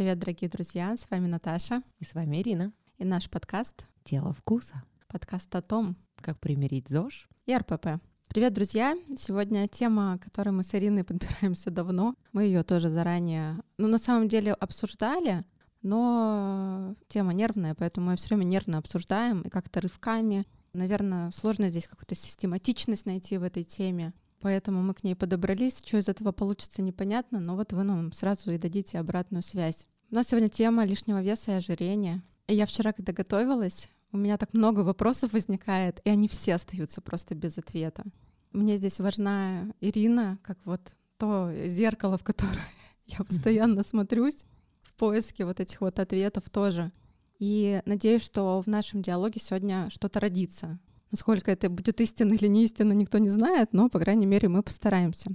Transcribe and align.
Привет, 0.00 0.18
дорогие 0.18 0.48
друзья! 0.48 0.96
С 0.96 1.10
вами 1.10 1.26
Наташа. 1.26 1.82
И 1.98 2.06
с 2.06 2.14
вами 2.14 2.40
Ирина. 2.40 2.72
И 2.96 3.04
наш 3.04 3.28
подкаст 3.28 3.86
«Тело 4.02 4.32
вкуса». 4.32 4.82
Подкаст 5.08 5.54
о 5.54 5.60
том, 5.60 5.94
как 6.22 6.40
примирить 6.40 6.88
ЗОЖ 6.88 7.28
и 7.44 7.54
РПП. 7.54 8.00
Привет, 8.28 8.54
друзья! 8.54 8.96
Сегодня 9.18 9.68
тема, 9.68 10.18
которой 10.18 10.52
мы 10.52 10.62
с 10.62 10.74
Ириной 10.74 11.04
подбираемся 11.04 11.70
давно. 11.70 12.14
Мы 12.32 12.44
ее 12.44 12.62
тоже 12.62 12.88
заранее, 12.88 13.56
ну, 13.76 13.88
на 13.88 13.98
самом 13.98 14.26
деле, 14.28 14.54
обсуждали, 14.54 15.44
но 15.82 16.94
тема 17.08 17.34
нервная, 17.34 17.74
поэтому 17.74 18.06
мы 18.06 18.16
все 18.16 18.28
время 18.28 18.44
нервно 18.44 18.78
обсуждаем 18.78 19.42
и 19.42 19.50
как-то 19.50 19.82
рывками. 19.82 20.46
Наверное, 20.72 21.30
сложно 21.30 21.68
здесь 21.68 21.86
какую-то 21.86 22.14
систематичность 22.14 23.04
найти 23.04 23.36
в 23.36 23.42
этой 23.42 23.64
теме. 23.64 24.14
Поэтому 24.40 24.82
мы 24.82 24.94
к 24.94 25.04
ней 25.04 25.14
подобрались. 25.14 25.82
Что 25.84 25.98
из 25.98 26.08
этого 26.08 26.32
получится, 26.32 26.82
непонятно, 26.82 27.40
но 27.40 27.56
вот 27.56 27.72
вы 27.72 27.82
нам 27.82 28.12
сразу 28.12 28.50
и 28.50 28.58
дадите 28.58 28.98
обратную 28.98 29.42
связь. 29.42 29.86
У 30.10 30.14
нас 30.16 30.26
сегодня 30.26 30.48
тема 30.48 30.84
лишнего 30.84 31.22
веса 31.22 31.52
и 31.52 31.54
ожирения. 31.54 32.20
И 32.48 32.54
я 32.54 32.66
вчера, 32.66 32.92
когда 32.92 33.12
готовилась, 33.12 33.88
у 34.10 34.16
меня 34.16 34.38
так 34.38 34.52
много 34.54 34.80
вопросов 34.80 35.32
возникает, 35.32 36.00
и 36.04 36.10
они 36.10 36.26
все 36.26 36.56
остаются 36.56 37.00
просто 37.00 37.36
без 37.36 37.58
ответа. 37.58 38.02
Мне 38.50 38.76
здесь 38.76 38.98
важна 38.98 39.72
Ирина, 39.80 40.40
как 40.42 40.58
вот 40.64 40.80
то 41.16 41.52
зеркало, 41.66 42.18
в 42.18 42.24
которое 42.24 42.66
я 43.06 43.18
постоянно 43.18 43.84
смотрюсь 43.84 44.44
в 44.82 44.94
поиске 44.94 45.44
вот 45.44 45.60
этих 45.60 45.80
вот 45.80 46.00
ответов 46.00 46.50
тоже. 46.50 46.90
И 47.38 47.80
надеюсь, 47.86 48.24
что 48.24 48.60
в 48.60 48.66
нашем 48.66 49.02
диалоге 49.02 49.38
сегодня 49.40 49.88
что-то 49.90 50.18
родится, 50.18 50.80
Насколько 51.12 51.50
это 51.50 51.68
будет 51.68 52.00
истинно 52.00 52.34
или 52.34 52.46
не 52.46 52.64
истинно, 52.64 52.92
никто 52.92 53.18
не 53.18 53.30
знает, 53.30 53.72
но, 53.72 53.88
по 53.88 53.98
крайней 53.98 54.26
мере, 54.26 54.48
мы 54.48 54.62
постараемся. 54.62 55.30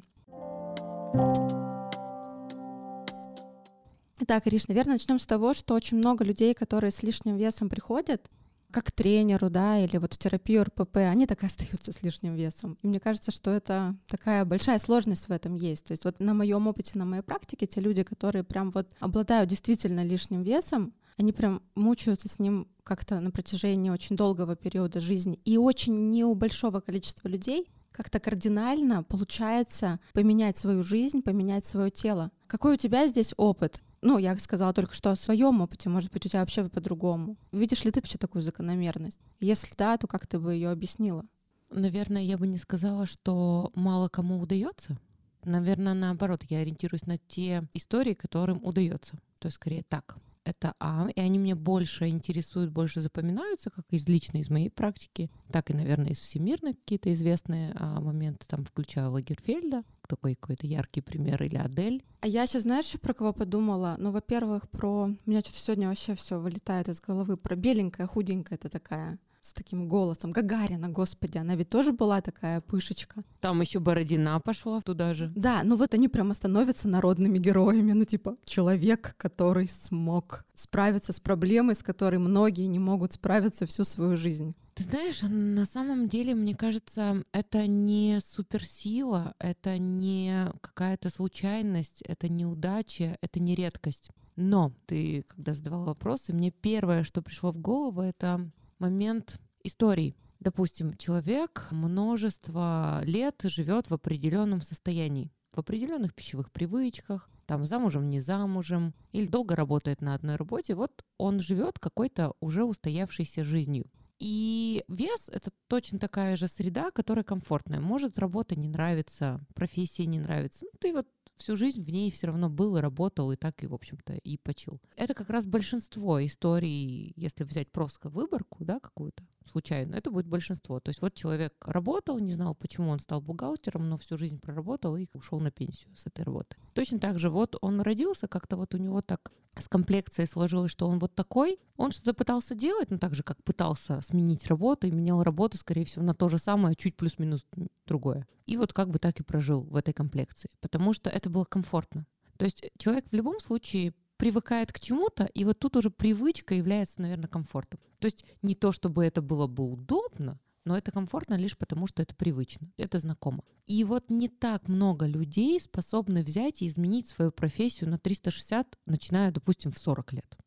Итак, 4.18 4.48
Ириш, 4.48 4.70
наверное, 4.70 4.94
начнем 4.94 5.20
с 5.20 5.26
того, 5.26 5.54
что 5.54 5.74
очень 5.74 5.98
много 5.98 6.24
людей, 6.24 6.54
которые 6.54 6.92
с 6.92 7.04
лишним 7.04 7.36
весом 7.36 7.68
приходят, 7.68 8.32
как 8.72 8.92
тренеру, 8.92 9.50
да, 9.50 9.78
или 9.78 9.98
вот 9.98 10.14
в 10.14 10.18
терапию 10.18 10.64
РПП, 10.64 10.98
они 10.98 11.26
так 11.28 11.44
и 11.44 11.46
остаются 11.46 11.92
с 11.92 12.02
лишним 12.02 12.36
весом. 12.36 12.78
И 12.82 12.88
мне 12.88 13.00
кажется, 13.02 13.32
что 13.32 13.52
это 13.52 13.96
такая 14.08 14.46
большая 14.46 14.80
сложность 14.80 15.28
в 15.28 15.32
этом 15.32 15.56
есть. 15.56 15.86
То 15.86 15.92
есть 15.92 16.06
вот 16.06 16.20
на 16.20 16.34
моем 16.34 16.68
опыте, 16.68 16.98
на 16.98 17.06
моей 17.06 17.24
практике, 17.24 17.68
те 17.68 17.82
люди, 17.82 18.04
которые 18.04 18.44
прям 18.44 18.72
вот 18.72 18.88
обладают 19.00 19.50
действительно 19.50 20.04
лишним 20.04 20.44
весом, 20.44 20.94
они 21.18 21.32
прям 21.32 21.62
мучаются 21.76 22.30
с 22.30 22.40
ним 22.40 22.68
как-то 22.84 23.20
на 23.20 23.32
протяжении 23.32 23.90
очень 23.90 24.16
долгого 24.16 24.56
периода 24.56 25.02
жизни. 25.02 25.40
И 25.46 25.58
очень 25.58 26.10
не 26.10 26.24
у 26.24 26.36
большого 26.36 26.80
количества 26.80 27.28
людей 27.28 27.70
как-то 27.92 28.20
кардинально 28.20 29.04
получается 29.04 30.02
поменять 30.12 30.58
свою 30.58 30.84
жизнь, 30.84 31.22
поменять 31.22 31.66
свое 31.66 31.90
тело. 31.90 32.30
Какой 32.48 32.74
у 32.74 32.78
тебя 32.78 33.08
здесь 33.08 33.34
опыт? 33.38 33.82
Ну, 34.02 34.18
я 34.18 34.38
сказала 34.38 34.74
только 34.74 34.94
что 34.94 35.12
о 35.12 35.16
своем 35.16 35.62
опыте, 35.62 35.90
может 35.90 36.12
быть, 36.12 36.26
у 36.26 36.30
тебя 36.30 36.42
вообще 36.42 36.68
по-другому. 36.70 37.38
Видишь 37.52 37.84
ли 37.86 37.92
ты 37.92 38.00
вообще 38.00 38.18
такую 38.18 38.42
закономерность? 38.42 39.22
Если 39.40 39.74
да, 39.76 39.98
то 39.98 40.08
как 40.08 40.28
ты 40.28 40.40
бы 40.40 40.54
ее 40.54 40.70
объяснила? 40.70 41.26
Наверное, 41.72 42.22
я 42.22 42.38
бы 42.38 42.48
не 42.48 42.58
сказала, 42.58 43.06
что 43.06 43.72
мало 43.74 44.08
кому 44.10 44.40
удается. 44.40 44.98
Наверное, 45.44 45.94
наоборот, 45.94 46.44
я 46.50 46.60
ориентируюсь 46.60 47.06
на 47.06 47.18
те 47.18 47.68
истории, 47.74 48.14
которым 48.14 48.64
удается. 48.64 49.18
То 49.40 49.48
есть 49.48 49.56
скорее 49.56 49.84
так 49.84 50.18
это 50.46 50.76
А, 50.80 51.08
и 51.14 51.20
они 51.20 51.40
мне 51.40 51.56
больше 51.56 52.08
интересуют, 52.08 52.72
больше 52.72 53.02
запоминаются, 53.02 53.72
как 53.72 53.84
из 53.90 54.08
личной, 54.08 54.42
из 54.42 54.50
моей 54.50 54.70
практики, 54.70 55.30
так 55.52 55.72
и, 55.72 55.74
наверное, 55.74 56.12
из 56.12 56.20
всемирной 56.20 56.76
какие-то 56.76 57.12
известные 57.14 57.74
а, 57.76 58.00
моменты, 58.00 58.46
там, 58.48 58.64
включая 58.64 59.08
Лагерфельда, 59.08 59.84
такой 60.08 60.36
какой-то 60.36 60.68
яркий 60.68 61.02
пример, 61.02 61.44
или 61.44 61.56
Адель. 61.56 62.04
А 62.22 62.28
я 62.28 62.48
сейчас, 62.48 62.64
знаешь, 62.64 62.96
про 63.02 63.14
кого 63.14 63.34
подумала? 63.34 63.96
Ну, 64.00 64.12
во-первых, 64.12 64.70
про... 64.70 65.06
У 65.26 65.30
меня 65.30 65.42
что-то 65.42 65.60
сегодня 65.60 65.90
вообще 65.90 66.16
все 66.16 66.40
вылетает 66.40 66.90
из 66.90 67.02
головы. 67.02 67.38
Про 67.38 67.56
беленькая, 67.56 68.08
худенькая 68.08 68.58
это 68.58 68.70
такая 68.70 69.20
с 69.46 69.54
таким 69.54 69.88
голосом. 69.88 70.32
Гагарина, 70.32 70.90
господи, 70.90 71.38
она 71.38 71.56
ведь 71.56 71.70
тоже 71.70 71.92
была 71.92 72.22
такая 72.22 72.62
пышечка. 72.62 73.24
Там 73.40 73.62
еще 73.62 73.80
Бородина 73.80 74.40
пошла 74.40 74.82
туда 74.82 75.14
же. 75.14 75.32
Да, 75.36 75.62
ну 75.64 75.76
вот 75.76 75.94
они 75.94 76.08
прямо 76.08 76.34
становятся 76.34 76.88
народными 76.88 77.38
героями. 77.38 77.94
Ну 77.94 78.06
типа 78.06 78.38
человек, 78.46 79.16
который 79.18 79.68
смог 79.68 80.46
справиться 80.54 81.14
с 81.14 81.20
проблемой, 81.20 81.76
с 81.76 81.84
которой 81.84 82.18
многие 82.18 82.66
не 82.66 82.80
могут 82.80 83.14
справиться 83.14 83.66
всю 83.66 83.84
свою 83.84 84.18
жизнь. 84.18 84.56
Ты 84.74 84.84
знаешь, 84.84 85.22
на 85.22 85.66
самом 85.66 86.10
деле, 86.10 86.36
мне 86.36 86.54
кажется, 86.54 87.24
это 87.32 87.66
не 87.66 88.20
суперсила, 88.26 89.34
это 89.40 89.78
не 89.78 90.52
какая-то 90.60 91.10
случайность, 91.10 92.02
это 92.02 92.28
не 92.28 92.46
удача, 92.46 93.18
это 93.22 93.40
не 93.40 93.56
редкость. 93.56 94.10
Но 94.36 94.74
ты, 94.86 95.24
когда 95.30 95.54
задавал 95.54 95.86
вопросы, 95.86 96.34
мне 96.34 96.52
первое, 96.52 97.04
что 97.04 97.22
пришло 97.22 97.54
в 97.54 97.58
голову, 97.58 98.02
это 98.02 98.52
момент 98.80 99.40
истории. 99.64 100.16
Допустим, 100.40 100.96
человек 100.98 101.68
множество 101.72 103.02
лет 103.04 103.42
живет 103.44 103.90
в 103.90 103.94
определенном 103.94 104.62
состоянии, 104.62 105.32
в 105.54 105.60
определенных 105.60 106.14
пищевых 106.14 106.52
привычках, 106.52 107.30
там 107.46 107.66
замужем, 107.66 108.10
не 108.10 108.20
замужем, 108.20 108.94
или 109.12 109.26
долго 109.26 109.56
работает 109.56 110.02
на 110.02 110.14
одной 110.14 110.36
работе, 110.36 110.76
вот 110.76 111.04
он 111.18 111.40
живет 111.40 111.80
какой-то 111.80 112.34
уже 112.40 112.64
устоявшейся 112.64 113.44
жизнью. 113.44 113.86
И 114.18 114.84
вес— 114.88 115.30
это 115.32 115.52
точно 115.68 116.00
такая 116.00 116.38
же 116.38 116.48
среда, 116.48 116.92
которая 116.92 117.24
комфортная. 117.24 117.82
Может, 117.82 118.18
работа 118.18 118.56
не 118.56 118.68
нравится, 118.68 119.46
профессия 119.54 120.06
не 120.06 120.20
нравится. 120.20 120.66
Ну, 120.66 120.72
ты 120.80 120.94
вот 120.94 121.08
всю 121.38 121.56
жизнь 121.56 121.84
в 121.84 121.90
ней 121.90 122.12
все 122.12 122.28
равно 122.28 122.50
был 122.50 122.78
и 122.78 122.82
работал, 122.82 123.32
и 123.32 123.36
так, 123.36 123.64
и, 123.64 123.68
в 123.68 123.74
общем-то, 123.74 124.14
и 124.14 124.38
почил. 124.38 124.82
Это 124.96 125.14
как 125.14 125.30
раз 125.30 125.46
большинство 125.46 126.24
историй, 126.26 127.14
если 127.16 127.44
взять 127.44 127.72
просто 127.72 128.10
выборку, 128.10 128.64
да, 128.64 128.80
какую-то, 128.80 129.24
случайно, 129.48 129.96
это 129.96 130.12
будет 130.12 130.28
большинство. 130.28 130.80
То 130.80 130.90
есть 130.90 131.02
вот 131.02 131.14
человек 131.14 131.54
работал, 131.62 132.20
не 132.20 132.34
знал, 132.34 132.56
почему 132.56 132.90
он 132.90 133.00
стал 133.00 133.22
бухгалтером, 133.22 133.90
но 133.90 133.98
всю 133.98 134.18
жизнь 134.18 134.40
проработал 134.40 134.96
и 134.98 135.08
ушел 135.14 135.40
на 135.40 135.52
пенсию 135.52 135.96
с 135.96 136.06
этой 136.06 136.24
работы. 136.24 136.58
Точно 136.74 137.00
так 137.00 137.20
же 137.20 137.30
вот 137.30 137.56
он 137.62 137.82
родился, 137.82 138.28
как-то 138.28 138.58
вот 138.58 138.74
у 138.74 138.78
него 138.78 139.02
так 139.02 139.32
с 139.58 139.68
комплекцией 139.68 140.28
сложилось, 140.28 140.72
что 140.72 140.88
он 140.88 141.00
вот 141.00 141.16
такой, 141.16 141.60
он 141.78 141.92
что-то 141.92 142.14
пытался 142.14 142.56
делать, 142.56 142.92
ну 142.92 142.98
так 142.98 143.16
же, 143.16 143.24
как 143.24 143.44
пытался 143.44 144.02
сменить 144.02 144.48
работу 144.48 144.88
и 144.88 144.92
менял 144.92 145.24
работу, 145.24 145.58
скорее 145.58 145.86
всего, 145.86 146.04
на 146.04 146.14
то 146.14 146.30
же 146.30 146.38
самое, 146.38 146.76
чуть 146.76 146.98
плюс-минус 146.98 147.46
другое. 147.86 148.28
И 148.46 148.58
вот 148.58 148.74
как 148.74 148.90
бы 148.90 149.00
так 149.00 149.20
и 149.20 149.24
прожил 149.24 149.64
в 149.64 149.76
этой 149.76 149.94
комплекции, 149.94 150.50
потому 150.60 150.94
что 150.94 151.10
это 151.10 151.30
было 151.30 151.46
комфортно. 151.46 152.06
То 152.38 152.46
есть 152.46 152.70
человек 152.78 153.06
в 153.10 153.14
любом 153.14 153.40
случае 153.40 153.94
привыкает 154.18 154.72
к 154.72 154.80
чему-то, 154.80 155.26
и 155.26 155.44
вот 155.44 155.60
тут 155.60 155.76
уже 155.78 155.90
привычка 155.90 156.56
является, 156.56 157.02
наверное, 157.02 157.28
комфортом. 157.28 157.80
То 158.00 158.06
есть 158.06 158.26
не 158.42 158.56
то, 158.56 158.72
чтобы 158.72 159.06
это 159.06 159.22
было 159.22 159.48
бы 159.48 159.70
удобно, 159.70 160.40
но 160.66 160.78
это 160.78 160.92
комфортно 160.92 161.36
лишь 161.36 161.58
потому, 161.58 161.88
что 161.88 162.02
это 162.02 162.16
привычно, 162.16 162.72
это 162.78 163.00
знакомо. 163.00 163.44
И 163.68 163.84
вот 163.84 164.10
не 164.10 164.30
так 164.30 164.68
много 164.68 165.06
людей 165.06 165.60
способны 165.60 166.24
взять 166.24 166.62
и 166.62 166.68
изменить 166.68 167.08
свою 167.08 167.32
профессию 167.32 167.90
на 167.90 168.00
360, 168.00 168.78
начиная, 168.86 169.32
допустим, 169.32 169.72
в 169.72 169.78
40 169.78 170.14
лет. 170.14 170.38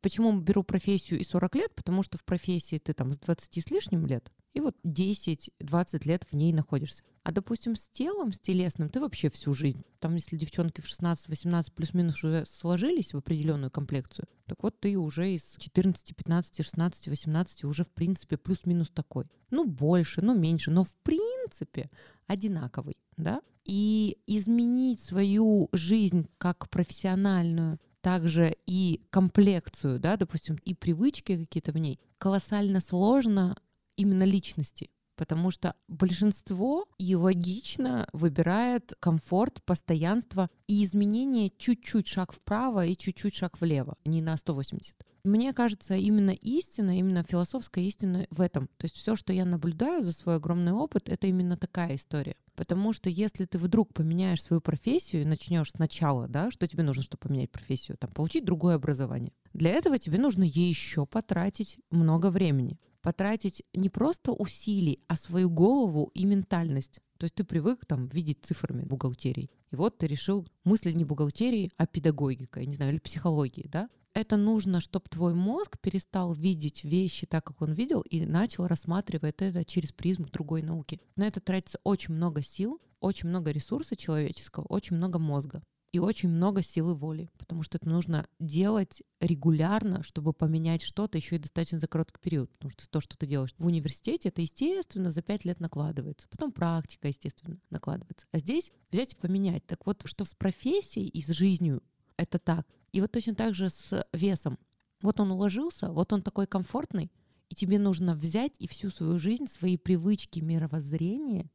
Почему 0.00 0.36
беру 0.38 0.62
профессию 0.62 1.18
и 1.20 1.24
40 1.24 1.54
лет? 1.56 1.74
Потому 1.74 2.02
что 2.02 2.18
в 2.18 2.24
профессии 2.24 2.78
ты 2.78 2.92
там 2.92 3.12
с 3.12 3.18
20 3.18 3.64
с 3.64 3.70
лишним 3.70 4.06
лет, 4.06 4.32
и 4.58 4.60
вот 4.60 4.74
10-20 4.84 6.08
лет 6.08 6.26
в 6.28 6.34
ней 6.34 6.52
находишься. 6.52 7.04
А, 7.22 7.30
допустим, 7.30 7.76
с 7.76 7.82
телом, 7.92 8.32
с 8.32 8.40
телесным, 8.40 8.88
ты 8.88 8.98
вообще 8.98 9.30
всю 9.30 9.54
жизнь. 9.54 9.84
Там, 10.00 10.16
если 10.16 10.36
девчонки 10.36 10.80
в 10.80 10.86
16-18 10.86 11.72
плюс-минус 11.72 12.24
уже 12.24 12.44
сложились 12.44 13.14
в 13.14 13.18
определенную 13.18 13.70
комплекцию, 13.70 14.26
так 14.46 14.60
вот 14.64 14.80
ты 14.80 14.98
уже 14.98 15.32
из 15.32 15.54
14, 15.58 16.16
15, 16.16 16.64
16, 16.64 17.06
18 17.06 17.64
уже, 17.64 17.84
в 17.84 17.90
принципе, 17.90 18.36
плюс-минус 18.36 18.90
такой. 18.90 19.26
Ну, 19.50 19.64
больше, 19.64 20.22
ну, 20.22 20.36
меньше, 20.36 20.72
но 20.72 20.82
в 20.82 20.92
принципе 21.04 21.88
одинаковый, 22.26 22.96
да? 23.16 23.40
И 23.64 24.18
изменить 24.26 25.00
свою 25.00 25.68
жизнь 25.70 26.26
как 26.38 26.68
профессиональную 26.68 27.78
также 28.00 28.56
и 28.66 29.02
комплекцию, 29.10 30.00
да, 30.00 30.16
допустим, 30.16 30.56
и 30.64 30.74
привычки 30.74 31.36
какие-то 31.36 31.70
в 31.70 31.78
ней, 31.78 32.00
колоссально 32.18 32.80
сложно 32.80 33.56
именно 33.98 34.22
личности 34.22 34.90
потому 35.18 35.50
что 35.50 35.74
большинство 35.88 36.86
и 36.96 37.14
логично 37.16 38.08
выбирает 38.12 38.94
комфорт, 39.00 39.62
постоянство 39.64 40.48
и 40.68 40.84
изменение 40.84 41.50
чуть-чуть 41.58 42.06
шаг 42.06 42.32
вправо 42.32 42.86
и 42.86 42.96
чуть-чуть 42.96 43.34
шаг 43.34 43.60
влево, 43.60 43.96
не 44.06 44.22
на 44.22 44.36
180. 44.36 44.94
Мне 45.24 45.52
кажется, 45.52 45.96
именно 45.96 46.30
истина, 46.30 46.96
именно 46.96 47.24
философская 47.24 47.84
истина 47.84 48.26
в 48.30 48.40
этом. 48.40 48.68
То 48.78 48.84
есть 48.84 48.96
все, 48.96 49.16
что 49.16 49.32
я 49.32 49.44
наблюдаю 49.44 50.02
за 50.04 50.12
свой 50.12 50.36
огромный 50.36 50.72
опыт, 50.72 51.08
это 51.08 51.26
именно 51.26 51.56
такая 51.56 51.96
история. 51.96 52.36
Потому 52.54 52.92
что 52.92 53.10
если 53.10 53.44
ты 53.44 53.58
вдруг 53.58 53.92
поменяешь 53.92 54.42
свою 54.42 54.60
профессию 54.60 55.22
и 55.22 55.26
начнешь 55.26 55.72
сначала, 55.72 56.28
да, 56.28 56.50
что 56.50 56.66
тебе 56.66 56.84
нужно, 56.84 57.02
чтобы 57.02 57.20
поменять 57.20 57.50
профессию, 57.50 57.98
там, 57.98 58.10
получить 58.12 58.44
другое 58.44 58.76
образование. 58.76 59.32
Для 59.52 59.72
этого 59.72 59.98
тебе 59.98 60.18
нужно 60.18 60.44
еще 60.44 61.04
потратить 61.04 61.78
много 61.90 62.30
времени 62.30 62.78
потратить 63.08 63.64
не 63.72 63.88
просто 63.88 64.32
усилий, 64.32 65.02
а 65.08 65.16
свою 65.16 65.48
голову 65.48 66.10
и 66.12 66.26
ментальность. 66.26 67.00
То 67.16 67.24
есть 67.24 67.36
ты 67.36 67.42
привык 67.42 67.86
там 67.86 68.06
видеть 68.08 68.44
цифрами 68.44 68.84
бухгалтерии. 68.84 69.50
И 69.70 69.76
вот 69.76 69.96
ты 69.96 70.06
решил 70.06 70.46
мыслить 70.64 70.94
не 70.94 71.06
бухгалтерией, 71.06 71.72
а 71.78 71.86
педагогикой, 71.86 72.66
не 72.66 72.74
знаю, 72.74 72.92
или 72.92 72.98
психологией, 72.98 73.66
да? 73.70 73.88
Это 74.12 74.36
нужно, 74.36 74.80
чтобы 74.80 75.06
твой 75.08 75.32
мозг 75.32 75.78
перестал 75.80 76.34
видеть 76.34 76.84
вещи 76.84 77.26
так, 77.26 77.44
как 77.44 77.62
он 77.62 77.72
видел, 77.72 78.02
и 78.02 78.26
начал 78.26 78.66
рассматривать 78.66 79.36
это 79.40 79.64
через 79.64 79.90
призму 79.90 80.26
другой 80.26 80.60
науки. 80.60 81.00
На 81.16 81.26
это 81.26 81.40
тратится 81.40 81.80
очень 81.84 82.12
много 82.12 82.42
сил, 82.42 82.78
очень 83.00 83.30
много 83.30 83.52
ресурса 83.52 83.96
человеческого, 83.96 84.64
очень 84.64 84.96
много 84.96 85.18
мозга 85.18 85.62
и 85.92 85.98
очень 85.98 86.28
много 86.28 86.62
силы 86.62 86.94
воли, 86.94 87.30
потому 87.38 87.62
что 87.62 87.78
это 87.78 87.88
нужно 87.88 88.28
делать 88.38 89.02
регулярно, 89.20 90.02
чтобы 90.02 90.32
поменять 90.32 90.82
что-то 90.82 91.16
еще 91.16 91.36
и 91.36 91.38
достаточно 91.38 91.80
за 91.80 91.86
короткий 91.86 92.20
период, 92.20 92.50
потому 92.52 92.70
что 92.70 92.88
то, 92.88 93.00
что 93.00 93.16
ты 93.16 93.26
делаешь 93.26 93.54
в 93.56 93.64
университете, 93.64 94.28
это, 94.28 94.42
естественно, 94.42 95.10
за 95.10 95.22
пять 95.22 95.44
лет 95.44 95.60
накладывается, 95.60 96.28
потом 96.28 96.52
практика, 96.52 97.08
естественно, 97.08 97.58
накладывается. 97.70 98.26
А 98.32 98.38
здесь 98.38 98.70
взять 98.90 99.14
и 99.14 99.16
поменять. 99.16 99.64
Так 99.66 99.86
вот, 99.86 100.02
что 100.04 100.24
с 100.24 100.34
профессией 100.34 101.08
и 101.08 101.22
с 101.22 101.28
жизнью 101.28 101.82
это 102.16 102.38
так. 102.38 102.66
И 102.92 103.00
вот 103.00 103.12
точно 103.12 103.34
так 103.34 103.54
же 103.54 103.70
с 103.70 104.06
весом. 104.12 104.58
Вот 105.00 105.20
он 105.20 105.30
уложился, 105.30 105.90
вот 105.90 106.12
он 106.12 106.22
такой 106.22 106.46
комфортный, 106.46 107.10
и 107.48 107.54
тебе 107.54 107.78
нужно 107.78 108.14
взять 108.14 108.52
и 108.58 108.66
всю 108.66 108.90
свою 108.90 109.16
жизнь, 109.16 109.46
свои 109.46 109.78
привычки, 109.78 110.40
мировоззрение 110.40 111.50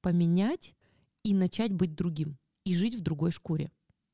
поменять 0.00 0.74
и 1.22 1.34
начать 1.34 1.72
быть 1.72 1.94
другим 1.94 2.38
и 2.64 2.74
жить 2.74 2.96
в 2.96 3.00
другой 3.00 3.30
шкуре. 3.30 3.70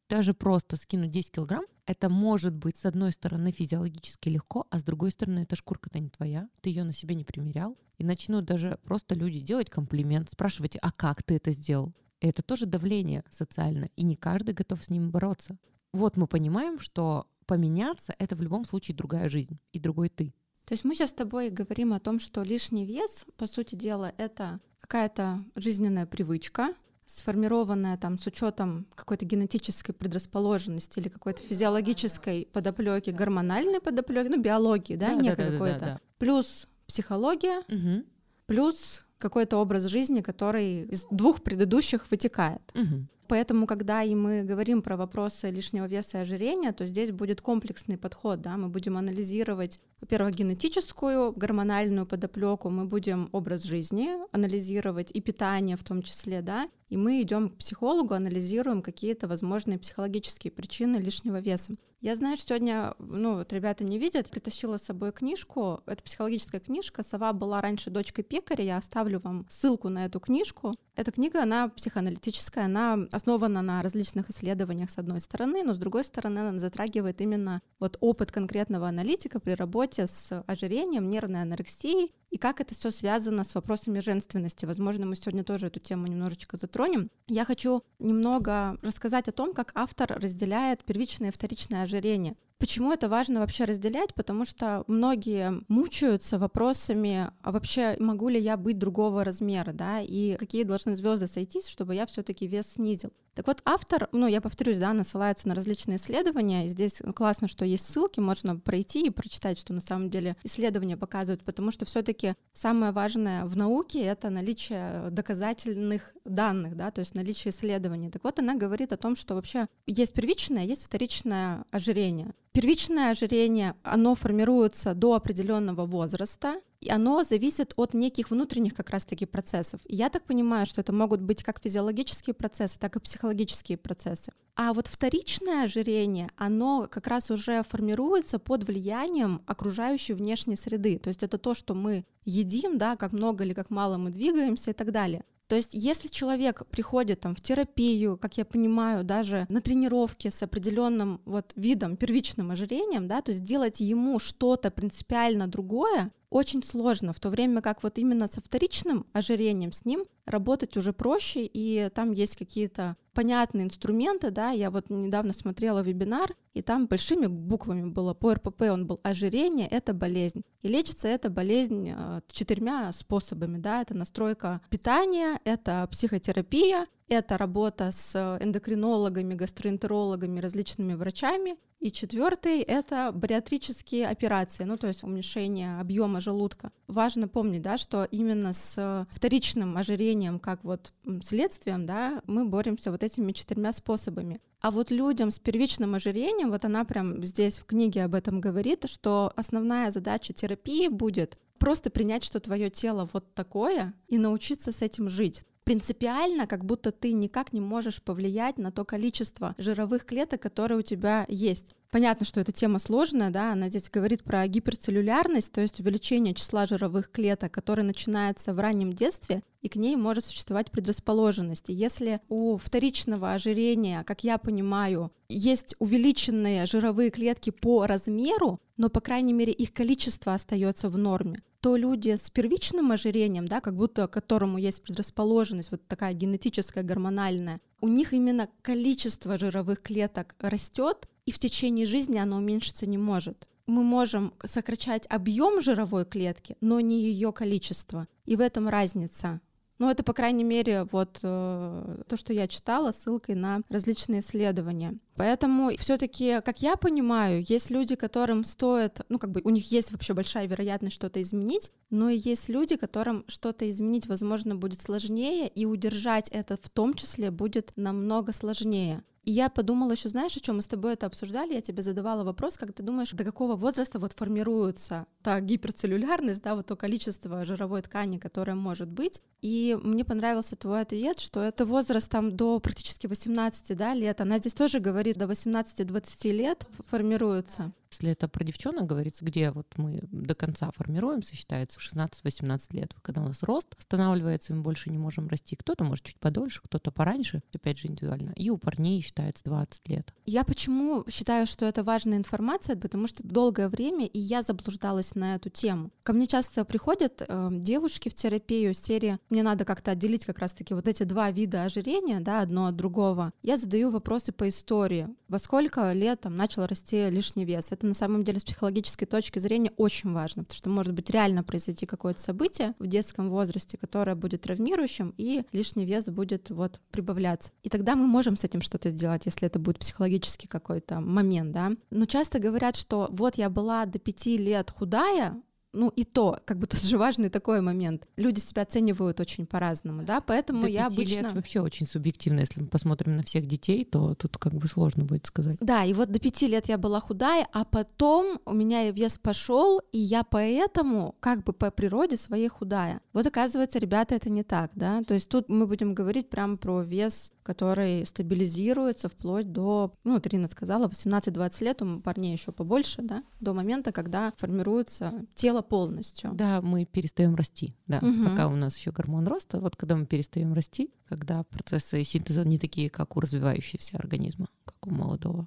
Даже 0.09 0.35
просто 0.35 0.77
скинуть 0.77 1.11
10 1.11 1.31
килограмм, 1.31 1.65
это 1.87 2.09
может 2.09 2.55
быть, 2.55 2.77
с 2.77 2.85
одной 2.85 3.13
стороны, 3.13 3.53
физиологически 3.53 4.29
легко, 4.29 4.67
а 4.71 4.79
с 4.79 4.83
другой 4.83 5.13
стороны, 5.13 5.41
эта 5.41 5.57
шкурка-то 5.57 5.99
не 6.01 6.09
твоя, 6.09 6.49
ты 6.61 6.71
ее 6.71 6.85
на 6.85 6.93
себе 6.93 7.15
не 7.15 7.25
примерял. 7.25 7.79
И 7.99 8.05
начнут 8.05 8.45
даже 8.45 8.79
просто 8.83 9.15
люди 9.15 9.41
делать 9.41 9.71
комплимент, 9.71 10.31
спрашивать, 10.31 10.77
а 10.81 10.91
как 10.91 11.23
ты 11.23 11.37
это 11.37 11.53
сделал? 11.53 11.95
Это 12.21 12.43
тоже 12.43 12.67
давление 12.67 13.25
социальное, 13.31 13.91
и 13.97 14.03
не 14.03 14.17
каждый 14.17 14.55
готов 14.55 14.83
с 14.83 14.89
ним 14.89 15.11
бороться. 15.11 15.59
Вот 15.93 16.17
мы 16.17 16.27
понимаем, 16.27 16.79
что 16.79 17.27
поменяться— 17.47 18.15
это 18.19 18.37
в 18.37 18.43
любом 18.43 18.65
случае 18.65 18.97
другая 18.97 19.29
жизнь 19.29 19.59
и 19.73 19.81
другой 19.81 20.09
ты. 20.09 20.35
То 20.65 20.75
есть 20.75 20.85
мы 20.85 20.95
сейчас 20.95 21.11
с 21.11 21.15
тобой 21.15 21.51
говорим 21.51 21.93
о 21.93 22.01
том, 22.01 22.21
что 22.21 22.43
лишний 22.43 22.87
вес, 22.87 23.27
по 23.37 23.47
сути 23.47 23.75
дела, 23.75 24.13
это 24.19 24.61
какая-то 24.81 25.41
жизненная 25.57 26.07
привычка, 26.07 26.75
сформированная 27.19 27.97
там 27.97 28.19
с 28.19 28.27
учетом 28.27 28.87
какой-то 28.95 29.25
генетической 29.25 29.93
предрасположенности 29.93 30.99
или 30.99 31.09
какой-то 31.09 31.43
физиологической 31.43 32.49
подоплеки, 32.53 33.11
гормональной 33.11 33.81
подоплеки, 33.81 34.29
ну, 34.29 34.41
биологии, 34.41 34.97
да, 34.97 35.09
да 35.09 35.15
некой 35.15 35.47
да, 35.47 35.53
какой-то, 35.53 35.81
да, 35.81 35.87
да, 35.87 36.01
плюс 36.19 36.69
психология, 36.87 37.61
угу. 37.69 38.05
плюс 38.47 39.07
какой-то 39.19 39.59
образ 39.59 39.85
жизни, 39.85 40.21
который 40.21 40.83
из 40.85 41.07
двух 41.11 41.43
предыдущих 41.43 42.11
вытекает. 42.11 42.63
Угу. 42.75 43.07
Поэтому, 43.31 43.69
когда 43.69 44.03
и 44.03 44.17
мы 44.17 44.43
говорим 44.43 44.83
про 44.83 44.97
вопросы 44.97 45.51
лишнего 45.51 45.87
веса 45.87 46.19
и 46.19 46.21
ожирения, 46.23 46.73
то 46.73 46.85
здесь 46.85 47.13
будет 47.13 47.41
комплексный 47.41 47.97
подход, 47.97 48.41
да, 48.41 48.57
мы 48.57 48.69
будем 48.69 48.97
анализировать, 48.97 49.79
во-первых, 50.01 50.35
генетическую, 50.35 51.31
гормональную 51.31 52.07
подоплеку, 52.07 52.71
мы 52.71 52.87
будем 52.87 53.29
образ 53.31 53.63
жизни 53.63 54.09
анализировать 54.33 55.13
и 55.15 55.21
питание 55.21 55.77
в 55.77 55.85
том 55.85 56.03
числе, 56.03 56.43
да, 56.43 56.69
и 56.89 56.97
мы 56.97 57.23
идем 57.23 57.51
к 57.51 57.59
психологу, 57.59 58.15
анализируем 58.15 58.83
какие-то 58.83 59.29
возможные 59.29 59.79
психологические 59.79 60.51
причины 60.51 60.97
лишнего 60.97 61.39
веса. 61.39 61.77
Я 62.03 62.15
что 62.15 62.37
сегодня, 62.37 62.95
ну, 62.99 63.37
вот 63.37 63.53
ребята 63.53 63.85
не 63.85 63.99
видят, 63.99 64.31
притащила 64.31 64.79
с 64.79 64.85
собой 64.85 65.13
книжку. 65.13 65.83
Это 65.85 66.03
психологическая 66.03 66.59
книжка. 66.59 67.03
Сова 67.03 67.35
была 67.35 67.61
раньше 67.61 67.91
дочкой 67.91 68.25
пекаря. 68.25 68.65
Я 68.65 68.77
оставлю 68.79 69.21
вам 69.21 69.47
ссылку 69.51 69.91
на 69.91 70.07
эту 70.07 70.19
книжку. 70.19 70.73
Эта 70.97 71.13
книга, 71.13 71.43
она 71.43 71.69
психоаналитическая, 71.69 72.65
она 72.65 73.07
основана 73.13 73.61
на 73.61 73.83
различных 73.83 74.31
исследованиях 74.31 74.91
с 74.91 74.97
одной 74.97 75.21
стороны, 75.21 75.63
но 75.63 75.75
с 75.75 75.79
другой 75.79 76.05
стороны 76.05 76.39
она 76.39 76.59
затрагивает 76.59 77.21
именно 77.21 77.61
вот 77.79 77.99
опыт 78.01 78.33
конкретного 78.33 78.89
аналитика 78.89 79.39
при 79.39 79.53
работе 79.53 80.07
с 80.07 80.43
ожирением, 80.47 81.11
нервной 81.11 81.43
анорексией 81.43 82.15
и 82.31 82.39
как 82.39 82.61
это 82.61 82.75
все 82.75 82.91
связано 82.91 83.45
с 83.45 83.55
вопросами 83.55 84.01
женственности. 84.01 84.65
Возможно, 84.65 85.07
мы 85.07 85.17
сегодня 85.17 85.45
тоже 85.45 85.67
эту 85.67 85.81
тему 85.81 86.07
немножечко 86.07 86.57
затронем. 86.57 87.11
Я 87.27 87.45
хочу 87.45 87.83
немного 87.99 88.79
рассказать 88.83 89.29
о 89.29 89.33
том, 89.33 89.53
как 89.53 89.73
автор 89.75 90.19
разделяет 90.21 90.85
первичное 90.85 91.29
и 91.29 91.33
вторичное 91.33 91.83
ожирение. 91.83 92.37
Почему 92.59 92.93
это 92.93 93.09
важно 93.09 93.41
вообще 93.41 93.65
разделять? 93.65 94.13
Потому 94.13 94.45
что 94.45 94.85
многие 94.87 95.63
мучаются 95.69 96.39
вопросами, 96.39 97.31
а 97.41 97.53
вообще 97.53 97.97
могу 97.99 98.29
ли 98.29 98.39
я 98.39 98.59
быть 98.59 98.79
другого 98.79 99.25
размера, 99.25 99.73
да, 99.73 100.01
и 100.03 100.37
какие 100.37 100.65
должны 100.65 100.95
звезды 100.95 101.27
сойтись, 101.27 101.67
чтобы 101.67 101.95
я 101.95 102.05
все-таки 102.05 102.47
вес 102.47 102.75
снизил. 102.75 103.13
Так 103.35 103.47
вот, 103.47 103.63
автор, 103.65 104.09
ну, 104.13 104.27
я 104.27 104.41
повторюсь, 104.41 104.79
да, 104.79 104.91
она 104.91 105.05
ссылается 105.05 105.49
на 105.49 105.55
различные 105.55 105.97
исследования, 105.97 106.67
и 106.67 106.69
здесь 106.69 107.01
классно, 107.15 107.49
что 107.49 107.65
есть 107.65 107.87
ссылки, 107.87 108.21
можно 108.21 108.57
пройти 108.57 109.07
и 109.07 109.11
прочитать, 109.11 109.59
что 109.59 109.73
на 109.73 109.81
самом 109.81 110.11
деле 110.11 110.37
исследования 110.43 110.97
показывают, 110.97 111.45
потому 111.45 111.71
что 111.71 111.85
все 111.85 112.03
таки 112.03 112.35
самое 112.53 112.93
важное 112.93 113.45
в 113.45 113.57
науке— 113.57 114.01
это 114.03 114.31
наличие 114.31 115.11
доказательных 115.11 116.13
данных, 116.25 116.77
да, 116.77 116.91
то 116.91 117.01
есть 117.01 117.15
наличие 117.15 117.51
исследований. 117.51 118.11
Так 118.11 118.25
вот, 118.25 118.39
она 118.39 118.57
говорит 118.57 118.93
о 118.93 118.97
том, 118.97 119.15
что 119.15 119.35
вообще 119.35 119.69
есть 119.87 120.13
первичное, 120.13 120.65
есть 120.65 120.85
вторичное 120.85 121.65
ожирение. 121.71 122.35
Первичное 122.53 123.11
ожирение, 123.11 123.75
оно 123.85 124.17
формируется 124.17 124.95
до 124.95 125.15
определенного 125.15 125.87
возраста, 125.87 126.61
и 126.81 126.91
оно 126.91 127.23
зависит 127.23 127.75
от 127.77 127.95
неких 127.95 128.31
внутренних 128.31 128.75
как 128.75 128.91
раз-таки 128.91 129.27
процессов. 129.27 129.81
И 129.85 129.97
я 129.97 130.09
так 130.09 130.25
понимаю, 130.25 130.67
что 130.67 130.81
это 130.81 130.93
могут 130.93 131.21
быть 131.21 131.43
как 131.43 131.61
физиологические 131.63 132.35
процессы, 132.35 132.79
так 132.79 132.97
и 132.97 133.01
психологические 133.01 133.77
процессы. 133.77 134.33
А 134.57 134.73
вот 134.73 134.87
вторичное 134.87 135.65
ожирение, 135.65 136.31
оно 136.37 136.87
как 136.91 137.07
раз 137.07 137.31
уже 137.31 137.63
формируется 137.63 138.39
под 138.39 138.65
влиянием 138.65 139.43
окружающей 139.47 140.15
внешней 140.15 140.57
среды. 140.57 140.99
То 140.99 141.09
есть 141.09 141.23
это 141.23 141.39
то, 141.39 141.55
что 141.55 141.75
мы 141.75 142.05
едим, 142.25 142.79
да, 142.79 142.97
как 142.97 143.13
много 143.13 143.45
или 143.45 143.53
как 143.53 143.71
мало 143.71 143.97
мы 143.99 144.11
двигаемся 144.11 144.71
и 144.71 144.75
так 144.75 144.91
далее. 144.91 145.25
То 145.51 145.57
есть, 145.57 145.71
если 145.73 146.07
человек 146.07 146.65
приходит 146.71 147.21
там 147.21 147.35
в 147.35 147.41
терапию, 147.41 148.17
как 148.17 148.37
я 148.37 148.45
понимаю, 148.45 149.03
даже 149.03 149.47
на 149.49 149.61
тренировки 149.61 150.29
с 150.29 150.41
определенным 150.45 151.21
вот 151.25 151.53
видом 151.57 151.97
первичным 151.97 152.53
ожирением, 152.53 153.09
да, 153.09 153.21
то 153.21 153.33
есть 153.33 153.43
делать 153.43 153.81
ему 153.81 154.21
что-то 154.21 154.71
принципиально 154.71 155.49
другое, 155.49 156.13
очень 156.31 156.63
сложно, 156.63 157.13
в 157.13 157.21
то 157.21 157.29
время 157.29 157.61
как 157.61 157.83
вот 157.83 157.99
именно 157.99 158.27
со 158.29 158.41
вторичным 158.41 159.07
ожирением 159.13 159.73
с 159.73 159.85
ним 159.85 160.07
работать 160.27 160.77
уже 160.77 160.93
проще, 160.93 161.45
и 161.45 161.91
там 161.93 162.13
есть 162.13 162.37
какие-то 162.37 162.97
понятные 163.13 163.65
инструменты, 163.65 164.31
да, 164.31 164.51
я 164.51 164.71
вот 164.71 164.89
недавно 164.89 165.33
смотрела 165.33 165.81
вебинар, 165.81 166.37
и 166.55 166.63
там 166.63 166.87
большими 166.87 167.27
буквами 167.27 167.89
было 167.91 168.15
по 168.15 168.35
РПП, 168.35 168.63
он 168.71 168.87
был 168.87 169.01
ожирение, 169.03 169.67
это 169.67 169.93
болезнь. 169.93 170.43
И 170.63 170.69
лечится 170.69 171.09
эта 171.09 171.31
болезнь 171.31 171.91
э, 171.91 172.21
четырьмя 172.31 172.93
способами, 172.93 173.59
да, 173.59 173.83
это 173.83 173.95
настройка 173.95 174.61
питания, 174.71 175.41
это 175.45 175.87
психотерапия, 175.91 176.87
это 177.11 177.37
работа 177.37 177.91
с 177.91 178.39
эндокринологами, 178.41 179.35
гастроэнтерологами, 179.35 180.41
различными 180.41 180.95
врачами, 180.95 181.57
и 181.81 181.91
четвертый— 181.91 182.61
это 182.63 183.11
бариатрические 183.11 184.07
операции, 184.09 184.65
ну 184.65 184.77
то 184.77 184.87
есть 184.87 185.03
уменьшение 185.03 185.81
объема 185.81 186.21
желудка. 186.21 186.73
Важно 186.87 187.27
помнить, 187.27 187.63
да, 187.63 187.79
что 187.79 188.05
именно 188.05 188.53
с 188.53 189.07
вторичным 189.11 189.77
ожирением, 189.77 190.39
как 190.39 190.63
вот 190.63 190.93
следствием, 191.23 191.87
да, 191.87 192.23
мы 192.27 192.45
боремся 192.45 192.93
вот 192.93 193.03
этими 193.03 193.33
четырьмя 193.33 193.73
способами. 193.73 194.41
А 194.61 194.71
вот 194.71 194.91
людям 194.91 195.31
с 195.31 195.39
первичным 195.39 195.95
ожирением, 195.95 196.51
вот 196.51 196.67
она 196.67 196.85
прям 196.85 197.25
здесь 197.25 197.59
в 197.59 197.65
книге 197.65 198.05
об 198.05 198.15
этом 198.15 198.43
говорит, 198.43 198.85
что 198.87 199.33
основная 199.35 199.91
задача 199.91 200.35
терапии 200.35 200.89
будет 200.89 201.39
просто 201.59 201.89
принять, 201.89 202.25
что 202.25 202.41
твое 202.41 202.69
тело 202.69 203.09
вот 203.13 203.35
такое, 203.35 203.95
и 204.07 204.19
научиться 204.19 204.71
с 204.71 204.83
этим 204.83 205.09
жить 205.09 205.43
принципиально, 205.71 206.49
как 206.49 206.65
будто 206.65 206.91
ты 206.91 207.13
никак 207.13 207.53
не 207.53 207.61
можешь 207.61 208.03
повлиять 208.03 208.59
на 208.59 208.73
то 208.73 208.85
количество 208.85 209.55
жировых 209.57 210.05
клеток, 210.05 210.43
которые 210.43 210.79
у 210.81 210.83
тебя 210.83 211.25
есть. 211.29 211.77
Понятно, 211.93 212.27
что 212.27 212.41
эта 212.41 212.51
тема 212.51 212.81
сложная, 212.81 213.31
да, 213.31 213.53
она 213.53 213.69
здесь 213.69 213.89
говорит 213.89 214.25
про 214.25 214.45
гиперцеллюлярность, 214.49 215.53
то 215.53 215.61
есть 215.61 215.79
увеличение 215.79 216.35
числа 216.35 216.67
жировых 216.67 217.13
клеток, 217.13 217.53
которое 217.53 217.85
начинается 217.85 218.53
в 218.53 218.59
раннем 218.59 218.93
детстве, 218.93 219.45
и 219.63 219.69
к 219.69 219.77
ней 219.77 219.95
может 219.95 220.25
существовать 220.25 220.73
предрасположенность. 220.73 221.71
И 221.71 221.73
если 221.73 222.21
у 222.29 222.57
вторичного 222.57 223.33
ожирения, 223.33 224.03
как 224.03 224.25
я 224.25 224.39
понимаю, 224.39 225.13
есть 225.29 225.77
увеличенные 225.79 226.67
жировые 226.67 227.11
клетки 227.11 227.51
по 227.51 227.87
размеру, 227.87 228.59
но, 228.77 228.89
по 228.89 229.01
крайней 229.01 229.35
мере, 229.35 229.53
их 229.53 229.73
количество 229.73 230.35
остается 230.35 230.89
в 230.89 230.99
норме, 230.99 231.39
то 231.61 231.77
люди 231.77 232.17
с 232.17 232.31
первичным 232.31 232.93
ожирением, 232.93 233.47
да, 233.47 233.61
как 233.61 233.77
будто 233.77 234.09
которому 234.09 234.59
есть 234.59 234.83
предрасположенность, 234.83 235.71
вот 235.71 235.87
такая 235.87 236.15
генетическая, 236.15 236.83
гормональная, 236.83 237.61
у 237.81 237.89
них 237.89 238.13
именно 238.13 238.49
количество 238.63 239.39
жировых 239.39 239.83
клеток 239.83 240.35
растет, 240.41 241.09
и 241.27 241.33
в 241.33 241.39
течение 241.39 241.87
жизни 241.87 242.19
оно 242.19 242.37
уменьшиться 242.37 242.87
не 242.87 242.99
может. 242.99 243.47
Мы 243.67 243.85
можем 243.85 244.35
сокращать 244.45 245.07
объем 245.09 245.61
жировой 245.61 246.05
клетки, 246.05 246.57
но 246.61 246.81
не 246.81 247.01
ее 247.03 247.33
количество. 247.33 248.09
И 248.25 248.37
в 248.37 248.41
этом 248.41 248.69
разница 248.69 249.41
Ну, 249.81 249.89
это, 249.89 250.03
по 250.03 250.13
крайней 250.13 250.45
мере, 250.45 250.87
вот 250.93 251.21
э, 251.23 252.03
то, 252.07 252.17
что 252.19 252.35
я 252.35 252.47
читала, 252.49 252.93
ссылкой 252.93 253.35
на 253.35 253.63
различные 253.71 254.21
исследования. 254.21 254.99
Поэтому 255.17 255.71
все-таки, 255.79 256.43
как 256.45 256.61
я 256.61 256.77
понимаю, 256.77 257.43
есть 257.49 257.71
люди, 257.71 257.95
которым 257.95 258.45
стоит, 258.45 259.01
ну, 259.09 259.19
как 259.19 259.31
бы 259.31 259.41
у 259.43 259.49
них 259.49 259.73
есть 259.73 259.91
вообще 259.91 260.13
большая 260.13 260.47
вероятность 260.47 260.97
что-то 260.97 261.23
изменить, 261.23 261.73
но 261.89 262.11
и 262.11 262.19
есть 262.19 262.51
люди, 262.51 262.77
которым 262.77 263.25
что-то 263.27 263.71
изменить, 263.71 264.07
возможно, 264.07 264.55
будет 264.55 264.83
сложнее, 264.83 265.49
и 265.49 265.65
удержать 265.65 266.29
это 266.29 266.59
в 266.61 266.69
том 266.69 266.93
числе 266.93 267.31
будет 267.31 267.73
намного 267.77 268.35
сложнее. 268.35 269.03
И 269.25 269.33
я 269.33 269.49
подумала 269.49 269.93
еще, 269.93 270.09
знаешь, 270.09 270.37
о 270.37 270.41
чем 270.41 270.57
мы 270.57 270.63
с 270.63 270.69
тобой 270.69 270.95
это 270.95 271.07
обсуждали? 271.07 271.55
Я 271.55 271.61
тебе 271.61 271.83
задавала 271.83 272.25
вопрос, 272.25 272.57
как 272.57 272.73
ты 272.73 272.83
думаешь, 272.83 273.13
до 273.13 273.25
какого 273.25 273.55
возраста 273.55 273.99
вот 273.99 274.13
формируется 274.13 275.07
та 275.23 275.41
гиперцеллюлярность, 275.41 276.43
да, 276.43 276.55
вот 276.55 276.67
то 276.67 276.77
количество 276.77 277.45
жировой 277.45 277.83
ткани, 277.83 278.19
которое 278.19 278.55
может 278.55 278.89
быть. 278.89 279.21
И 279.43 279.79
мне 279.83 280.05
понравился 280.05 280.57
твой 280.57 280.83
ответ, 280.83 281.19
что 281.19 281.43
это 281.43 281.65
возраст 281.65 282.11
там 282.11 282.37
до 282.37 282.61
практически 282.61 283.07
18 283.07 283.77
да, 283.77 283.95
лет. 283.95 284.21
Она 284.21 284.39
здесь 284.39 284.55
тоже 284.55 284.81
говорит, 284.81 285.17
до 285.17 285.25
18-20 285.25 286.33
лет 286.33 286.67
формируется. 286.91 287.73
Если 287.91 288.11
это 288.11 288.29
про 288.29 288.45
девчонок 288.45 288.87
говорится, 288.87 289.25
где 289.25 289.51
вот 289.51 289.67
мы 289.77 290.01
до 290.13 290.37
конца 290.37 290.71
формируемся, 290.77 291.35
считается 291.35 291.81
16-18 291.81 292.77
лет, 292.77 292.95
когда 293.03 293.23
у 293.23 293.27
нас 293.27 293.43
рост 293.43 293.75
останавливается, 293.77 294.55
мы 294.55 294.63
больше 294.63 294.91
не 294.91 294.99
можем 294.99 295.27
расти. 295.27 295.57
Кто-то 295.57 295.83
может 295.83 296.05
чуть 296.05 296.21
подольше, 296.21 296.61
кто-то 296.63 296.93
пораньше, 296.93 297.43
опять 297.53 297.79
же 297.79 297.89
индивидуально. 297.89 298.31
И 298.37 298.49
у 298.51 298.59
парней 298.59 299.01
считается 299.01 299.43
20 299.45 299.89
лет. 299.89 300.15
Я 300.25 300.45
почему 300.45 301.05
считаю, 301.11 301.49
что 301.49 301.67
это 301.67 301.83
важная 301.83 302.19
информация, 302.19 302.77
потому 302.77 303.09
что 303.09 303.27
долгое 303.27 303.69
время 303.69 304.07
и 304.07 304.21
я 304.21 304.43
заблуждалась 304.43 305.10
на 305.15 305.35
эту 305.35 305.51
тему. 305.51 305.91
Ко 306.03 306.13
мне 306.13 306.27
часто 306.27 306.65
приходят 306.65 307.23
э, 307.27 307.49
девушки 307.53 308.09
в 308.09 308.15
терапию 308.15 308.75
серии 308.75 309.19
«Мне 309.31 309.43
надо 309.43 309.65
как-то 309.65 309.93
отделить 309.93 310.25
как 310.25 310.39
раз-таки 310.39 310.75
вот 310.75 310.89
эти 310.89 311.03
два 311.05 311.31
вида 311.31 311.65
ожирения, 311.65 312.21
да, 312.21 312.41
одно 312.41 312.67
от 312.67 312.77
другого». 312.77 313.33
Я 313.43 313.57
задаю 313.57 313.91
вопросы 313.91 314.33
по 314.33 314.49
истории. 314.49 315.09
Во 315.29 315.39
сколько 315.39 315.93
лет 315.93 316.21
там 316.21 316.37
начал 316.37 316.67
расти 316.67 317.09
лишний 317.11 317.45
вес? 317.45 317.71
это 317.71 317.87
на 317.87 317.95
самом 317.95 318.25
деле 318.25 318.41
с 318.41 318.45
психологической 318.45 319.07
точки 319.07 319.39
зрения 319.39 319.73
очень 319.77 320.13
важно, 320.13 320.43
потому 320.43 320.57
что 320.57 320.71
может 320.71 320.93
быть 320.93 321.11
реально 321.11 321.43
произойти 321.43 321.87
какое-то 321.87 322.21
событие 322.21 322.75
в 322.79 322.87
детском 322.87 323.31
возрасте, 323.31 323.79
которое 323.79 324.15
будет 324.15 324.43
травмирующим, 324.43 325.15
и 325.17 325.45
лишний 325.53 325.85
вес 325.85 326.07
будет 326.07 326.51
вот 326.51 326.81
прибавляться. 326.91 327.53
И 327.63 327.69
тогда 327.69 327.97
мы 327.97 328.07
можем 328.07 328.37
с 328.37 328.45
этим 328.45 328.61
что-то 328.61 328.91
сделать, 328.91 329.27
если 329.27 329.47
это 329.47 329.59
будет 329.59 329.79
психологический 329.79 330.49
какой-то 330.49 331.01
момент, 331.01 331.53
да. 331.53 331.73
Но 331.91 332.07
часто 332.07 332.39
говорят, 332.39 332.77
что 332.77 333.09
вот 333.11 333.37
я 333.37 333.51
была 333.51 333.87
до 333.87 333.99
пяти 333.99 334.37
лет 334.37 334.71
худая, 335.01 335.43
ну 335.73 335.89
и 335.91 336.05
то, 336.05 336.39
как 336.45 336.59
бы 336.59 336.67
тоже 336.67 336.99
важный 336.99 337.31
такой 337.31 337.61
момент. 337.61 338.07
Люди 338.17 338.41
себя 338.41 338.63
оценивают 338.63 339.21
очень 339.21 339.47
по-разному, 339.47 340.03
да, 340.03 340.21
поэтому 340.21 340.63
До 340.63 340.69
я 340.69 340.89
пяти 340.89 341.03
обычно... 341.03 341.21
лет 341.21 341.33
вообще 341.33 341.61
очень 341.61 341.87
субъективно, 341.87 342.41
если 342.41 342.61
мы 342.61 342.67
посмотрим 342.67 343.17
на 343.17 343.23
всех 343.23 343.47
детей, 343.47 343.85
то 343.85 344.15
тут 344.15 344.37
как 344.39 344.55
бы 344.55 344.67
сложно 344.67 345.05
будет 345.05 345.27
сказать. 345.27 345.59
Да, 345.61 345.85
и 345.85 345.93
вот 345.93 346.11
до 346.11 346.19
пяти 346.19 346.49
лет 346.49 346.69
я 346.69 346.79
была 346.79 347.01
худая, 347.01 347.47
а 347.53 347.65
потом 347.65 348.41
у 348.45 348.53
меня 348.53 348.91
вес 348.91 349.19
пошел, 349.19 349.81
и 349.93 349.99
я 349.99 350.25
поэтому 350.25 351.15
как 351.21 351.45
бы 351.45 351.53
по 351.53 351.71
природе 351.71 352.17
своей 352.17 352.49
худая. 352.49 353.01
Вот 353.13 353.27
оказывается, 353.27 353.79
ребята, 353.79 354.15
это 354.15 354.29
не 354.29 354.43
так, 354.43 354.73
да, 354.75 355.03
то 355.03 355.15
есть 355.15 355.29
тут 355.29 355.49
мы 355.49 355.67
будем 355.67 355.95
говорить 355.95 356.31
прямо 356.31 356.57
про 356.57 356.83
вес 356.83 357.33
который 357.43 358.07
стабилизируется 358.07 359.09
вплоть 359.09 359.51
до, 359.53 359.95
ну, 360.05 360.15
вот 360.15 360.27
Ирина 360.27 360.47
сказала, 360.47 360.89
18-20 360.89 361.65
лет, 361.65 361.83
у 361.83 362.01
парней 362.01 362.33
еще 362.33 362.53
побольше, 362.53 363.03
да, 363.03 363.23
до 363.41 363.55
момента, 363.55 363.93
когда 363.93 364.33
формируется 364.37 365.13
тело 365.35 365.63
полностью. 365.63 366.31
Да, 366.33 366.61
мы 366.61 366.85
перестаем 366.85 367.35
расти, 367.35 367.75
да, 367.87 367.99
угу. 367.99 368.25
пока 368.25 368.49
у 368.49 368.57
нас 368.57 368.77
еще 368.77 368.91
гормон 368.91 369.27
роста, 369.27 369.61
вот 369.61 369.77
когда 369.77 369.97
мы 369.97 370.07
перестаем 370.07 370.53
расти, 370.53 370.91
когда 371.09 371.43
процессы 371.45 372.05
синтеза 372.05 372.45
не 372.45 372.59
такие, 372.59 372.91
как 372.91 373.17
у 373.17 373.21
развивающегося 373.21 373.97
организма, 373.97 374.47
как 374.65 374.87
у 374.87 374.91
молодого. 374.91 375.47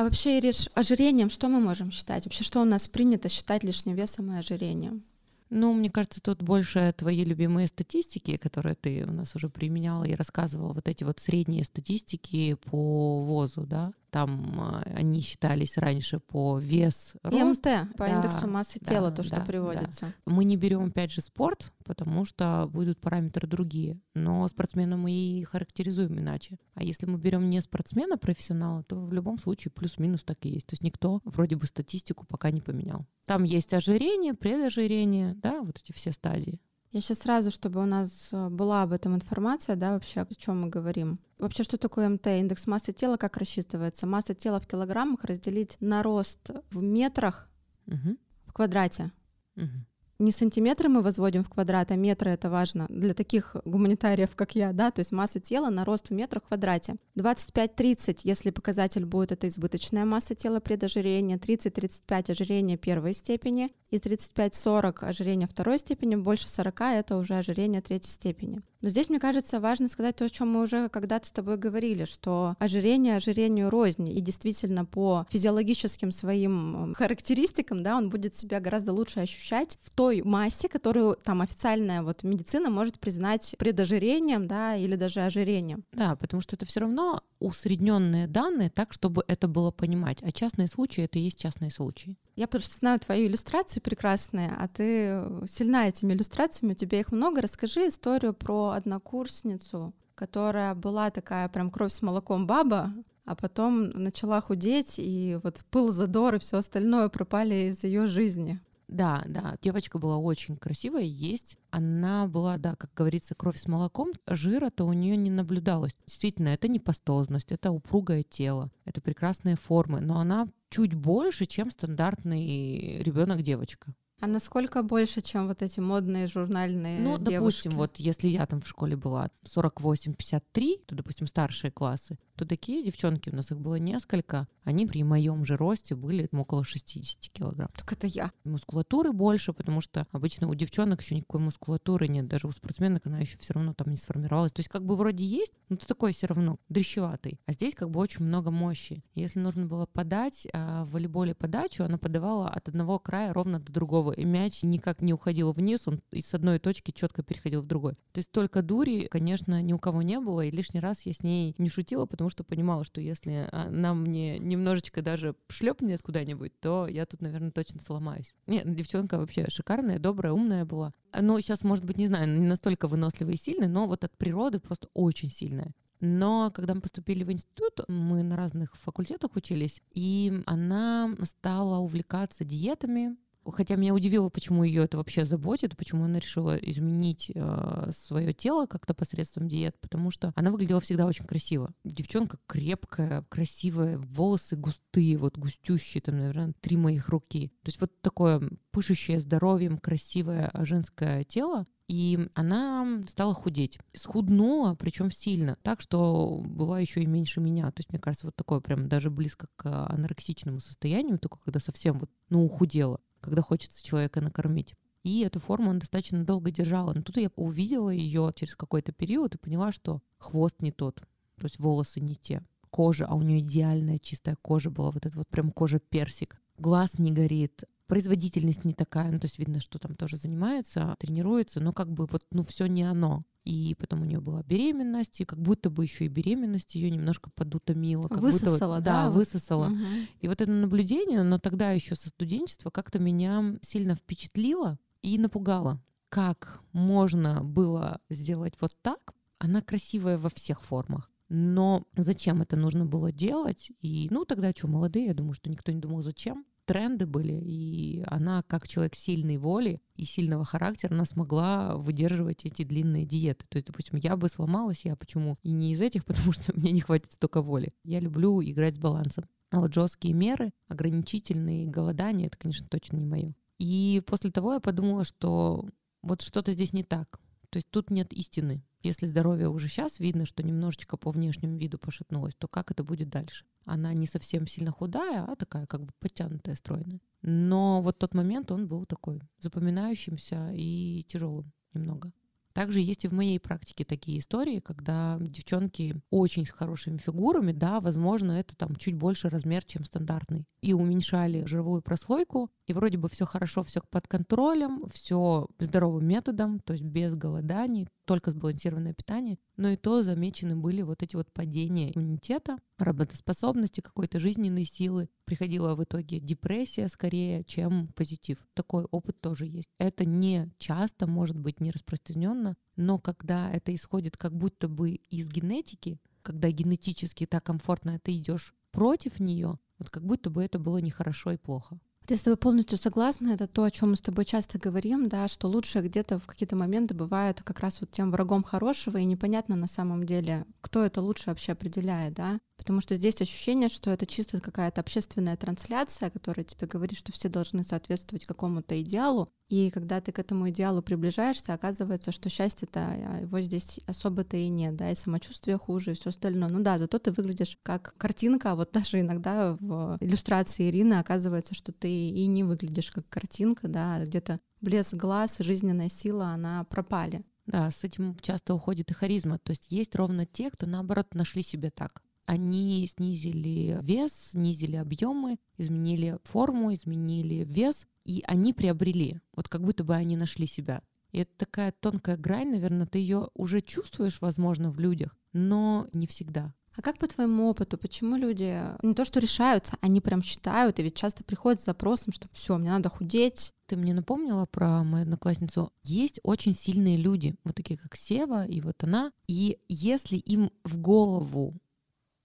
А 0.00 0.04
вообще, 0.04 0.38
Ириш, 0.38 0.70
ожирением 0.74 1.28
что 1.28 1.48
мы 1.48 1.60
можем 1.60 1.90
считать? 1.90 2.24
Вообще, 2.24 2.42
что 2.42 2.62
у 2.62 2.64
нас 2.64 2.88
принято 2.88 3.28
считать 3.28 3.64
лишним 3.64 3.96
весом 3.96 4.32
и 4.32 4.38
ожирением? 4.38 5.04
Ну, 5.50 5.72
мне 5.72 5.90
кажется, 5.90 6.20
тут 6.20 6.42
больше 6.42 6.94
твои 6.96 7.24
любимые 7.24 7.66
статистики, 7.66 8.36
которые 8.36 8.76
ты 8.76 9.04
у 9.04 9.12
нас 9.12 9.34
уже 9.34 9.48
применяла 9.48 10.04
и 10.04 10.14
рассказывала, 10.14 10.72
вот 10.72 10.86
эти 10.86 11.02
вот 11.02 11.18
средние 11.18 11.64
статистики 11.64 12.54
по 12.54 13.24
ВОЗу, 13.24 13.66
да, 13.66 13.92
там 14.10 14.60
а, 14.60 14.82
они 14.94 15.20
считались 15.20 15.76
раньше 15.76 16.18
по 16.18 16.58
вес 16.58 17.14
рост. 17.22 17.58
МТ, 17.58 17.96
по 17.96 18.06
да, 18.06 18.16
индексу 18.16 18.46
массы 18.46 18.78
да, 18.80 18.86
тела, 18.86 19.10
то, 19.10 19.22
что 19.22 19.36
да, 19.36 19.44
приводится. 19.44 20.06
Да. 20.06 20.32
Мы 20.32 20.44
не 20.44 20.56
берем, 20.56 20.86
опять 20.86 21.12
же, 21.12 21.20
спорт, 21.20 21.72
потому 21.84 22.24
что 22.24 22.68
будут 22.72 23.00
параметры 23.00 23.46
другие. 23.46 24.00
Но 24.14 24.46
спортсмена 24.48 24.96
мы 24.96 25.12
и 25.12 25.44
характеризуем 25.44 26.18
иначе. 26.18 26.58
А 26.74 26.82
если 26.82 27.06
мы 27.06 27.18
берем 27.18 27.48
не 27.48 27.60
спортсмена, 27.60 28.18
профессионала, 28.18 28.82
то 28.82 28.96
в 28.96 29.12
любом 29.12 29.38
случае 29.38 29.72
плюс-минус 29.72 30.24
так 30.24 30.38
и 30.42 30.50
есть. 30.50 30.66
То 30.66 30.74
есть 30.74 30.82
никто 30.82 31.20
вроде 31.24 31.56
бы 31.56 31.66
статистику 31.66 32.26
пока 32.26 32.50
не 32.50 32.60
поменял. 32.60 33.06
Там 33.26 33.44
есть 33.44 33.72
ожирение, 33.72 34.34
предожирение, 34.34 35.34
да, 35.34 35.62
вот 35.62 35.78
эти 35.78 35.92
все 35.92 36.12
стадии. 36.12 36.60
Я 36.92 37.00
сейчас 37.00 37.18
сразу, 37.18 37.52
чтобы 37.52 37.80
у 37.80 37.86
нас 37.86 38.30
э, 38.32 38.48
была 38.48 38.82
об 38.82 38.92
этом 38.92 39.14
информация, 39.14 39.76
да, 39.76 39.92
вообще, 39.92 40.22
о 40.22 40.34
чем 40.34 40.62
мы 40.62 40.68
говорим. 40.68 41.20
Вообще, 41.40 41.62
что 41.62 41.78
такое 41.78 42.08
МТ? 42.08 42.26
Индекс 42.26 42.66
массы 42.66 42.92
тела 42.92 43.16
как 43.16 43.36
рассчитывается? 43.36 44.06
Масса 44.06 44.34
тела 44.34 44.60
в 44.60 44.66
килограммах 44.66 45.24
разделить 45.24 45.76
на 45.80 46.02
рост 46.02 46.50
в 46.70 46.82
метрах 46.82 47.50
угу. 47.86 48.16
в 48.46 48.52
квадрате. 48.52 49.10
Угу 49.56 49.86
не 50.20 50.32
сантиметры 50.32 50.88
мы 50.88 51.00
возводим 51.00 51.42
в 51.42 51.48
квадрат, 51.48 51.90
а 51.90 51.96
метры 51.96 52.30
это 52.30 52.50
важно 52.50 52.86
для 52.88 53.14
таких 53.14 53.56
гуманитариев, 53.64 54.36
как 54.36 54.54
я, 54.54 54.72
да, 54.72 54.90
то 54.90 55.00
есть 55.00 55.12
массу 55.12 55.40
тела 55.40 55.70
на 55.70 55.84
рост 55.84 56.10
в 56.10 56.12
метрах 56.12 56.44
в 56.44 56.48
квадрате. 56.48 56.96
25-30, 57.16 58.20
если 58.24 58.50
показатель 58.50 59.06
будет, 59.06 59.32
это 59.32 59.48
избыточная 59.48 60.04
масса 60.04 60.34
тела 60.34 60.60
при 60.60 60.74
ожирении, 60.74 61.38
30-35 61.38 62.32
ожирение 62.32 62.76
первой 62.76 63.14
степени 63.14 63.74
и 63.90 63.96
35-40 63.96 65.04
ожирение 65.06 65.48
второй 65.48 65.78
степени, 65.78 66.16
больше 66.16 66.48
40 66.48 66.80
это 66.80 67.16
уже 67.16 67.34
ожирение 67.34 67.80
третьей 67.80 68.10
степени. 68.10 68.60
Но 68.80 68.88
здесь, 68.88 69.08
мне 69.08 69.20
кажется, 69.20 69.60
важно 69.60 69.88
сказать 69.88 70.16
то, 70.16 70.24
о 70.24 70.28
чем 70.28 70.50
мы 70.50 70.62
уже 70.62 70.88
когда-то 70.88 71.26
с 71.26 71.32
тобой 71.32 71.58
говорили, 71.58 72.04
что 72.04 72.54
ожирение 72.58 73.16
ожирению 73.16 73.70
рознь, 73.70 74.08
и 74.08 74.20
действительно 74.20 74.84
по 74.84 75.26
физиологическим 75.30 76.10
своим 76.10 76.94
характеристикам, 76.96 77.82
да, 77.82 77.96
он 77.96 78.08
будет 78.08 78.34
себя 78.34 78.60
гораздо 78.60 78.92
лучше 78.92 79.20
ощущать 79.20 79.78
в 79.82 79.94
той 79.94 80.22
массе, 80.22 80.68
которую 80.68 81.16
там 81.22 81.42
официальная 81.42 82.02
вот 82.02 82.22
медицина 82.22 82.70
может 82.70 82.98
признать 82.98 83.54
предожирением, 83.58 84.46
да, 84.46 84.76
или 84.76 84.96
даже 84.96 85.20
ожирением. 85.20 85.84
Да, 85.92 86.16
потому 86.16 86.40
что 86.40 86.56
это 86.56 86.64
все 86.64 86.80
равно 86.80 87.22
усредненные 87.38 88.26
данные 88.26 88.70
так, 88.70 88.92
чтобы 88.92 89.24
это 89.26 89.48
было 89.48 89.70
понимать. 89.70 90.18
А 90.22 90.32
частные 90.32 90.68
случаи— 90.68 91.04
это 91.04 91.18
и 91.18 91.22
есть 91.22 91.38
частные 91.38 91.70
случаи. 91.70 92.16
Я 92.40 92.48
просто 92.48 92.74
знаю 92.74 92.98
твои 92.98 93.26
иллюстрации 93.26 93.80
прекрасные, 93.80 94.56
а 94.58 94.66
ты 94.66 95.46
сильна 95.46 95.88
этими 95.88 96.14
иллюстрациями, 96.14 96.72
у 96.72 96.74
тебя 96.74 96.98
их 96.98 97.12
много. 97.12 97.42
Расскажи 97.42 97.88
историю 97.88 98.32
про 98.32 98.70
однокурсницу, 98.70 99.92
которая 100.14 100.74
была 100.74 101.10
такая 101.10 101.50
прям 101.50 101.70
кровь 101.70 101.92
с 101.92 102.00
молоком 102.00 102.46
баба, 102.46 102.94
а 103.26 103.36
потом 103.36 103.90
начала 103.90 104.40
худеть, 104.40 104.94
и 104.96 105.38
вот 105.44 105.62
пыл, 105.70 105.90
задор 105.90 106.36
и 106.36 106.38
все 106.38 106.56
остальное 106.56 107.10
пропали 107.10 107.68
из 107.68 107.84
ее 107.84 108.06
жизни. 108.06 108.58
Да, 108.90 109.22
да, 109.26 109.56
девочка 109.62 109.98
была 109.98 110.18
очень 110.18 110.56
красивая, 110.56 111.02
есть. 111.02 111.56
Она 111.70 112.26
была, 112.26 112.58
да, 112.58 112.74
как 112.74 112.90
говорится, 112.94 113.34
кровь 113.36 113.56
с 113.56 113.68
молоком. 113.68 114.10
Жира-то 114.26 114.84
у 114.84 114.92
нее 114.92 115.16
не 115.16 115.30
наблюдалось. 115.30 115.96
Действительно, 116.06 116.48
это 116.48 116.66
не 116.66 116.80
пастозность, 116.80 117.52
это 117.52 117.70
упругое 117.70 118.24
тело, 118.24 118.70
это 118.84 119.00
прекрасные 119.00 119.56
формы, 119.56 120.00
но 120.00 120.18
она 120.18 120.48
чуть 120.70 120.94
больше, 120.94 121.46
чем 121.46 121.70
стандартный 121.70 123.02
ребенок-девочка. 123.02 123.94
А 124.20 124.26
насколько 124.26 124.82
больше, 124.82 125.22
чем 125.22 125.46
вот 125.48 125.62
эти 125.62 125.80
модные 125.80 126.26
журнальные 126.26 127.00
Ну, 127.00 127.16
девушки? 127.16 127.30
допустим, 127.32 127.72
вот 127.72 127.96
если 127.96 128.28
я 128.28 128.46
там 128.46 128.60
в 128.60 128.68
школе 128.68 128.94
была 128.94 129.30
48-53, 129.46 130.84
то, 130.86 130.94
допустим, 130.94 131.26
старшие 131.26 131.70
классы, 131.70 132.18
то 132.40 132.46
такие 132.46 132.82
девчонки, 132.82 133.28
у 133.28 133.36
нас 133.36 133.50
их 133.50 133.60
было 133.60 133.74
несколько, 133.74 134.48
они 134.64 134.86
при 134.86 135.04
моем 135.04 135.44
же 135.44 135.58
росте 135.58 135.94
были 135.94 136.26
около 136.32 136.64
60 136.64 137.30
килограмм. 137.32 137.68
Так 137.76 137.92
это 137.92 138.06
я. 138.06 138.32
Мускулатуры 138.44 139.12
больше, 139.12 139.52
потому 139.52 139.82
что 139.82 140.06
обычно 140.10 140.48
у 140.48 140.54
девчонок 140.54 141.02
еще 141.02 141.16
никакой 141.16 141.40
мускулатуры 141.40 142.08
нет, 142.08 142.28
даже 142.28 142.46
у 142.46 142.50
спортсменок 142.50 143.06
она 143.06 143.20
еще 143.20 143.36
все 143.36 143.52
равно 143.52 143.74
там 143.74 143.88
не 143.88 143.96
сформировалась. 143.96 144.52
То 144.52 144.60
есть 144.60 144.70
как 144.70 144.86
бы 144.86 144.96
вроде 144.96 145.26
есть, 145.26 145.52
но 145.68 145.76
ты 145.76 145.84
такой 145.84 146.14
все 146.14 146.28
равно 146.28 146.58
дрещеватый. 146.70 147.38
А 147.44 147.52
здесь 147.52 147.74
как 147.74 147.90
бы 147.90 148.00
очень 148.00 148.24
много 148.24 148.50
мощи. 148.50 149.04
Если 149.14 149.38
нужно 149.38 149.66
было 149.66 149.84
подать 149.84 150.46
а 150.54 150.84
в 150.86 150.92
волейболе 150.92 151.34
подачу, 151.34 151.84
она 151.84 151.98
подавала 151.98 152.48
от 152.48 152.68
одного 152.68 152.98
края 152.98 153.34
ровно 153.34 153.60
до 153.60 153.70
другого, 153.70 154.12
и 154.12 154.24
мяч 154.24 154.62
никак 154.62 155.02
не 155.02 155.12
уходил 155.12 155.52
вниз, 155.52 155.82
он 155.86 156.00
из 156.10 156.32
одной 156.32 156.58
точки 156.58 156.90
четко 156.90 157.22
переходил 157.22 157.60
в 157.60 157.66
другой. 157.66 157.96
То 158.12 158.18
есть 158.18 158.30
только 158.30 158.62
дури, 158.62 159.08
конечно, 159.10 159.60
ни 159.60 159.74
у 159.74 159.78
кого 159.78 160.00
не 160.00 160.18
было, 160.18 160.46
и 160.46 160.50
лишний 160.50 160.80
раз 160.80 161.04
я 161.04 161.12
с 161.12 161.22
ней 161.22 161.54
не 161.58 161.68
шутила, 161.68 162.06
потому 162.06 162.29
что 162.30 162.44
понимала, 162.44 162.84
что 162.84 163.00
если 163.00 163.48
она 163.52 163.94
мне 163.94 164.38
немножечко 164.38 165.02
даже 165.02 165.34
шлепнет 165.48 166.02
куда-нибудь, 166.02 166.58
то 166.60 166.86
я 166.86 167.06
тут, 167.06 167.20
наверное, 167.20 167.50
точно 167.50 167.80
сломаюсь. 167.80 168.34
Нет, 168.46 168.64
ну, 168.64 168.74
девчонка 168.74 169.18
вообще 169.18 169.46
шикарная, 169.48 169.98
добрая, 169.98 170.32
умная 170.32 170.64
была. 170.64 170.94
Ну, 171.18 171.38
сейчас, 171.40 171.64
может 171.64 171.84
быть, 171.84 171.98
не 171.98 172.06
знаю, 172.06 172.28
не 172.28 172.46
настолько 172.46 172.88
выносливая 172.88 173.34
и 173.34 173.38
сильная, 173.38 173.68
но 173.68 173.86
вот 173.86 174.04
от 174.04 174.16
природы 174.16 174.60
просто 174.60 174.88
очень 174.94 175.30
сильная. 175.30 175.74
Но 176.00 176.50
когда 176.54 176.74
мы 176.74 176.80
поступили 176.80 177.24
в 177.24 177.30
институт, 177.30 177.80
мы 177.88 178.22
на 178.22 178.36
разных 178.36 178.74
факультетах 178.74 179.36
учились, 179.36 179.82
и 179.92 180.42
она 180.46 181.14
стала 181.24 181.78
увлекаться 181.78 182.44
диетами, 182.44 183.16
Хотя 183.44 183.76
меня 183.76 183.94
удивило, 183.94 184.28
почему 184.28 184.64
ее 184.64 184.84
это 184.84 184.98
вообще 184.98 185.24
заботит, 185.24 185.76
почему 185.76 186.04
она 186.04 186.18
решила 186.18 186.56
изменить 186.56 187.30
э, 187.34 187.90
свое 187.92 188.32
тело 188.32 188.66
как-то 188.66 188.92
посредством 188.92 189.48
диет, 189.48 189.78
потому 189.80 190.10
что 190.10 190.32
она 190.36 190.50
выглядела 190.50 190.80
всегда 190.80 191.06
очень 191.06 191.26
красиво. 191.26 191.72
Девчонка 191.84 192.38
крепкая, 192.46 193.22
красивая, 193.28 193.98
волосы 193.98 194.56
густые, 194.56 195.16
вот 195.16 195.38
густющие, 195.38 196.02
там, 196.02 196.18
наверное, 196.18 196.52
три 196.60 196.76
моих 196.76 197.08
руки. 197.08 197.48
То 197.62 197.68
есть 197.68 197.80
вот 197.80 198.00
такое 198.02 198.42
пышущее 198.72 199.20
здоровьем, 199.20 199.78
красивое 199.78 200.50
женское 200.54 201.24
тело, 201.24 201.66
и 201.88 202.28
она 202.34 203.02
стала 203.08 203.34
худеть. 203.34 203.80
Схуднула, 203.94 204.76
причем 204.76 205.10
сильно, 205.10 205.56
так 205.62 205.80
что 205.80 206.40
была 206.44 206.78
еще 206.78 207.02
и 207.02 207.06
меньше 207.06 207.40
меня. 207.40 207.66
То 207.72 207.80
есть, 207.80 207.90
мне 207.90 207.98
кажется, 207.98 208.28
вот 208.28 208.36
такое 208.36 208.60
прям 208.60 208.88
даже 208.88 209.10
близко 209.10 209.48
к 209.56 209.86
анорексичному 209.86 210.60
состоянию, 210.60 211.18
только 211.18 211.40
когда 211.40 211.58
совсем 211.58 211.98
вот, 211.98 212.08
ну, 212.28 212.44
ухудела 212.44 213.00
когда 213.20 213.42
хочется 213.42 213.84
человека 213.84 214.20
накормить. 214.20 214.74
И 215.02 215.20
эту 215.20 215.40
форму 215.40 215.70
он 215.70 215.78
достаточно 215.78 216.24
долго 216.24 216.50
держала. 216.50 216.92
Но 216.92 217.02
тут 217.02 217.16
я 217.16 217.30
увидела 217.36 217.90
ее 217.90 218.32
через 218.34 218.54
какой-то 218.54 218.92
период 218.92 219.34
и 219.34 219.38
поняла, 219.38 219.72
что 219.72 220.02
хвост 220.18 220.60
не 220.60 220.72
тот, 220.72 220.96
то 221.36 221.44
есть 221.44 221.58
волосы 221.58 222.00
не 222.00 222.16
те, 222.16 222.42
кожа, 222.70 223.06
а 223.06 223.14
у 223.14 223.22
нее 223.22 223.40
идеальная 223.40 223.98
чистая 223.98 224.36
кожа 224.36 224.70
была, 224.70 224.90
вот 224.90 225.06
эта 225.06 225.16
вот 225.16 225.28
прям 225.28 225.50
кожа 225.50 225.78
персик, 225.78 226.40
глаз 226.58 226.98
не 226.98 227.12
горит, 227.12 227.64
производительность 227.90 228.64
не 228.64 228.72
такая, 228.72 229.10
ну 229.10 229.18
то 229.18 229.26
есть 229.26 229.38
видно, 229.38 229.60
что 229.60 229.78
там 229.78 229.96
тоже 229.96 230.16
занимается, 230.16 230.96
тренируется, 230.98 231.60
но 231.60 231.72
как 231.72 231.90
бы 231.92 232.06
вот, 232.06 232.24
ну 232.30 232.42
все 232.44 232.66
не 232.66 232.84
оно 232.84 233.24
и 233.44 233.74
потом 233.78 234.02
у 234.02 234.04
нее 234.04 234.20
была 234.20 234.42
беременность, 234.42 235.20
и 235.20 235.24
как 235.24 235.40
будто 235.40 235.70
бы 235.70 235.82
еще 235.82 236.04
и 236.04 236.08
беременность 236.08 236.74
ее 236.74 236.90
немножко 236.90 237.30
подутомила. 237.30 238.08
Как 238.08 238.18
высосала, 238.18 238.76
будто, 238.76 238.84
да? 238.84 239.04
Да, 239.04 239.10
высосала. 239.10 239.66
Угу. 239.66 239.76
И 240.20 240.28
вот 240.28 240.40
это 240.40 240.50
наблюдение, 240.50 241.22
но 241.22 241.38
тогда 241.38 241.72
еще 241.72 241.94
со 241.94 242.08
студенчества 242.08 242.70
как-то 242.70 242.98
меня 242.98 243.58
сильно 243.62 243.94
впечатлило 243.94 244.78
и 245.02 245.18
напугало. 245.18 245.82
Как 246.10 246.60
можно 246.72 247.42
было 247.42 248.00
сделать 248.10 248.54
вот 248.60 248.76
так? 248.82 249.14
Она 249.38 249.62
красивая 249.62 250.18
во 250.18 250.28
всех 250.28 250.60
формах. 250.60 251.10
Но 251.28 251.84
зачем 251.96 252.42
это 252.42 252.56
нужно 252.56 252.84
было 252.84 253.12
делать? 253.12 253.70
И, 253.80 254.08
ну, 254.10 254.24
тогда 254.24 254.50
что, 254.50 254.66
молодые, 254.66 255.06
я 255.06 255.14
думаю, 255.14 255.34
что 255.34 255.48
никто 255.48 255.70
не 255.72 255.80
думал, 255.80 256.02
зачем 256.02 256.44
тренды 256.70 257.04
были, 257.04 257.32
и 257.32 258.04
она, 258.06 258.44
как 258.44 258.68
человек 258.68 258.94
сильной 258.94 259.38
воли 259.38 259.82
и 259.96 260.04
сильного 260.04 260.44
характера, 260.44 260.94
она 260.94 261.04
смогла 261.04 261.76
выдерживать 261.76 262.44
эти 262.44 262.62
длинные 262.62 263.04
диеты. 263.04 263.44
То 263.48 263.56
есть, 263.56 263.66
допустим, 263.66 263.98
я 264.00 264.16
бы 264.16 264.28
сломалась, 264.28 264.84
я 264.84 264.94
почему? 264.94 265.36
И 265.42 265.50
не 265.50 265.72
из 265.72 265.80
этих, 265.80 266.04
потому 266.06 266.32
что 266.32 266.56
мне 266.56 266.70
не 266.70 266.80
хватит 266.80 267.12
столько 267.12 267.42
воли. 267.42 267.74
Я 267.82 267.98
люблю 267.98 268.40
играть 268.40 268.76
с 268.76 268.78
балансом. 268.78 269.24
А 269.50 269.58
вот 269.58 269.74
жесткие 269.74 270.14
меры, 270.14 270.52
ограничительные 270.68 271.66
голодания, 271.66 272.28
это, 272.28 272.38
конечно, 272.38 272.68
точно 272.68 272.98
не 272.98 273.06
мое. 273.06 273.34
И 273.58 274.00
после 274.06 274.30
того 274.30 274.52
я 274.52 274.60
подумала, 274.60 275.02
что 275.02 275.68
вот 276.02 276.22
что-то 276.22 276.52
здесь 276.52 276.72
не 276.72 276.84
так. 276.84 277.18
То 277.50 277.56
есть 277.56 277.68
тут 277.70 277.90
нет 277.90 278.12
истины. 278.12 278.62
Если 278.82 279.06
здоровье 279.06 279.48
уже 279.48 279.68
сейчас 279.68 279.98
видно, 279.98 280.24
что 280.24 280.42
немножечко 280.42 280.96
по 280.96 281.10
внешнему 281.10 281.58
виду 281.58 281.78
пошатнулось, 281.78 282.34
то 282.34 282.48
как 282.48 282.70
это 282.70 282.82
будет 282.82 283.10
дальше? 283.10 283.44
Она 283.64 283.92
не 283.92 284.06
совсем 284.06 284.46
сильно 284.46 284.70
худая, 284.70 285.24
а 285.24 285.36
такая 285.36 285.66
как 285.66 285.84
бы 285.84 285.92
подтянутая, 285.98 286.56
стройная. 286.56 287.00
Но 287.22 287.82
вот 287.82 287.98
тот 287.98 288.14
момент 288.14 288.50
он 288.50 288.68
был 288.68 288.86
такой 288.86 289.20
запоминающимся 289.40 290.50
и 290.54 291.04
тяжелым 291.08 291.52
немного. 291.74 292.12
Также 292.52 292.80
есть 292.80 293.04
и 293.04 293.08
в 293.08 293.12
моей 293.12 293.38
практике 293.38 293.84
такие 293.84 294.18
истории, 294.18 294.60
когда 294.60 295.18
девчонки 295.20 296.00
очень 296.10 296.46
с 296.46 296.50
хорошими 296.50 296.96
фигурами, 296.96 297.52
да, 297.52 297.80
возможно, 297.80 298.32
это 298.32 298.56
там 298.56 298.74
чуть 298.76 298.96
больше 298.96 299.28
размер, 299.28 299.64
чем 299.64 299.84
стандартный, 299.84 300.46
и 300.60 300.72
уменьшали 300.72 301.44
жировую 301.44 301.82
прослойку, 301.82 302.50
и 302.66 302.72
вроде 302.72 302.98
бы 302.98 303.08
все 303.08 303.24
хорошо, 303.24 303.62
все 303.62 303.80
под 303.90 304.08
контролем, 304.08 304.84
все 304.92 305.48
здоровым 305.58 306.06
методом, 306.06 306.60
то 306.60 306.72
есть 306.72 306.84
без 306.84 307.14
голоданий, 307.14 307.88
только 308.04 308.30
сбалансированное 308.30 308.94
питание, 308.94 309.38
но 309.56 309.68
и 309.68 309.76
то 309.76 310.02
замечены 310.02 310.56
были 310.56 310.82
вот 310.82 311.02
эти 311.02 311.14
вот 311.14 311.32
падения 311.32 311.92
иммунитета, 311.94 312.58
работоспособности, 312.84 313.80
какой-то 313.80 314.18
жизненной 314.18 314.64
силы. 314.64 315.08
Приходила 315.24 315.74
в 315.74 315.84
итоге 315.84 316.20
депрессия 316.20 316.88
скорее, 316.88 317.44
чем 317.44 317.88
позитив. 317.88 318.38
Такой 318.54 318.84
опыт 318.84 319.20
тоже 319.20 319.46
есть. 319.46 319.68
Это 319.78 320.04
не 320.04 320.50
часто, 320.58 321.06
может 321.06 321.38
быть, 321.38 321.60
не 321.60 321.70
распространенно, 321.70 322.56
но 322.76 322.98
когда 322.98 323.50
это 323.50 323.74
исходит 323.74 324.16
как 324.16 324.34
будто 324.36 324.68
бы 324.68 324.92
из 324.92 325.28
генетики, 325.28 325.98
когда 326.22 326.50
генетически 326.50 327.26
так 327.26 327.44
комфортно 327.44 327.98
ты 327.98 328.16
идешь 328.16 328.54
против 328.70 329.20
нее, 329.20 329.58
вот 329.78 329.90
как 329.90 330.04
будто 330.04 330.30
бы 330.30 330.44
это 330.44 330.58
было 330.58 330.78
нехорошо 330.78 331.32
и 331.32 331.36
плохо. 331.36 331.80
Я 332.10 332.16
с 332.16 332.22
тобой 332.22 332.38
полностью 332.38 332.76
согласна. 332.76 333.28
Это 333.28 333.46
то, 333.46 333.62
о 333.62 333.70
чем 333.70 333.90
мы 333.90 333.96
с 333.96 334.00
тобой 334.00 334.24
часто 334.24 334.58
говорим, 334.58 335.08
да, 335.08 335.28
что 335.28 335.46
лучше 335.46 335.80
где-то 335.80 336.18
в 336.18 336.26
какие-то 336.26 336.56
моменты 336.56 336.92
бывает 336.92 337.40
как 337.42 337.60
раз 337.60 337.80
вот 337.80 337.92
тем 337.92 338.10
врагом 338.10 338.42
хорошего, 338.42 338.96
и 338.96 339.04
непонятно 339.04 339.54
на 339.54 339.68
самом 339.68 340.04
деле, 340.04 340.44
кто 340.60 340.84
это 340.84 341.00
лучше 341.00 341.30
вообще 341.30 341.52
определяет, 341.52 342.14
да. 342.14 342.40
Потому 342.60 342.82
что 342.82 342.94
здесь 342.94 343.18
ощущение, 343.22 343.70
что 343.70 343.90
это 343.90 344.04
чисто 344.04 344.38
какая-то 344.38 344.82
общественная 344.82 345.34
трансляция, 345.34 346.10
которая 346.10 346.44
тебе 346.44 346.66
говорит, 346.66 346.98
что 346.98 347.10
все 347.10 347.30
должны 347.30 347.64
соответствовать 347.64 348.26
какому-то 348.26 348.78
идеалу. 348.82 349.30
И 349.48 349.70
когда 349.70 350.02
ты 350.02 350.12
к 350.12 350.18
этому 350.18 350.50
идеалу 350.50 350.82
приближаешься, 350.82 351.54
оказывается, 351.54 352.12
что 352.12 352.28
счастье-то 352.28 352.80
а, 352.80 353.20
его 353.22 353.40
здесь 353.40 353.80
особо-то 353.86 354.36
и 354.36 354.50
нет, 354.50 354.76
да, 354.76 354.90
и 354.90 354.94
самочувствие 354.94 355.56
хуже, 355.56 355.92
и 355.92 355.94
все 355.94 356.10
остальное. 356.10 356.50
Ну 356.50 356.62
да, 356.62 356.76
зато 356.76 356.98
ты 356.98 357.12
выглядишь 357.12 357.58
как 357.62 357.94
картинка, 357.96 358.52
а 358.52 358.56
вот 358.56 358.72
даже 358.72 359.00
иногда 359.00 359.56
в 359.58 359.96
иллюстрации 359.98 360.68
Ирины 360.68 360.94
оказывается, 360.98 361.54
что 361.54 361.72
ты 361.72 361.90
и 361.90 362.26
не 362.26 362.44
выглядишь 362.44 362.90
как 362.90 363.08
картинка, 363.08 363.68
да, 363.68 363.94
а 363.96 364.04
где-то 364.04 364.38
блеск 364.60 364.92
глаз, 364.92 365.38
жизненная 365.38 365.88
сила, 365.88 366.26
она 366.26 366.64
пропали. 366.64 367.24
Да, 367.46 367.70
с 367.70 367.84
этим 367.84 368.16
часто 368.20 368.54
уходит 368.54 368.90
и 368.90 368.94
харизма. 368.94 369.38
То 369.38 369.50
есть 369.50 369.72
есть 369.72 369.96
ровно 369.96 370.26
те, 370.26 370.50
кто, 370.50 370.66
наоборот, 370.66 371.14
нашли 371.14 371.42
себе 371.42 371.70
так 371.70 372.02
они 372.30 372.86
снизили 372.86 373.80
вес, 373.82 374.12
снизили 374.12 374.76
объемы, 374.76 375.40
изменили 375.58 376.20
форму, 376.22 376.72
изменили 376.72 377.42
вес, 377.42 377.88
и 378.04 378.22
они 378.24 378.52
приобрели. 378.52 379.18
Вот 379.34 379.48
как 379.48 379.64
будто 379.64 379.82
бы 379.82 379.96
они 379.96 380.16
нашли 380.16 380.46
себя. 380.46 380.80
И 381.10 381.18
это 381.18 381.32
такая 381.36 381.72
тонкая 381.72 382.16
грань, 382.16 382.52
наверное, 382.52 382.86
ты 382.86 383.00
ее 383.00 383.30
уже 383.34 383.60
чувствуешь, 383.60 384.20
возможно, 384.20 384.70
в 384.70 384.78
людях, 384.78 385.16
но 385.32 385.88
не 385.92 386.06
всегда. 386.06 386.54
А 386.76 386.82
как 386.82 386.98
по 386.98 387.08
твоему 387.08 387.48
опыту, 387.48 387.76
почему 387.76 388.14
люди 388.14 388.62
не 388.84 388.94
то 388.94 389.04
что 389.04 389.18
решаются, 389.18 389.76
они 389.80 390.00
прям 390.00 390.22
считают, 390.22 390.78
и 390.78 390.84
ведь 390.84 390.94
часто 390.94 391.24
приходят 391.24 391.60
с 391.60 391.64
запросом, 391.64 392.12
что 392.12 392.28
все, 392.32 392.56
мне 392.58 392.70
надо 392.70 392.90
худеть. 392.90 393.52
Ты 393.66 393.76
мне 393.76 393.92
напомнила 393.92 394.46
про 394.46 394.84
мою 394.84 395.02
одноклассницу. 395.02 395.72
Есть 395.82 396.20
очень 396.22 396.54
сильные 396.54 396.96
люди, 396.96 397.34
вот 397.42 397.56
такие 397.56 397.76
как 397.76 397.96
Сева 397.96 398.46
и 398.46 398.60
вот 398.60 398.84
она. 398.84 399.10
И 399.26 399.58
если 399.68 400.16
им 400.16 400.52
в 400.62 400.78
голову 400.78 401.56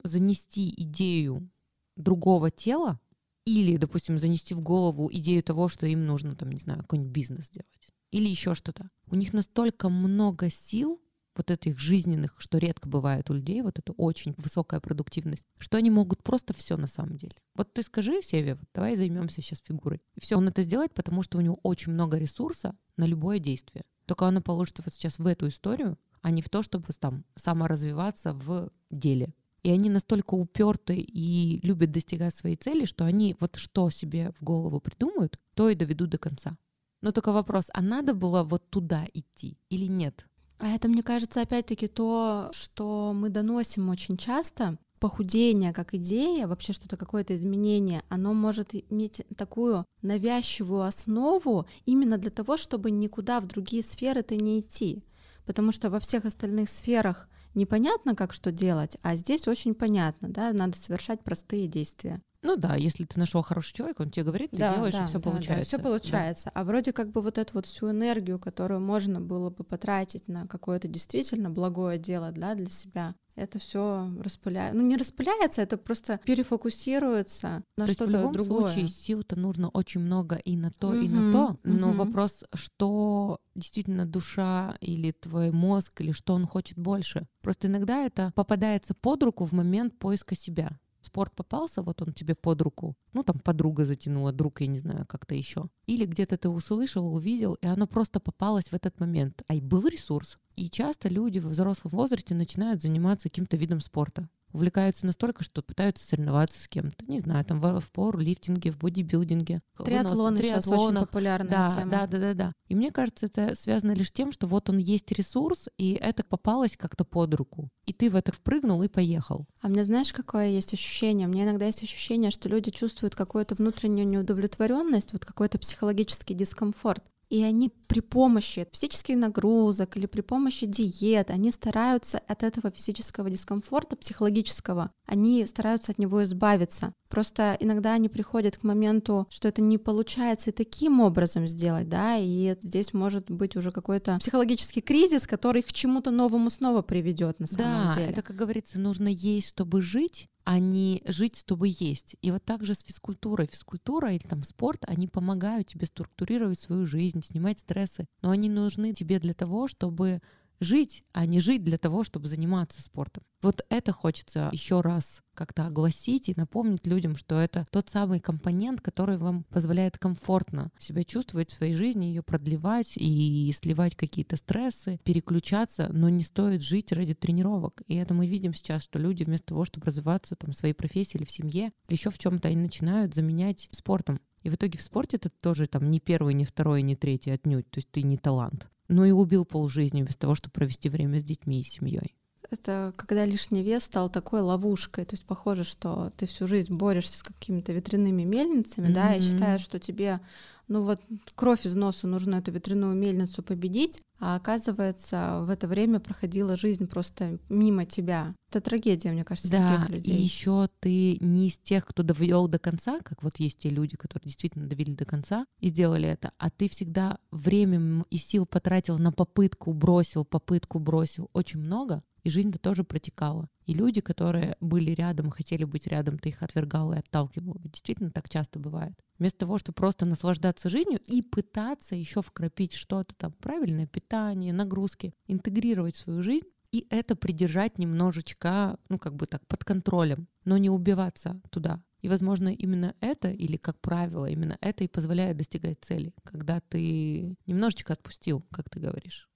занести 0.08 0.74
идею 0.78 1.50
другого 1.96 2.52
тела 2.52 3.00
или, 3.46 3.78
допустим, 3.78 4.18
занести 4.18 4.54
в 4.54 4.62
голову 4.62 5.10
идею 5.12 5.44
того, 5.44 5.68
что 5.68 5.86
им 5.86 6.06
нужно, 6.06 6.36
там, 6.36 6.52
не 6.52 6.60
знаю, 6.60 6.82
какой-нибудь 6.82 7.12
бизнес 7.12 7.50
делать 7.50 7.68
или 8.16 8.30
еще 8.30 8.56
что-то. 8.56 8.90
У 9.08 9.16
них 9.16 9.34
настолько 9.34 9.90
много 9.90 10.50
сил, 10.50 11.02
вот 11.36 11.52
этих 11.52 11.80
жизненных, 11.80 12.36
что 12.38 12.58
редко 12.58 12.88
бывает 12.88 13.30
у 13.30 13.34
людей, 13.34 13.62
вот 13.62 13.78
это 13.78 13.92
очень 13.94 14.34
высокая 14.38 14.80
продуктивность, 14.80 15.44
что 15.58 15.76
они 15.76 15.92
могут 15.92 16.24
просто 16.24 16.54
все 16.54 16.78
на 16.78 16.88
самом 16.88 17.18
деле. 17.18 17.34
Вот 17.56 17.74
ты 17.74 17.84
скажи 17.84 18.22
Севе, 18.22 18.56
вот 18.56 18.70
давай 18.74 18.96
займемся 18.96 19.42
сейчас 19.42 19.60
фигурой. 19.60 20.02
Все, 20.18 20.38
он 20.38 20.48
это 20.48 20.62
сделает, 20.62 20.94
потому 20.94 21.24
что 21.24 21.38
у 21.38 21.42
него 21.42 21.60
очень 21.62 21.92
много 21.92 22.18
ресурса 22.18 22.78
на 22.96 23.06
любое 23.06 23.40
действие. 23.40 23.84
Только 24.06 24.28
оно 24.28 24.42
получится 24.42 24.82
вот 24.86 24.94
сейчас 24.94 25.20
в 25.20 25.28
эту 25.28 25.50
историю, 25.50 26.00
а 26.22 26.32
не 26.32 26.42
в 26.42 26.50
то, 26.50 26.64
чтобы 26.64 26.86
там 26.98 27.26
саморазвиваться 27.36 28.34
в 28.34 28.72
деле. 28.90 29.34
И 29.66 29.72
они 29.72 29.90
настолько 29.90 30.36
уперты 30.36 30.96
и 30.96 31.60
любят 31.64 31.92
достигать 31.92 32.38
своей 32.38 32.56
цели, 32.56 32.86
что 32.86 33.04
они 33.04 33.36
вот 33.40 33.56
что 33.56 33.90
себе 33.90 34.32
в 34.38 34.44
голову 34.44 34.80
придумают, 34.80 35.40
то 35.56 35.70
и 35.70 35.74
доведут 35.74 36.12
до 36.12 36.20
конца. 36.20 36.56
Но 37.02 37.12
только 37.12 37.32
вопрос, 37.32 37.66
а 37.74 37.82
надо 37.82 38.14
было 38.14 38.44
вот 38.44 38.70
туда 38.70 39.08
идти 39.12 39.58
или 39.72 39.88
нет? 39.88 40.28
А 40.60 40.68
это, 40.68 40.88
мне 40.88 41.02
кажется, 41.02 41.42
опять-таки 41.42 41.88
то, 41.88 42.52
что 42.54 43.12
мы 43.16 43.30
доносим 43.30 43.90
очень 43.90 44.18
часто. 44.18 44.78
Похудение 45.00 45.74
как 45.74 45.96
идея, 45.96 46.46
вообще 46.46 46.72
что-то 46.72 46.96
какое-то 46.96 47.34
изменение, 47.34 48.04
оно 48.08 48.36
может 48.36 48.76
иметь 48.92 49.26
такую 49.36 49.84
навязчивую 50.04 50.84
основу 50.84 51.66
именно 51.88 52.20
для 52.20 52.30
того, 52.30 52.58
чтобы 52.58 52.92
никуда 52.92 53.42
в 53.42 53.48
другие 53.48 53.82
сферы 53.82 54.22
ты 54.22 54.36
не 54.36 54.60
идти. 54.60 55.04
Потому 55.44 55.72
что 55.72 55.90
во 55.90 56.00
всех 56.00 56.26
остальных 56.26 56.70
сферах 56.70 57.28
непонятно, 57.56 58.16
как 58.16 58.34
что 58.34 58.52
делать, 58.52 58.98
а 59.02 59.16
здесь 59.16 59.48
очень 59.48 59.74
понятно, 59.74 60.30
да, 60.30 60.54
надо 60.54 60.78
совершать 60.78 61.24
простые 61.24 61.68
действия. 61.68 62.22
Ну 62.46 62.58
да, 62.58 62.76
если 62.76 63.06
ты 63.06 63.18
нашел 63.18 63.42
хорошего 63.42 63.76
человека, 63.76 64.02
он 64.04 64.12
тебе 64.12 64.26
говорит, 64.26 64.52
ты 64.52 64.58
да, 64.58 64.76
делаешь, 64.76 64.94
да, 64.94 65.04
и 65.04 65.08
все 65.08 65.18
да, 65.18 65.30
получается. 65.32 65.72
Да, 65.72 65.78
все 65.78 65.80
получается. 65.80 66.52
Да. 66.54 66.62
А 66.62 66.64
вроде 66.64 66.94
как 66.94 67.10
бы 67.12 67.22
вот 67.22 67.40
эту 67.40 67.54
вот 67.56 67.66
всю 67.66 67.90
энергию, 67.90 68.38
которую 68.38 68.82
можно 68.82 69.20
было 69.20 69.50
бы 69.50 69.64
потратить 69.64 70.28
на 70.28 70.46
какое-то 70.46 70.88
действительно 70.88 71.50
благое 71.50 71.98
дело 71.98 72.32
да, 72.32 72.54
для 72.54 72.68
себя, 72.68 73.16
это 73.36 73.60
все 73.60 74.10
распыляется. 74.20 74.78
Ну, 74.78 74.86
не 74.86 74.98
распыляется, 74.98 75.62
это 75.62 75.78
просто 75.78 76.20
перефокусируется 76.26 77.64
на 77.78 77.86
то 77.86 77.94
что-то 77.94 78.12
в 78.12 78.14
любом 78.14 78.34
другое. 78.34 78.68
случае 78.68 78.88
сил-то 78.88 79.36
нужно 79.36 79.70
очень 79.70 80.02
много 80.02 80.36
и 80.36 80.56
на 80.56 80.72
то, 80.72 80.94
mm-hmm. 80.94 81.06
и 81.06 81.10
на 81.10 81.32
то. 81.32 81.58
Но 81.64 81.92
mm-hmm. 81.92 81.96
вопрос, 81.96 82.44
что 82.54 83.40
действительно 83.56 84.06
душа 84.06 84.78
или 84.82 85.12
твой 85.12 85.52
мозг, 85.52 86.02
или 86.02 86.12
что 86.12 86.34
он 86.34 86.46
хочет 86.46 86.78
больше. 86.78 87.28
Просто 87.42 87.68
иногда 87.68 88.06
это 88.06 88.32
попадается 88.36 88.94
под 88.94 89.24
руку 89.24 89.46
в 89.46 89.52
момент 89.52 89.98
поиска 90.00 90.36
себя 90.36 90.80
спорт 91.06 91.34
попался, 91.34 91.82
вот 91.82 92.02
он 92.02 92.14
тебе 92.14 92.36
под 92.36 92.62
руку, 92.62 92.96
ну 93.14 93.24
там 93.24 93.40
подруга 93.40 93.86
затянула, 93.86 94.32
друг, 94.32 94.62
я 94.62 94.68
не 94.68 94.80
знаю, 94.80 95.06
как-то 95.08 95.36
еще. 95.36 95.70
Или 95.88 96.06
где-то 96.06 96.38
ты 96.38 96.50
услышал, 96.50 97.14
увидел, 97.14 97.54
и 97.56 97.68
оно 97.68 97.88
просто 97.88 98.20
попалось 98.20 98.66
в 98.66 98.74
этот 98.74 99.00
момент. 99.00 99.44
А 99.48 99.56
и 99.56 99.62
был 99.62 99.88
ресурс. 99.88 100.38
И 100.56 100.70
часто 100.70 101.10
люди 101.10 101.40
в 101.40 101.48
взрослом 101.48 101.92
возрасте 101.92 102.34
начинают 102.36 102.82
заниматься 102.82 103.30
каким-то 103.30 103.58
видом 103.58 103.80
спорта 103.80 104.30
увлекаются 104.56 105.06
настолько, 105.06 105.44
что 105.44 105.62
пытаются 105.62 106.06
соревноваться 106.06 106.62
с 106.62 106.68
кем-то. 106.68 107.06
Не 107.06 107.20
знаю, 107.20 107.46
там 107.46 107.62
в, 107.62 107.80
в 107.80 107.92
пауэрлифтинге, 107.92 108.72
в 108.72 108.80
бодибилдинге. 108.80 109.62
Триатлон 109.84 110.38
сейчас 110.38 110.68
очень 110.68 110.96
популярная 110.96 111.52
да, 111.52 111.70
тема. 111.70 111.92
Да, 111.92 112.08
да, 112.08 112.20
да, 112.20 112.34
да. 112.34 112.54
И 112.68 112.76
мне 112.76 112.92
кажется, 112.92 113.28
это 113.28 113.56
связано 113.56 113.92
лишь 113.92 114.12
тем, 114.12 114.32
что 114.32 114.48
вот 114.48 114.70
он 114.70 114.78
есть 114.78 115.12
ресурс, 115.12 115.68
и 115.78 115.94
это 115.94 116.24
попалось 116.24 116.76
как-то 116.78 117.06
под 117.06 117.34
руку. 117.36 117.70
И 117.86 117.94
ты 117.94 118.10
в 118.10 118.16
это 118.16 118.32
впрыгнул 118.32 118.82
и 118.82 118.88
поехал. 118.88 119.46
А 119.62 119.68
мне 119.68 119.84
знаешь, 119.84 120.14
какое 120.14 120.48
есть 120.48 120.74
ощущение? 120.74 121.28
Мне 121.28 121.44
иногда 121.44 121.66
есть 121.66 121.84
ощущение, 121.84 122.32
что 122.32 122.50
люди 122.50 122.72
чувствуют 122.72 123.16
какую-то 123.16 123.56
внутреннюю 123.56 124.08
неудовлетворенность, 124.08 125.14
вот 125.14 125.26
какой-то 125.26 125.60
психологический 125.60 126.34
дискомфорт. 126.34 127.04
И 127.36 127.44
они 127.44 127.70
при 127.88 128.00
помощи 128.00 128.66
физических 128.72 129.18
нагрузок 129.18 129.98
или 129.98 130.06
при 130.06 130.22
помощи 130.22 130.66
диет, 130.66 131.30
они 131.30 131.52
стараются 131.52 132.18
от 132.18 132.44
этого 132.44 132.72
физического 132.72 133.30
дискомфорта, 133.30 133.98
психологического, 133.98 134.90
они 135.06 135.46
стараются 135.46 135.92
от 135.92 136.00
него 136.00 136.24
избавиться. 136.24 136.94
Просто 137.10 137.56
иногда 137.60 137.94
они 137.94 138.10
приходят 138.10 138.58
к 138.58 138.64
моменту, 138.64 139.28
что 139.30 139.48
это 139.48 139.62
не 139.62 139.78
получается 139.78 140.50
и 140.50 140.54
таким 140.54 141.00
образом 141.00 141.48
сделать, 141.48 141.88
да, 141.88 142.18
и 142.18 142.56
здесь 142.62 142.94
может 142.94 143.30
быть 143.30 143.56
уже 143.56 143.72
какой-то 143.72 144.18
психологический 144.20 144.82
кризис, 144.82 145.28
который 145.28 145.60
их 145.60 145.68
к 145.68 145.74
чему-то 145.74 146.12
новому 146.12 146.50
снова 146.50 146.82
приведет 146.82 147.40
на 147.40 147.48
самом 147.48 147.88
да, 147.88 147.94
деле. 147.94 148.06
Да, 148.08 148.12
это, 148.12 148.22
как 148.22 148.36
говорится, 148.36 148.80
нужно 148.80 149.08
есть, 149.08 149.50
чтобы 149.50 149.82
жить, 149.82 150.30
а 150.46 150.60
не 150.60 151.02
жить, 151.06 151.38
чтобы 151.40 151.68
есть. 151.68 152.16
И 152.22 152.32
вот 152.32 152.44
так 152.46 152.64
же 152.64 152.76
с 152.76 152.84
физкультурой. 152.84 153.48
Физкультура 153.48 154.12
или 154.14 154.28
там 154.28 154.44
спорт, 154.44 154.84
они 154.88 155.08
помогают 155.08 155.68
тебе 155.68 155.88
структурировать 155.88 156.60
свою 156.60 156.86
жизнь, 156.86 157.24
снимать 157.24 157.60
стрессы, 157.60 158.08
но 158.22 158.30
они 158.30 158.48
нужны 158.50 158.94
тебе 158.94 159.20
для 159.20 159.34
того, 159.34 159.68
чтобы 159.68 160.22
жить, 160.60 161.04
а 161.12 161.26
не 161.26 161.40
жить 161.40 161.64
для 161.64 161.78
того, 161.78 162.04
чтобы 162.04 162.28
заниматься 162.28 162.82
спортом. 162.82 163.24
Вот 163.42 163.64
это 163.70 163.92
хочется 163.92 164.50
еще 164.52 164.82
раз 164.82 165.22
как-то 165.36 165.68
огласить 165.68 166.30
и 166.30 166.34
напомнить 166.36 166.88
людям, 166.88 167.16
что 167.16 167.40
это 167.40 167.68
тот 167.70 167.90
самый 167.90 168.20
компонент, 168.20 168.82
который 168.82 169.18
вам 169.18 169.44
позволяет 169.44 169.98
комфортно 169.98 170.72
себя 170.80 171.04
чувствовать 171.04 171.52
в 171.52 171.54
своей 171.54 171.76
жизни, 171.76 172.06
ее 172.06 172.24
продлевать 172.24 172.94
и 172.96 173.54
сливать 173.56 173.96
какие-то 173.96 174.38
стрессы, 174.38 175.00
переключаться, 175.04 175.90
но 175.92 176.10
не 176.10 176.24
стоит 176.24 176.64
жить 176.64 176.92
ради 176.92 177.14
тренировок. 177.14 177.84
И 177.88 177.96
это 177.96 178.14
мы 178.14 178.28
видим 178.28 178.54
сейчас, 178.54 178.84
что 178.84 178.98
люди 178.98 179.24
вместо 179.24 179.48
того, 179.48 179.66
чтобы 179.66 179.86
развиваться 179.86 180.36
там, 180.36 180.52
в 180.52 180.56
своей 180.56 180.74
профессии 180.74 181.18
или 181.18 181.26
в 181.26 181.32
семье, 181.32 181.72
еще 181.88 182.10
в 182.10 182.18
чем-то, 182.18 182.48
они 182.48 182.58
начинают 182.58 183.14
заменять 183.14 183.70
спортом. 183.72 184.20
И 184.42 184.50
в 184.50 184.56
итоге 184.56 184.78
в 184.78 184.82
спорте 184.82 185.18
ты 185.18 185.30
тоже 185.30 185.68
там 185.68 185.90
не 185.90 186.00
первый, 186.00 186.34
не 186.34 186.46
второй, 186.46 186.82
не 186.84 186.96
третий 186.96 187.32
отнюдь. 187.32 187.70
То 187.70 187.80
есть 187.80 187.92
ты 187.92 188.04
не 188.04 188.18
талант 188.18 188.70
но 188.88 189.06
и 189.06 189.12
убил 189.12 189.46
полжизни 189.46 190.02
вместо 190.02 190.22
того, 190.22 190.36
чтобы 190.36 190.54
провести 190.54 190.90
время 190.90 191.20
с 191.20 191.24
детьми 191.24 191.62
и 191.62 191.64
семьей. 191.64 192.16
Это 192.52 192.94
когда 192.96 193.26
лишний 193.26 193.64
вес 193.64 193.86
стал 193.86 194.10
такой 194.10 194.42
ловушкой. 194.42 195.06
То 195.06 195.16
есть 195.16 195.26
похоже, 195.26 195.64
что 195.64 196.12
ты 196.16 196.28
всю 196.28 196.46
жизнь 196.46 196.74
борешься 196.74 197.18
с 197.18 197.24
какими-то 197.24 197.74
ветряными 197.74 198.24
мельницами, 198.24 198.88
mm-hmm. 198.88 198.94
да, 198.94 199.16
и 199.16 199.20
считаешь, 199.20 199.62
что 199.62 199.80
тебе 199.80 200.20
ну 200.68 200.84
вот 200.84 201.00
кровь 201.36 201.66
из 201.66 201.76
носа 201.76 202.08
нужно 202.08 202.36
эту 202.36 202.52
ветряную 202.52 202.96
мельницу 202.96 203.44
победить, 203.44 204.02
а 204.20 204.36
оказывается, 204.36 205.42
в 205.44 205.50
это 205.50 205.68
время 205.68 206.00
проходила 206.00 206.56
жизнь 206.56 206.88
просто 206.88 207.40
мимо 207.50 207.86
тебя. 207.86 208.34
Это 208.50 208.62
трагедия, 208.62 209.12
мне 209.12 209.24
кажется, 209.24 209.52
да, 209.52 209.78
таких 209.78 209.90
людей. 209.90 210.18
И 210.18 210.22
еще 210.22 210.70
ты 210.80 211.18
не 211.20 211.48
из 211.48 211.58
тех, 211.58 211.86
кто 211.86 212.04
довел 212.04 212.48
до 212.48 212.60
конца, 212.60 213.00
как 213.02 213.24
вот 213.24 213.38
есть 213.38 213.60
те 213.60 213.70
люди, 213.70 213.98
которые 213.98 214.26
действительно 214.26 214.68
довели 214.68 214.96
до 214.96 215.06
конца 215.06 215.46
и 215.60 215.68
сделали 215.68 216.08
это, 216.08 216.32
а 216.38 216.50
ты 216.50 216.70
всегда 216.70 217.18
время 217.32 218.06
и 218.10 218.18
сил 218.18 218.46
потратил 218.46 218.98
на 218.98 219.12
попытку, 219.12 219.74
бросил, 219.74 220.24
попытку, 220.24 220.80
бросил 220.80 221.30
очень 221.34 221.60
много, 221.60 222.04
и 222.26 222.30
жизнь-то 222.32 222.58
тоже 222.58 222.84
протекала. 222.84 223.48
И 223.66 223.74
люди, 223.74 224.02
которые 224.02 224.58
были 224.60 224.92
рядом, 224.92 225.30
хотели 225.30 225.64
быть 225.64 225.86
рядом, 225.86 226.18
ты 226.18 226.30
их 226.30 226.42
отвергал 226.42 226.92
и 226.92 226.98
отталкивал. 226.98 227.58
Действительно 227.64 228.10
так 228.10 228.30
часто 228.30 228.58
бывает. 228.58 228.94
Вместо 229.20 229.40
того, 229.40 229.60
чтобы 229.60 229.76
просто 229.76 230.06
наслаждаться 230.06 230.70
жизнью 230.70 231.00
и 231.06 231.22
пытаться 231.22 231.96
еще 231.96 232.22
вкрапить 232.22 232.74
что-то 232.74 233.14
там, 233.16 233.32
правильное 233.32 233.86
питание, 233.86 234.15
нагрузки, 234.52 235.14
интегрировать 235.28 235.96
в 235.96 236.00
свою 236.00 236.22
жизнь, 236.22 236.48
и 236.72 236.88
это 236.90 237.16
придержать 237.16 237.80
немножечко, 237.80 238.78
ну, 238.90 239.00
как 239.00 239.16
бы 239.16 239.28
так, 239.28 239.46
под 239.48 239.64
контролем, 239.64 240.28
но 240.44 240.58
не 240.58 240.70
убиваться 240.70 241.42
туда. 241.50 241.82
И, 242.02 242.10
возможно, 242.10 242.50
именно 242.50 242.94
это, 243.00 243.32
или, 243.32 243.58
как 243.58 243.80
правило, 243.80 244.26
именно 244.26 244.58
это 244.62 244.84
и 244.84 244.88
позволяет 244.88 245.38
достигать 245.38 245.80
цели, 245.82 246.14
когда 246.24 246.60
ты 246.60 247.38
немножечко 247.48 247.94
отпустил, 247.94 248.46
как 248.52 248.70
ты 248.70 248.80
говоришь. 248.80 249.30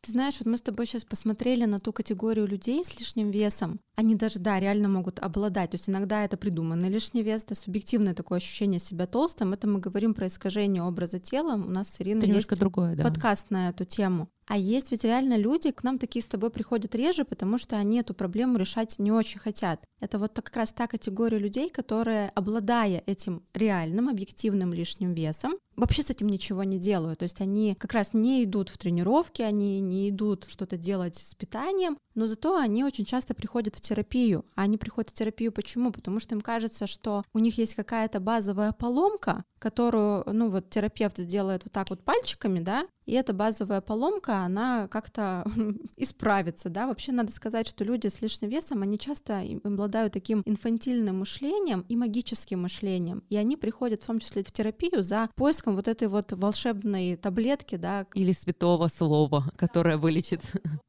Ты 0.00 0.12
знаешь, 0.12 0.38
вот 0.38 0.46
мы 0.46 0.56
с 0.56 0.62
тобой 0.62 0.86
сейчас 0.86 1.04
посмотрели 1.04 1.66
на 1.66 1.78
ту 1.78 1.92
категорию 1.92 2.46
людей 2.46 2.82
с 2.84 2.98
лишним 2.98 3.30
весом. 3.30 3.80
Они 3.98 4.14
даже, 4.14 4.38
да, 4.38 4.60
реально 4.60 4.88
могут 4.88 5.18
обладать. 5.18 5.72
То 5.72 5.74
есть 5.74 5.88
иногда 5.88 6.24
это 6.24 6.36
придуманный 6.36 6.88
лишний 6.88 7.24
вес, 7.24 7.42
да, 7.42 7.56
субъективное 7.56 8.14
такое 8.14 8.36
ощущение 8.36 8.78
себя 8.78 9.08
толстым. 9.08 9.54
Это 9.54 9.66
мы 9.66 9.80
говорим 9.80 10.14
про 10.14 10.28
искажение 10.28 10.84
образа 10.84 11.18
тела. 11.18 11.54
У 11.54 11.68
нас 11.68 11.88
с 11.88 12.00
Ириной 12.00 12.22
это 12.22 12.32
есть 12.32 12.48
другое, 12.56 12.94
да. 12.94 13.02
подкаст 13.02 13.50
на 13.50 13.70
эту 13.70 13.84
тему. 13.84 14.28
А 14.48 14.56
есть 14.56 14.90
ведь 14.90 15.04
реально 15.04 15.36
люди, 15.36 15.70
к 15.70 15.82
нам 15.84 15.98
такие 15.98 16.22
с 16.22 16.26
тобой 16.26 16.50
приходят 16.50 16.94
реже, 16.94 17.24
потому 17.24 17.58
что 17.58 17.76
они 17.76 18.00
эту 18.00 18.14
проблему 18.14 18.56
решать 18.56 18.98
не 18.98 19.12
очень 19.12 19.38
хотят. 19.38 19.84
Это 20.00 20.18
вот 20.18 20.32
как 20.32 20.56
раз 20.56 20.72
та 20.72 20.86
категория 20.86 21.38
людей, 21.38 21.68
которые, 21.68 22.30
обладая 22.30 23.02
этим 23.04 23.42
реальным, 23.52 24.08
объективным 24.08 24.72
лишним 24.72 25.12
весом, 25.12 25.52
вообще 25.76 26.02
с 26.02 26.10
этим 26.10 26.28
ничего 26.28 26.64
не 26.64 26.78
делают. 26.78 27.18
То 27.18 27.24
есть 27.24 27.42
они 27.42 27.74
как 27.74 27.92
раз 27.92 28.14
не 28.14 28.42
идут 28.44 28.70
в 28.70 28.78
тренировки, 28.78 29.42
они 29.42 29.80
не 29.80 30.08
идут 30.08 30.46
что-то 30.48 30.78
делать 30.78 31.16
с 31.16 31.34
питанием, 31.34 31.98
но 32.14 32.26
зато 32.26 32.56
они 32.56 32.84
очень 32.84 33.04
часто 33.04 33.34
приходят 33.34 33.76
в 33.76 33.82
терапию. 33.88 34.44
А 34.54 34.62
они 34.62 34.76
приходят 34.76 35.10
в 35.10 35.14
терапию 35.14 35.52
почему? 35.52 35.90
Потому 35.90 36.20
что 36.20 36.34
им 36.34 36.40
кажется, 36.40 36.86
что 36.86 37.24
у 37.32 37.38
них 37.38 37.56
есть 37.58 37.74
какая-то 37.74 38.20
базовая 38.20 38.72
поломка, 38.72 39.44
которую, 39.58 40.24
ну 40.26 40.50
вот 40.50 40.70
терапевт 40.70 41.18
сделает 41.18 41.64
вот 41.64 41.72
так 41.72 41.90
вот 41.90 42.04
пальчиками, 42.04 42.60
да, 42.60 42.86
и 43.08 43.12
эта 43.12 43.32
базовая 43.32 43.80
поломка, 43.80 44.40
она 44.44 44.86
как-то 44.88 45.42
исправится, 45.96 46.68
да. 46.68 46.86
Вообще 46.86 47.10
надо 47.10 47.32
сказать, 47.32 47.66
что 47.66 47.82
люди 47.82 48.08
с 48.08 48.20
лишним 48.20 48.50
весом, 48.50 48.82
они 48.82 48.98
часто 48.98 49.42
обладают 49.64 50.12
таким 50.12 50.42
инфантильным 50.44 51.20
мышлением 51.20 51.86
и 51.88 51.96
магическим 51.96 52.60
мышлением, 52.62 53.22
и 53.30 53.36
они 53.36 53.56
приходят 53.56 54.02
в 54.02 54.06
том 54.06 54.20
числе 54.20 54.44
в 54.44 54.52
терапию 54.52 55.02
за 55.02 55.30
поиском 55.36 55.74
вот 55.74 55.88
этой 55.88 56.08
вот 56.08 56.34
волшебной 56.34 57.16
таблетки, 57.16 57.76
да. 57.76 58.06
Или 58.12 58.32
святого 58.32 58.88
слова, 58.88 59.44
которое 59.56 59.96
вылечит. 59.96 60.42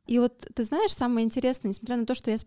И 0.05 0.19
вот 0.19 0.45
ты 0.53 0.63
знаешь, 0.65 0.91
самое 0.91 1.25
интересное, 1.25 1.69
несмотря 1.69 1.95
на 1.95 2.05
то, 2.05 2.15
что 2.15 2.31
я 2.31 2.37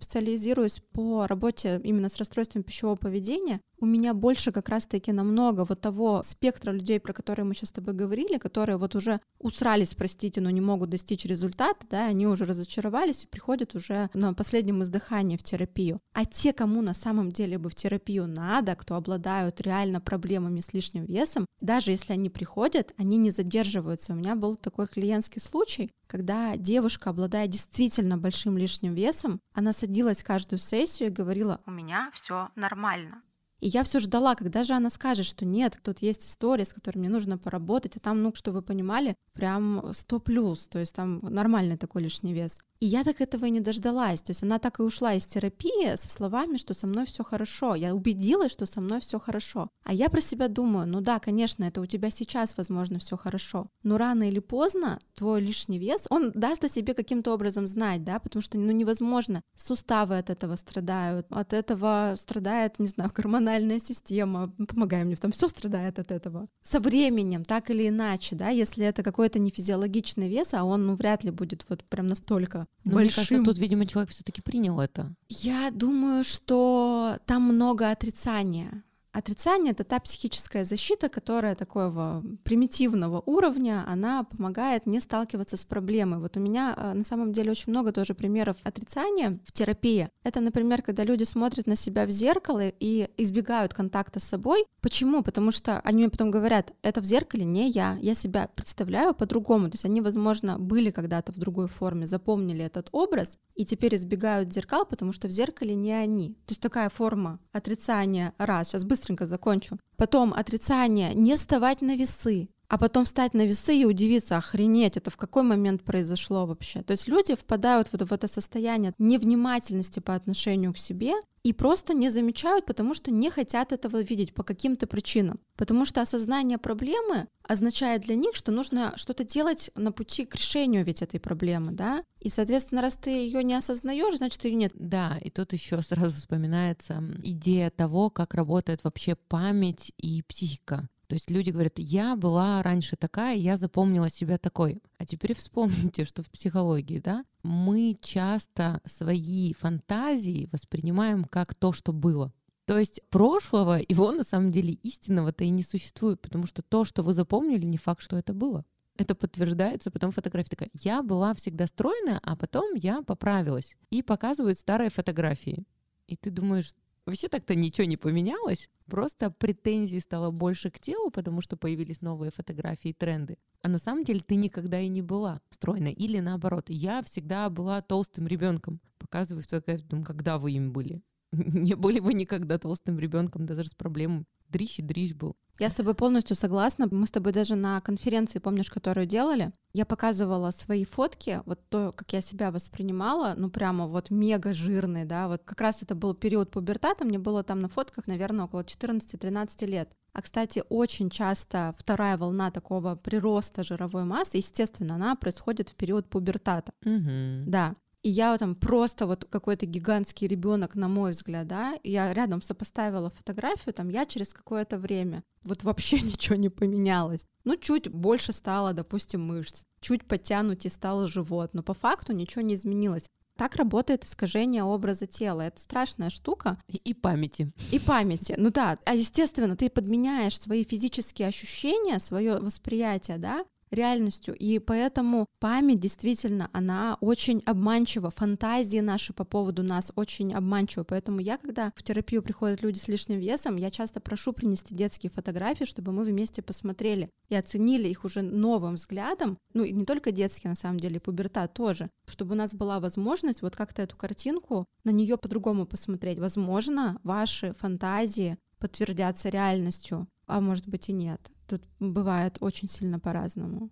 специализируюсь 0.42 0.82
по 0.92 1.26
работе 1.28 1.80
именно 1.84 2.08
с 2.08 2.16
расстройством 2.16 2.64
пищевого 2.64 2.96
поведения, 2.96 3.60
у 3.82 3.86
меня 3.86 4.14
больше 4.14 4.52
как 4.52 4.68
раз-таки 4.68 5.10
намного 5.10 5.64
вот 5.64 5.80
того 5.80 6.22
спектра 6.22 6.70
людей, 6.70 7.00
про 7.00 7.12
которые 7.12 7.44
мы 7.44 7.54
сейчас 7.54 7.70
с 7.70 7.72
тобой 7.72 7.94
говорили, 7.94 8.38
которые 8.38 8.76
вот 8.76 8.94
уже 8.94 9.20
усрались, 9.40 9.94
простите, 9.94 10.40
но 10.40 10.50
не 10.50 10.60
могут 10.60 10.90
достичь 10.90 11.24
результата, 11.24 11.84
да, 11.90 12.06
они 12.06 12.28
уже 12.28 12.44
разочаровались 12.44 13.24
и 13.24 13.26
приходят 13.26 13.74
уже 13.74 14.08
на 14.14 14.34
последнем 14.34 14.82
издыхании 14.82 15.36
в 15.36 15.42
терапию. 15.42 16.00
А 16.12 16.24
те, 16.24 16.52
кому 16.52 16.80
на 16.80 16.94
самом 16.94 17.32
деле 17.32 17.58
бы 17.58 17.70
в 17.70 17.74
терапию 17.74 18.28
надо, 18.28 18.76
кто 18.76 18.94
обладают 18.94 19.60
реально 19.60 20.00
проблемами 20.00 20.60
с 20.60 20.72
лишним 20.72 21.04
весом, 21.04 21.46
даже 21.60 21.90
если 21.90 22.12
они 22.12 22.30
приходят, 22.30 22.94
они 22.98 23.16
не 23.16 23.30
задерживаются. 23.30 24.12
У 24.12 24.16
меня 24.16 24.36
был 24.36 24.54
такой 24.54 24.86
клиентский 24.86 25.40
случай, 25.40 25.90
когда 26.06 26.56
девушка, 26.56 27.10
обладая 27.10 27.48
действительно 27.48 28.16
большим 28.16 28.56
лишним 28.56 28.94
весом, 28.94 29.40
она 29.54 29.72
садилась 29.72 30.22
каждую 30.22 30.60
сессию 30.60 31.08
и 31.08 31.12
говорила, 31.12 31.60
у 31.66 31.72
меня 31.72 32.12
все 32.14 32.50
нормально. 32.54 33.22
И 33.62 33.68
я 33.68 33.84
все 33.84 34.00
ждала, 34.00 34.34
когда 34.34 34.64
же 34.64 34.74
она 34.74 34.90
скажет, 34.90 35.24
что 35.24 35.44
нет, 35.44 35.78
тут 35.84 36.02
есть 36.02 36.26
история, 36.28 36.64
с 36.64 36.74
которой 36.74 36.98
мне 36.98 37.08
нужно 37.08 37.38
поработать, 37.38 37.96
а 37.96 38.00
там, 38.00 38.20
ну, 38.20 38.34
что 38.34 38.50
вы 38.50 38.60
понимали, 38.60 39.14
прям 39.34 39.92
100 39.92 40.18
плюс, 40.18 40.66
то 40.66 40.80
есть 40.80 40.96
там 40.96 41.20
нормальный 41.22 41.76
такой 41.76 42.02
лишний 42.02 42.34
вес. 42.34 42.58
И 42.82 42.86
я 42.86 43.04
так 43.04 43.20
этого 43.20 43.44
и 43.46 43.50
не 43.50 43.60
дождалась. 43.60 44.22
То 44.22 44.30
есть 44.30 44.42
она 44.42 44.58
так 44.58 44.80
и 44.80 44.82
ушла 44.82 45.14
из 45.14 45.24
терапии 45.24 45.94
со 45.94 46.08
словами, 46.08 46.56
что 46.56 46.74
со 46.74 46.88
мной 46.88 47.06
все 47.06 47.22
хорошо. 47.22 47.76
Я 47.76 47.94
убедилась, 47.94 48.50
что 48.50 48.66
со 48.66 48.80
мной 48.80 48.98
все 48.98 49.20
хорошо. 49.20 49.68
А 49.84 49.94
я 49.94 50.08
про 50.08 50.20
себя 50.20 50.48
думаю, 50.48 50.88
ну 50.88 51.00
да, 51.00 51.20
конечно, 51.20 51.62
это 51.62 51.80
у 51.80 51.86
тебя 51.86 52.10
сейчас, 52.10 52.56
возможно, 52.56 52.98
все 52.98 53.16
хорошо. 53.16 53.68
Но 53.84 53.98
рано 53.98 54.24
или 54.28 54.40
поздно 54.40 54.98
твой 55.14 55.40
лишний 55.40 55.78
вес, 55.78 56.08
он 56.10 56.32
даст 56.34 56.64
о 56.64 56.68
себе 56.68 56.92
каким-то 56.92 57.32
образом 57.32 57.68
знать, 57.68 58.02
да, 58.02 58.18
потому 58.18 58.42
что 58.42 58.58
ну 58.58 58.72
невозможно. 58.72 59.42
Суставы 59.56 60.18
от 60.18 60.28
этого 60.28 60.56
страдают, 60.56 61.28
от 61.30 61.52
этого 61.52 62.14
страдает, 62.16 62.80
не 62.80 62.88
знаю, 62.88 63.12
гормональная 63.14 63.78
система, 63.78 64.52
помогай 64.66 65.04
мне, 65.04 65.14
там 65.14 65.30
все 65.30 65.46
страдает 65.46 66.00
от 66.00 66.10
этого. 66.10 66.48
Со 66.64 66.80
временем, 66.80 67.44
так 67.44 67.70
или 67.70 67.86
иначе, 67.86 68.34
да, 68.34 68.48
если 68.48 68.84
это 68.84 69.04
какой-то 69.04 69.38
нефизиологичный 69.38 70.28
вес, 70.28 70.52
а 70.52 70.64
он, 70.64 70.84
ну, 70.84 70.96
вряд 70.96 71.22
ли 71.22 71.30
будет 71.30 71.64
вот 71.68 71.84
прям 71.84 72.08
настолько 72.08 72.66
но 72.84 72.94
большим. 72.94 73.04
Мне 73.04 73.10
кажется, 73.10 73.44
тут, 73.44 73.58
видимо, 73.58 73.86
человек 73.86 74.10
все-таки 74.10 74.42
принял 74.42 74.80
это. 74.80 75.14
Я 75.28 75.70
думаю, 75.70 76.24
что 76.24 77.18
там 77.26 77.42
много 77.42 77.90
отрицания. 77.90 78.82
Отрицание— 79.12 79.72
это 79.72 79.84
та 79.84 80.00
психическая 80.00 80.64
защита, 80.64 81.10
которая 81.10 81.54
такого 81.54 82.24
примитивного 82.44 83.22
уровня, 83.26 83.84
она 83.86 84.24
помогает 84.24 84.86
не 84.86 85.00
сталкиваться 85.00 85.58
с 85.58 85.64
проблемой. 85.66 86.18
Вот 86.18 86.38
у 86.38 86.40
меня 86.40 86.74
э, 86.74 86.94
на 86.94 87.04
самом 87.04 87.32
деле 87.32 87.50
очень 87.50 87.72
много 87.72 87.92
тоже 87.92 88.14
примеров 88.14 88.56
отрицания 88.62 89.38
в 89.44 89.52
терапии. 89.52 90.08
Это, 90.24 90.40
например, 90.40 90.80
когда 90.80 91.04
люди 91.04 91.24
смотрят 91.24 91.66
на 91.66 91.76
себя 91.76 92.06
в 92.06 92.10
зеркало 92.10 92.68
и 92.68 93.10
избегают 93.18 93.74
контакта 93.74 94.18
с 94.18 94.24
собой. 94.24 94.64
Почему? 94.80 95.22
Потому 95.22 95.50
что 95.50 95.80
они 95.80 95.98
мне 95.98 96.08
потом 96.10 96.30
говорят, 96.30 96.72
это 96.80 97.02
в 97.02 97.04
зеркале 97.04 97.44
не 97.44 97.70
я, 97.70 97.98
я 98.00 98.14
себя 98.14 98.48
представляю 98.54 99.14
по-другому. 99.14 99.66
То 99.66 99.74
есть 99.74 99.84
они, 99.84 100.00
возможно, 100.00 100.58
были 100.58 100.90
когда-то 100.90 101.32
в 101.32 101.38
другой 101.38 101.68
форме, 101.68 102.06
запомнили 102.06 102.64
этот 102.64 102.88
образ, 102.92 103.38
и 103.54 103.66
теперь 103.66 103.94
избегают 103.94 104.52
зеркал, 104.52 104.86
потому 104.86 105.12
что 105.12 105.28
в 105.28 105.30
зеркале 105.30 105.74
не 105.74 105.92
они. 105.92 106.30
То 106.46 106.52
есть 106.52 106.62
такая 106.62 106.88
форма 106.88 107.38
отрицания 107.52 108.32
раз. 108.38 108.68
Сейчас 108.68 108.84
быстренько 109.02 109.26
закончу. 109.26 109.78
Потом 109.96 110.32
отрицание 110.32 111.12
не 111.14 111.34
вставать 111.34 111.82
на 111.82 111.96
весы 111.96 112.48
а 112.72 112.78
потом 112.78 113.04
встать 113.04 113.34
на 113.34 113.44
весы 113.44 113.76
и 113.76 113.84
удивиться, 113.84 114.38
охренеть, 114.38 114.96
это 114.96 115.10
в 115.10 115.18
какой 115.18 115.42
момент 115.42 115.82
произошло 115.82 116.46
вообще. 116.46 116.80
То 116.80 116.92
есть 116.92 117.06
люди 117.06 117.34
впадают 117.34 117.88
вот 117.92 118.00
в 118.00 118.12
это 118.14 118.28
состояние 118.28 118.94
невнимательности 118.98 120.00
по 120.00 120.14
отношению 120.14 120.72
к 120.72 120.78
себе 120.78 121.12
и 121.42 121.52
просто 121.52 121.92
не 121.92 122.08
замечают, 122.08 122.64
потому 122.64 122.94
что 122.94 123.10
не 123.10 123.28
хотят 123.28 123.72
этого 123.72 124.00
видеть 124.00 124.32
по 124.32 124.42
каким-то 124.42 124.86
причинам. 124.86 125.38
Потому 125.56 125.84
что 125.84 126.00
осознание 126.00 126.56
проблемы 126.56 127.28
означает 127.46 128.02
для 128.02 128.14
них, 128.14 128.34
что 128.34 128.52
нужно 128.52 128.94
что-то 128.96 129.22
делать 129.24 129.70
на 129.74 129.92
пути 129.92 130.24
к 130.24 130.34
решению 130.34 130.82
ведь 130.82 131.02
этой 131.02 131.20
проблемы, 131.20 131.72
да? 131.72 132.02
И, 132.20 132.30
соответственно, 132.30 132.80
раз 132.80 132.96
ты 132.96 133.10
ее 133.10 133.44
не 133.44 133.54
осознаешь, 133.54 134.16
значит, 134.16 134.42
ее 134.46 134.54
нет. 134.54 134.72
Да, 134.74 135.18
и 135.20 135.28
тут 135.28 135.52
еще 135.52 135.82
сразу 135.82 136.16
вспоминается 136.16 137.04
идея 137.22 137.68
того, 137.68 138.08
как 138.08 138.32
работает 138.32 138.82
вообще 138.82 139.14
память 139.14 139.92
и 139.98 140.22
психика. 140.22 140.88
То 141.12 141.16
есть 141.16 141.30
люди 141.30 141.50
говорят, 141.50 141.78
я 141.78 142.16
была 142.16 142.62
раньше 142.62 142.96
такая, 142.96 143.36
я 143.36 143.58
запомнила 143.58 144.08
себя 144.08 144.38
такой. 144.38 144.80
А 144.96 145.04
теперь 145.04 145.34
вспомните, 145.34 146.06
что 146.06 146.22
в 146.22 146.30
психологии, 146.30 147.00
да, 147.00 147.26
мы 147.42 147.98
часто 148.00 148.80
свои 148.86 149.52
фантазии 149.52 150.48
воспринимаем 150.50 151.24
как 151.24 151.54
то, 151.54 151.74
что 151.74 151.92
было. 151.92 152.32
То 152.64 152.78
есть 152.78 153.02
прошлого, 153.10 153.78
его 153.86 154.10
на 154.12 154.22
самом 154.22 154.52
деле 154.52 154.72
истинного-то 154.72 155.44
и 155.44 155.50
не 155.50 155.62
существует, 155.62 156.18
потому 156.22 156.46
что 156.46 156.62
то, 156.62 156.86
что 156.86 157.02
вы 157.02 157.12
запомнили, 157.12 157.66
не 157.66 157.76
факт, 157.76 158.00
что 158.00 158.16
это 158.16 158.32
было. 158.32 158.64
Это 158.96 159.14
подтверждается, 159.14 159.90
потом 159.90 160.12
фотография 160.12 160.48
такая. 160.48 160.70
Я 160.72 161.02
была 161.02 161.34
всегда 161.34 161.66
стройная, 161.66 162.20
а 162.22 162.36
потом 162.36 162.72
я 162.74 163.02
поправилась. 163.02 163.76
И 163.90 164.02
показывают 164.02 164.58
старые 164.58 164.88
фотографии. 164.88 165.66
И 166.06 166.16
ты 166.16 166.30
думаешь, 166.30 166.72
Вообще 167.04 167.28
так-то 167.28 167.56
ничего 167.56 167.84
не 167.84 167.96
поменялось, 167.96 168.70
просто 168.86 169.30
претензий 169.30 169.98
стало 169.98 170.30
больше 170.30 170.70
к 170.70 170.78
телу, 170.78 171.10
потому 171.10 171.40
что 171.40 171.56
появились 171.56 172.00
новые 172.00 172.30
фотографии 172.30 172.90
и 172.90 172.94
тренды. 172.94 173.38
А 173.60 173.68
на 173.68 173.78
самом 173.78 174.04
деле 174.04 174.20
ты 174.20 174.36
никогда 174.36 174.78
и 174.78 174.88
не 174.88 175.02
была 175.02 175.40
стройной. 175.50 175.92
Или 175.92 176.20
наоборот, 176.20 176.66
я 176.68 177.02
всегда 177.02 177.50
была 177.50 177.82
толстым 177.82 178.28
ребенком. 178.28 178.80
Показываю 178.98 179.42
фотографию, 179.42 179.88
думаю, 179.88 180.06
когда 180.06 180.38
вы 180.38 180.52
им 180.52 180.72
были? 180.72 181.02
Не 181.32 181.74
были 181.74 181.98
вы 181.98 182.14
никогда 182.14 182.58
толстым 182.58 182.98
ребенком, 182.98 183.46
даже 183.46 183.68
с 183.68 183.74
проблемой. 183.74 184.26
Дрищ 184.52 184.78
и 184.78 184.82
дрищ 184.82 185.14
был. 185.14 185.34
Я 185.58 185.68
с 185.70 185.74
тобой 185.74 185.94
полностью 185.94 186.34
согласна. 186.36 186.88
Мы 186.90 187.06
с 187.06 187.10
тобой 187.10 187.32
даже 187.32 187.54
на 187.54 187.80
конференции, 187.80 188.38
помнишь, 188.38 188.70
которую 188.70 189.06
делали, 189.06 189.52
я 189.72 189.84
показывала 189.86 190.50
свои 190.50 190.84
фотки, 190.84 191.40
вот 191.46 191.60
то, 191.68 191.92
как 191.92 192.12
я 192.12 192.20
себя 192.20 192.50
воспринимала, 192.50 193.34
ну 193.36 193.48
прямо 193.48 193.86
вот 193.86 194.10
мега 194.10 194.52
жирный, 194.54 195.04
да, 195.04 195.28
вот 195.28 195.42
как 195.44 195.60
раз 195.60 195.82
это 195.82 195.94
был 195.94 196.14
период 196.14 196.50
пубертата, 196.50 197.04
мне 197.04 197.18
было 197.18 197.42
там 197.42 197.60
на 197.60 197.68
фотках, 197.68 198.06
наверное, 198.06 198.46
около 198.46 198.62
14-13 198.62 199.66
лет. 199.66 199.92
А, 200.12 200.20
кстати, 200.20 200.62
очень 200.68 201.10
часто 201.10 201.74
вторая 201.78 202.18
волна 202.18 202.50
такого 202.50 202.96
прироста 202.96 203.64
жировой 203.64 204.04
массы, 204.04 204.38
естественно, 204.38 204.96
она 204.96 205.16
происходит 205.16 205.70
в 205.70 205.74
период 205.74 206.08
пубертата. 206.10 206.72
Угу. 206.84 207.44
Да. 207.46 207.74
И 208.02 208.10
я 208.10 208.36
там 208.36 208.56
просто 208.56 209.06
вот 209.06 209.24
какой-то 209.24 209.64
гигантский 209.64 210.26
ребенок, 210.26 210.74
на 210.74 210.88
мой 210.88 211.12
взгляд, 211.12 211.46
да, 211.46 211.78
я 211.84 212.12
рядом 212.12 212.42
сопоставила 212.42 213.10
фотографию, 213.10 213.72
там 213.72 213.88
я 213.88 214.06
через 214.06 214.32
какое-то 214.32 214.78
время, 214.78 215.22
вот 215.44 215.62
вообще 215.62 216.00
ничего 216.02 216.36
не 216.36 216.48
поменялось. 216.48 217.26
Ну, 217.44 217.56
чуть 217.56 217.88
больше 217.88 218.32
стало, 218.32 218.72
допустим, 218.72 219.24
мышц, 219.24 219.62
чуть 219.80 220.04
подтянуть 220.04 220.66
и 220.66 220.68
стал 220.68 221.06
живот, 221.06 221.54
но 221.54 221.62
по 221.62 221.74
факту 221.74 222.12
ничего 222.12 222.42
не 222.42 222.54
изменилось. 222.54 223.08
Так 223.36 223.56
работает 223.56 224.04
искажение 224.04 224.62
образа 224.62 225.06
тела. 225.06 225.40
Это 225.42 225.58
страшная 225.58 226.10
штука. 226.10 226.62
И, 226.68 226.76
и 226.76 226.92
памяти. 226.92 227.50
И 227.70 227.78
памяти. 227.78 228.34
Ну 228.36 228.50
да. 228.50 228.78
А 228.84 228.94
естественно, 228.94 229.56
ты 229.56 229.70
подменяешь 229.70 230.38
свои 230.38 230.64
физические 230.64 231.28
ощущения, 231.28 231.98
свое 231.98 232.38
восприятие, 232.38 233.16
да, 233.16 233.44
реальностью. 233.72 234.34
И 234.34 234.58
поэтому 234.58 235.26
память 235.40 235.80
действительно, 235.80 236.48
она 236.52 236.96
очень 237.00 237.42
обманчива. 237.46 238.10
Фантазии 238.10 238.78
наши 238.78 239.12
по 239.12 239.24
поводу 239.24 239.62
нас 239.62 239.92
очень 239.96 240.32
обманчивы. 240.32 240.84
Поэтому 240.84 241.20
я, 241.20 241.38
когда 241.38 241.72
в 241.74 241.82
терапию 241.82 242.22
приходят 242.22 242.62
люди 242.62 242.78
с 242.78 242.88
лишним 242.88 243.18
весом, 243.18 243.56
я 243.56 243.70
часто 243.70 244.00
прошу 244.00 244.32
принести 244.32 244.74
детские 244.74 245.10
фотографии, 245.10 245.64
чтобы 245.64 245.92
мы 245.92 246.04
вместе 246.04 246.42
посмотрели 246.42 247.10
и 247.28 247.34
оценили 247.34 247.88
их 247.88 248.04
уже 248.04 248.22
новым 248.22 248.74
взглядом. 248.74 249.38
Ну 249.54 249.64
и 249.64 249.72
не 249.72 249.84
только 249.84 250.12
детские, 250.12 250.50
на 250.50 250.56
самом 250.56 250.80
деле, 250.80 251.00
пуберта 251.00 251.48
тоже. 251.48 251.90
Чтобы 252.06 252.32
у 252.32 252.36
нас 252.36 252.54
была 252.54 252.80
возможность 252.80 253.42
вот 253.42 253.56
как-то 253.56 253.82
эту 253.82 253.96
картинку, 253.96 254.66
на 254.84 254.90
нее 254.90 255.16
по-другому 255.16 255.66
посмотреть. 255.66 256.18
Возможно, 256.18 256.98
ваши 257.02 257.52
фантазии 257.54 258.38
подтвердятся 258.58 259.28
реальностью, 259.28 260.06
а 260.26 260.40
может 260.40 260.68
быть 260.68 260.88
и 260.88 260.92
нет. 260.92 261.20
Тут 261.52 261.64
бывает 261.80 262.38
очень 262.40 262.66
сильно 262.66 262.98
по-разному. 262.98 263.68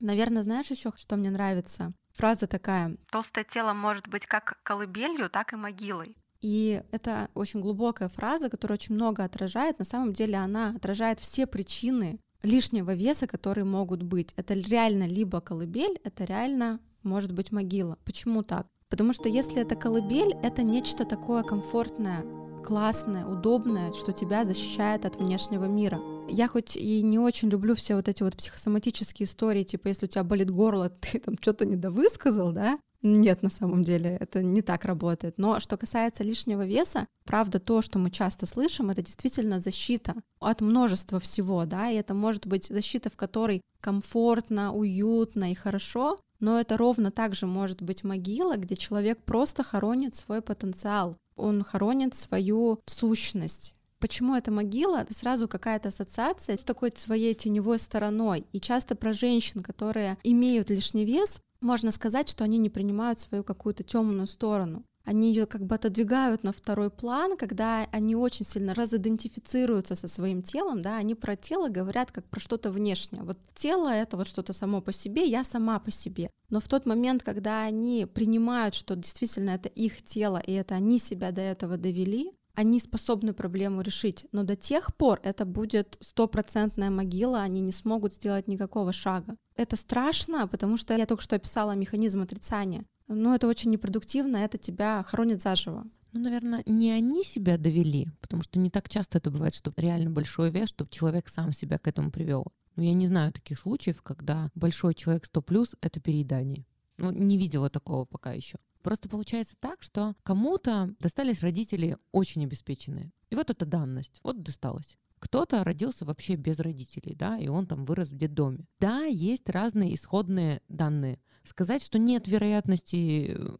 Наверное, 0.00 0.42
знаешь 0.42 0.68
еще, 0.72 0.90
что 0.96 1.14
мне 1.14 1.30
нравится? 1.30 1.92
Фраза 2.14 2.48
такая. 2.48 2.96
Толстое 3.08 3.44
тело 3.44 3.72
может 3.72 4.08
быть 4.08 4.26
как 4.26 4.58
колыбелью, 4.64 5.30
так 5.30 5.52
и 5.52 5.56
могилой. 5.56 6.16
И 6.40 6.82
это 6.90 7.30
очень 7.34 7.60
глубокая 7.60 8.08
фраза, 8.08 8.50
которая 8.50 8.78
очень 8.78 8.96
много 8.96 9.22
отражает. 9.22 9.78
На 9.78 9.84
самом 9.84 10.12
деле 10.12 10.38
она 10.38 10.70
отражает 10.70 11.20
все 11.20 11.46
причины 11.46 12.18
лишнего 12.42 12.94
веса, 12.94 13.28
которые 13.28 13.64
могут 13.64 14.02
быть. 14.02 14.34
Это 14.36 14.54
реально 14.54 15.06
либо 15.06 15.40
колыбель, 15.40 16.00
это 16.02 16.24
реально 16.24 16.80
может 17.04 17.32
быть 17.32 17.52
могила. 17.52 17.96
Почему 18.04 18.42
так? 18.42 18.66
Потому 18.88 19.12
что 19.12 19.28
если 19.28 19.62
это 19.62 19.76
колыбель, 19.76 20.34
это 20.42 20.64
нечто 20.64 21.04
такое 21.04 21.44
комфортное, 21.44 22.24
классное, 22.64 23.24
удобное, 23.24 23.92
что 23.92 24.10
тебя 24.10 24.44
защищает 24.44 25.04
от 25.04 25.14
внешнего 25.14 25.66
мира. 25.66 26.00
Я 26.28 26.48
хоть 26.48 26.76
и 26.76 27.02
не 27.02 27.18
очень 27.18 27.48
люблю 27.48 27.74
все 27.74 27.96
вот 27.96 28.08
эти 28.08 28.22
вот 28.22 28.36
психосоматические 28.36 29.26
истории, 29.26 29.62
типа 29.62 29.88
если 29.88 30.06
у 30.06 30.08
тебя 30.08 30.24
болит 30.24 30.50
горло, 30.50 30.88
ты 31.00 31.18
там 31.18 31.36
что-то 31.40 31.64
недовысказал, 31.64 32.52
да? 32.52 32.78
Нет, 33.02 33.42
на 33.42 33.48
самом 33.48 33.82
деле, 33.82 34.16
это 34.20 34.42
не 34.42 34.60
так 34.60 34.84
работает. 34.84 35.38
Но 35.38 35.58
что 35.58 35.78
касается 35.78 36.22
лишнего 36.22 36.66
веса, 36.66 37.06
правда, 37.24 37.58
то, 37.58 37.80
что 37.80 37.98
мы 37.98 38.10
часто 38.10 38.44
слышим, 38.44 38.90
это 38.90 39.00
действительно 39.02 39.58
защита 39.58 40.16
от 40.38 40.60
множества 40.60 41.18
всего, 41.18 41.64
да, 41.64 41.88
и 41.88 41.96
это 41.96 42.12
может 42.12 42.46
быть 42.46 42.66
защита, 42.66 43.08
в 43.08 43.16
которой 43.16 43.62
комфортно, 43.80 44.74
уютно 44.74 45.50
и 45.50 45.54
хорошо, 45.54 46.18
но 46.40 46.60
это 46.60 46.76
ровно 46.76 47.10
так 47.10 47.34
же 47.34 47.46
может 47.46 47.80
быть 47.80 48.04
могила, 48.04 48.56
где 48.56 48.76
человек 48.76 49.22
просто 49.22 49.62
хоронит 49.62 50.14
свой 50.14 50.42
потенциал, 50.42 51.16
он 51.36 51.64
хоронит 51.64 52.14
свою 52.14 52.80
сущность. 52.84 53.74
Почему 54.00 54.34
это 54.34 54.50
могила? 54.50 55.02
Это 55.02 55.14
сразу 55.14 55.46
какая-то 55.46 55.88
ассоциация 55.88 56.56
с 56.56 56.64
такой 56.64 56.92
своей 56.96 57.34
теневой 57.34 57.78
стороной. 57.78 58.46
И 58.52 58.58
часто 58.58 58.96
про 58.96 59.12
женщин, 59.12 59.62
которые 59.62 60.16
имеют 60.24 60.70
лишний 60.70 61.04
вес, 61.04 61.38
можно 61.60 61.92
сказать, 61.92 62.28
что 62.28 62.42
они 62.42 62.56
не 62.56 62.70
принимают 62.70 63.20
свою 63.20 63.44
какую-то 63.44 63.82
темную 63.84 64.26
сторону. 64.26 64.84
они 65.04 65.30
ее 65.30 65.46
как 65.46 65.64
бы 65.64 65.74
отодвигают 65.74 66.44
на 66.44 66.52
второй 66.52 66.90
план, 66.90 67.36
когда 67.36 67.86
они 67.90 68.14
очень 68.14 68.44
сильно 68.44 68.74
разидентифицируются 68.74 69.94
со 69.94 70.08
своим 70.08 70.42
телом, 70.42 70.82
да, 70.82 70.96
они 70.96 71.14
про 71.14 71.36
тело 71.36 71.68
говорят 71.68 72.12
как 72.12 72.24
про 72.26 72.38
что-то 72.38 72.70
внешнее. 72.70 73.22
Вот 73.22 73.38
тело— 73.54 73.88
это 73.92 74.16
вот 74.16 74.28
что-то 74.28 74.52
само 74.52 74.80
по 74.80 74.92
себе, 74.92 75.24
я 75.26 75.42
сама 75.42 75.78
по 75.78 75.90
себе. 75.90 76.30
Но 76.48 76.60
в 76.60 76.68
тот 76.68 76.86
момент, 76.86 77.22
когда 77.22 77.62
они 77.62 78.06
принимают, 78.06 78.74
что 78.74 78.94
действительно 78.94 79.50
это 79.50 79.68
их 79.68 80.02
тело, 80.02 80.38
и 80.38 80.52
это 80.52 80.74
они 80.74 80.98
себя 80.98 81.32
до 81.32 81.40
этого 81.40 81.76
довели, 81.76 82.30
они 82.54 82.80
способны 82.80 83.32
проблему 83.32 83.80
решить, 83.80 84.26
но 84.32 84.42
до 84.44 84.56
тех 84.56 84.94
пор 84.96 85.20
это 85.22 85.44
будет 85.44 85.96
стопроцентная 86.00 86.90
могила, 86.90 87.40
они 87.40 87.60
не 87.60 87.72
смогут 87.72 88.14
сделать 88.14 88.48
никакого 88.48 88.92
шага. 88.92 89.36
Это 89.56 89.76
страшно, 89.76 90.46
потому 90.48 90.76
что 90.76 90.96
я 90.96 91.06
только 91.06 91.22
что 91.22 91.36
описала 91.36 91.72
механизм 91.72 92.22
отрицания. 92.22 92.84
Но 93.08 93.34
это 93.34 93.48
очень 93.48 93.70
непродуктивно, 93.70 94.36
это 94.38 94.58
тебя 94.58 95.02
хоронит 95.06 95.40
заживо. 95.40 95.84
Ну, 96.12 96.20
наверное, 96.20 96.62
не 96.66 96.90
они 96.90 97.22
себя 97.22 97.56
довели, 97.56 98.08
потому 98.20 98.42
что 98.42 98.58
не 98.58 98.70
так 98.70 98.88
часто 98.88 99.18
это 99.18 99.30
бывает, 99.30 99.54
что 99.54 99.72
реально 99.76 100.10
большой 100.10 100.50
вес, 100.50 100.68
чтобы 100.68 100.90
человек 100.90 101.28
сам 101.28 101.52
себя 101.52 101.78
к 101.78 101.86
этому 101.86 102.10
привел. 102.10 102.46
Но 102.76 102.82
я 102.82 102.94
не 102.94 103.06
знаю 103.06 103.32
таких 103.32 103.58
случаев, 103.58 104.02
когда 104.02 104.50
большой 104.54 104.94
человек 104.94 105.24
100 105.24 105.42
плюс— 105.42 105.76
это 105.80 106.00
переедание. 106.00 106.66
Ну, 106.98 107.10
не 107.10 107.38
видела 107.38 107.70
такого 107.70 108.04
пока 108.04 108.32
еще. 108.32 108.58
Просто 108.82 109.08
получается 109.08 109.56
так, 109.60 109.82
что 109.82 110.14
кому-то 110.22 110.94
достались 111.00 111.42
родители 111.42 111.98
очень 112.12 112.44
обеспеченные. 112.44 113.12
И 113.30 113.34
вот 113.34 113.50
это 113.50 113.66
данность, 113.66 114.20
вот 114.22 114.42
досталось. 114.42 114.96
Кто-то 115.18 115.62
родился 115.64 116.06
вообще 116.06 116.34
без 116.34 116.58
родителей, 116.60 117.14
да, 117.14 117.38
и 117.38 117.48
он 117.48 117.66
там 117.66 117.84
вырос 117.84 118.08
в 118.08 118.16
детдоме. 118.16 118.66
Да, 118.78 119.04
есть 119.04 119.48
разные 119.50 119.94
исходные 119.94 120.62
данные. 120.68 121.20
Сказать, 121.44 121.84
что 121.84 121.98
нет 121.98 122.26
вероятности 122.26 123.36
э, 123.36 123.56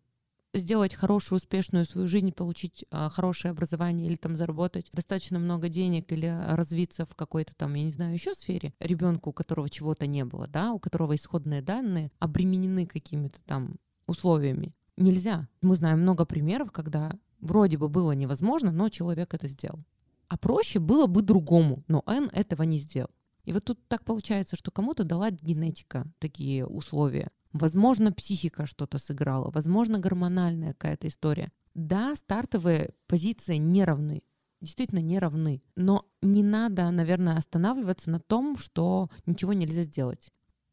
сделать 0.54 0.94
хорошую, 0.94 1.36
успешную 1.36 1.84
свою 1.84 2.08
жизнь, 2.08 2.32
получить 2.32 2.86
а, 2.90 3.10
хорошее 3.10 3.52
образование 3.52 4.06
или 4.06 4.16
там 4.16 4.36
заработать 4.36 4.88
достаточно 4.92 5.38
много 5.38 5.68
денег 5.68 6.10
или 6.12 6.26
развиться 6.26 7.04
в 7.04 7.14
какой-то 7.14 7.54
там, 7.54 7.74
я 7.74 7.84
не 7.84 7.90
знаю, 7.90 8.14
еще 8.14 8.34
сфере, 8.34 8.72
ребенку, 8.80 9.30
у 9.30 9.34
которого 9.34 9.68
чего-то 9.68 10.06
не 10.06 10.24
было, 10.24 10.46
да, 10.46 10.72
у 10.72 10.78
которого 10.78 11.14
исходные 11.14 11.62
данные 11.62 12.10
обременены 12.18 12.86
какими-то 12.86 13.38
там 13.44 13.76
условиями 14.06 14.74
нельзя. 15.00 15.48
Мы 15.62 15.76
знаем 15.76 16.00
много 16.00 16.24
примеров, 16.24 16.70
когда 16.70 17.12
вроде 17.40 17.78
бы 17.78 17.88
было 17.88 18.12
невозможно, 18.12 18.70
но 18.70 18.88
человек 18.88 19.34
это 19.34 19.48
сделал. 19.48 19.84
А 20.28 20.36
проще 20.36 20.78
было 20.78 21.06
бы 21.06 21.22
другому, 21.22 21.82
но 21.88 22.02
он 22.06 22.30
этого 22.32 22.62
не 22.62 22.78
сделал. 22.78 23.10
И 23.44 23.52
вот 23.52 23.64
тут 23.64 23.80
так 23.88 24.04
получается, 24.04 24.54
что 24.54 24.70
кому-то 24.70 25.02
дала 25.02 25.30
генетика 25.30 26.06
такие 26.18 26.66
условия. 26.66 27.30
Возможно, 27.52 28.12
психика 28.12 28.66
что-то 28.66 28.98
сыграла, 28.98 29.50
возможно, 29.50 29.98
гормональная 29.98 30.72
какая-то 30.72 31.08
история. 31.08 31.50
Да, 31.74 32.14
стартовые 32.14 32.94
позиции 33.08 33.56
не 33.56 33.84
равны, 33.84 34.22
действительно 34.60 35.00
не 35.00 35.18
равны. 35.18 35.62
Но 35.74 36.06
не 36.22 36.44
надо, 36.44 36.88
наверное, 36.90 37.36
останавливаться 37.36 38.10
на 38.10 38.20
том, 38.20 38.56
что 38.56 39.08
ничего 39.26 39.52
нельзя 39.52 39.82
сделать 39.82 40.30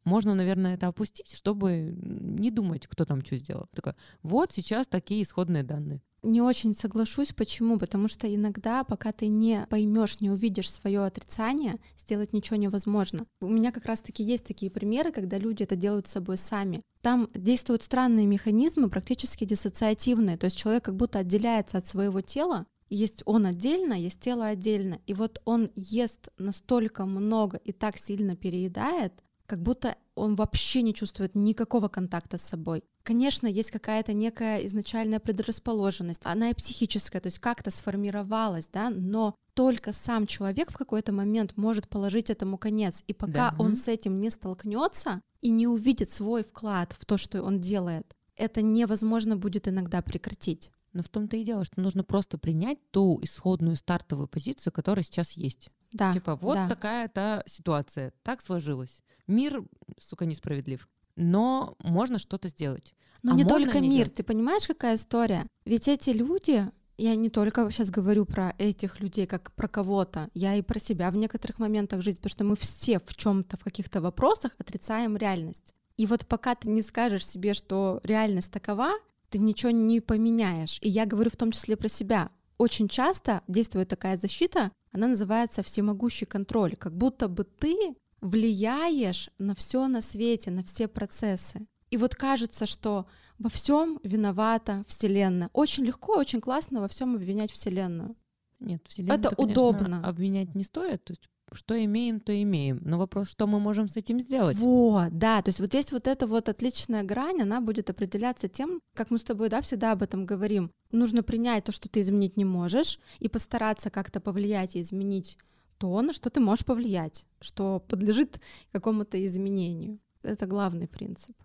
можно, 0.07 0.33
наверное, 0.33 0.75
это 0.75 0.87
опустить, 0.87 1.35
чтобы 1.35 1.93
не 2.01 2.49
думать, 2.49 2.87
кто 2.87 3.05
там 3.05 3.23
что 3.25 3.35
сделал. 3.37 3.67
Такая, 3.75 3.95
вот 4.23 4.51
сейчас 4.53 4.87
такие 4.87 5.21
исходные 5.21 5.63
данные. 5.63 6.01
Не 6.23 6.41
очень 6.41 6.73
соглашусь. 6.73 7.33
Почему? 7.33 7.77
Потому 7.77 8.07
что 8.07 8.33
иногда, 8.33 8.83
пока 8.83 9.11
ты 9.11 9.27
не 9.27 9.67
поймешь, 9.69 10.19
не 10.19 10.31
увидишь 10.31 10.71
свое 10.71 11.03
отрицание, 11.05 11.79
сделать 11.97 12.33
ничего 12.33 12.55
невозможно. 12.55 13.25
У 13.41 13.47
меня 13.47 13.71
как 13.71 13.85
раз-таки 13.85 14.23
есть 14.23 14.45
такие 14.45 14.71
примеры, 14.71 15.11
когда 15.11 15.37
люди 15.37 15.63
это 15.63 15.75
делают 15.75 16.07
с 16.07 16.11
собой 16.11 16.37
сами. 16.37 16.81
Там 17.01 17.29
действуют 17.33 17.83
странные 17.83 18.25
механизмы, 18.25 18.89
практически 18.89 19.45
диссоциативные. 19.45 20.37
То 20.37 20.45
есть 20.45 20.57
человек 20.57 20.85
как 20.85 20.95
будто 20.95 21.19
отделяется 21.19 21.77
от 21.77 21.85
своего 21.85 22.21
тела, 22.21 22.65
есть 22.89 23.21
он 23.25 23.45
отдельно, 23.45 23.93
есть 23.93 24.21
тело 24.21 24.45
отдельно. 24.45 24.99
И 25.05 25.13
вот 25.13 25.41
он 25.45 25.69
ест 25.75 26.29
настолько 26.37 27.05
много 27.05 27.57
и 27.57 27.73
так 27.73 27.97
сильно 27.97 28.35
переедает, 28.35 29.13
как 29.47 29.63
будто 29.63 29.95
он 30.13 30.35
вообще 30.35 30.81
не 30.81 30.93
чувствует 30.93 31.33
никакого 31.33 31.87
контакта 31.87 32.37
с 32.37 32.43
собой. 32.43 32.83
Конечно, 33.03 33.47
есть 33.47 33.71
какая-то 33.71 34.13
некая 34.13 34.65
изначальная 34.65 35.19
предрасположенность, 35.19 36.21
она 36.25 36.49
и 36.49 36.53
психическая, 36.53 37.21
то 37.21 37.27
есть 37.27 37.39
как-то 37.39 37.71
сформировалась, 37.71 38.67
да, 38.71 38.89
но 38.89 39.35
только 39.53 39.93
сам 39.93 40.27
человек 40.27 40.71
в 40.71 40.77
какой-то 40.77 41.13
момент 41.13 41.55
может 41.55 41.87
положить 41.87 42.29
этому 42.29 42.57
конец. 42.57 43.03
И 43.07 43.13
пока 43.13 43.51
да. 43.51 43.55
он 43.57 43.75
с 43.75 43.87
этим 43.87 44.19
не 44.19 44.29
столкнется 44.29 45.21
и 45.41 45.49
не 45.49 45.65
увидит 45.65 46.11
свой 46.11 46.43
вклад 46.43 46.93
в 46.99 47.05
то, 47.05 47.17
что 47.17 47.41
он 47.41 47.61
делает, 47.61 48.15
это 48.35 48.61
невозможно 48.61 49.37
будет 49.37 49.67
иногда 49.67 50.01
прекратить. 50.01 50.71
Но 50.93 51.03
в 51.03 51.09
том-то 51.09 51.37
и 51.37 51.43
дело, 51.43 51.63
что 51.63 51.79
нужно 51.79 52.03
просто 52.03 52.37
принять 52.37 52.79
ту 52.91 53.19
исходную 53.21 53.75
стартовую 53.77 54.27
позицию, 54.27 54.73
которая 54.73 55.03
сейчас 55.03 55.31
есть. 55.33 55.69
Да, 55.91 56.11
типа, 56.11 56.35
вот 56.35 56.55
да. 56.55 56.67
такая-то 56.67 57.43
ситуация, 57.45 58.13
так 58.23 58.41
сложилось. 58.41 59.01
Мир, 59.27 59.63
сука, 59.99 60.25
несправедлив. 60.25 60.87
Но 61.15 61.75
можно 61.83 62.19
что-то 62.19 62.47
сделать. 62.47 62.93
Но 63.23 63.33
а 63.33 63.35
не 63.35 63.45
только 63.45 63.79
не 63.79 63.89
мир, 63.89 64.05
делать. 64.05 64.15
ты 64.15 64.23
понимаешь, 64.23 64.67
какая 64.67 64.95
история? 64.95 65.47
Ведь 65.65 65.87
эти 65.87 66.11
люди, 66.11 66.65
я 66.97 67.15
не 67.15 67.29
только 67.29 67.69
сейчас 67.71 67.89
говорю 67.89 68.25
про 68.25 68.53
этих 68.57 68.99
людей, 68.99 69.25
как 69.25 69.51
про 69.53 69.67
кого-то, 69.67 70.29
я 70.33 70.55
и 70.55 70.61
про 70.61 70.79
себя 70.79 71.11
в 71.11 71.15
некоторых 71.15 71.59
моментах 71.59 72.01
жизни, 72.01 72.17
потому 72.17 72.31
что 72.31 72.43
мы 72.43 72.55
все 72.55 72.99
в 72.99 73.15
чем-то, 73.15 73.57
в 73.57 73.63
каких-то 73.63 74.01
вопросах 74.01 74.55
отрицаем 74.59 75.17
реальность. 75.17 75.73
И 75.97 76.05
вот 76.05 76.27
пока 76.27 76.55
ты 76.55 76.69
не 76.69 76.81
скажешь 76.81 77.25
себе, 77.25 77.53
что 77.53 77.99
реальность 78.03 78.51
такова, 78.51 78.93
ты 79.29 79.39
ничего 79.39 79.71
не 79.71 79.99
поменяешь. 79.99 80.77
И 80.81 80.89
я 80.89 81.05
говорю 81.05 81.31
в 81.31 81.35
том 81.35 81.51
числе 81.51 81.75
про 81.75 81.87
себя. 81.87 82.29
Очень 82.57 82.87
часто 82.87 83.41
действует 83.47 83.89
такая 83.89 84.17
защита, 84.17 84.71
она 84.91 85.07
называется 85.07 85.61
всемогущий 85.61 86.25
контроль, 86.25 86.75
как 86.75 86.95
будто 86.95 87.27
бы 87.27 87.43
ты 87.43 87.95
влияешь 88.21 89.29
на 89.37 89.55
все 89.55 89.87
на 89.87 90.01
свете, 90.01 90.51
на 90.51 90.63
все 90.63 90.87
процессы. 90.87 91.67
И 91.89 91.97
вот 91.97 92.15
кажется, 92.15 92.65
что 92.65 93.05
во 93.39 93.49
всем 93.49 93.99
виновата 94.03 94.83
Вселенная. 94.87 95.49
Очень 95.53 95.85
легко, 95.85 96.17
очень 96.17 96.41
классно 96.41 96.81
во 96.81 96.87
всем 96.87 97.15
обвинять 97.15 97.51
Вселенную. 97.51 98.15
Нет, 98.59 98.81
Вселенную, 98.87 99.19
это 99.19 99.35
конечно, 99.35 99.61
удобно. 99.61 100.07
Обвинять 100.07 100.55
не 100.55 100.63
стоит. 100.63 101.03
То 101.03 101.13
есть 101.13 101.29
что 101.53 101.81
имеем, 101.81 102.19
то 102.19 102.41
имеем. 102.41 102.81
Но 102.83 102.97
вопрос, 102.97 103.29
что 103.29 103.47
мы 103.47 103.59
можем 103.59 103.87
с 103.87 103.95
этим 103.95 104.19
сделать? 104.19 104.57
Вот, 104.57 105.17
да, 105.17 105.41
то 105.41 105.49
есть 105.49 105.59
вот 105.59 105.67
здесь 105.67 105.91
вот 105.91 106.07
эта 106.07 106.27
вот 106.27 106.49
отличная 106.49 107.03
грань, 107.03 107.41
она 107.41 107.61
будет 107.61 107.89
определяться 107.89 108.49
тем, 108.49 108.81
как 108.93 109.11
мы 109.11 109.17
с 109.17 109.23
тобой, 109.23 109.49
да, 109.49 109.61
всегда 109.61 109.93
об 109.93 110.03
этом 110.03 110.25
говорим. 110.25 110.71
Нужно 110.91 111.23
принять 111.23 111.63
то, 111.63 111.71
что 111.71 111.87
ты 111.87 112.01
изменить 112.01 112.35
не 112.35 112.43
можешь, 112.43 112.99
и 113.19 113.29
постараться 113.29 113.89
как-то 113.89 114.19
повлиять 114.19 114.75
и 114.75 114.81
изменить 114.81 115.37
то, 115.77 116.01
на 116.01 116.13
что 116.13 116.29
ты 116.29 116.39
можешь 116.39 116.65
повлиять, 116.65 117.25
что 117.39 117.79
подлежит 117.87 118.39
какому-то 118.71 119.23
изменению. 119.25 119.99
Это 120.23 120.45
главный 120.45 120.87
принцип. 120.87 121.35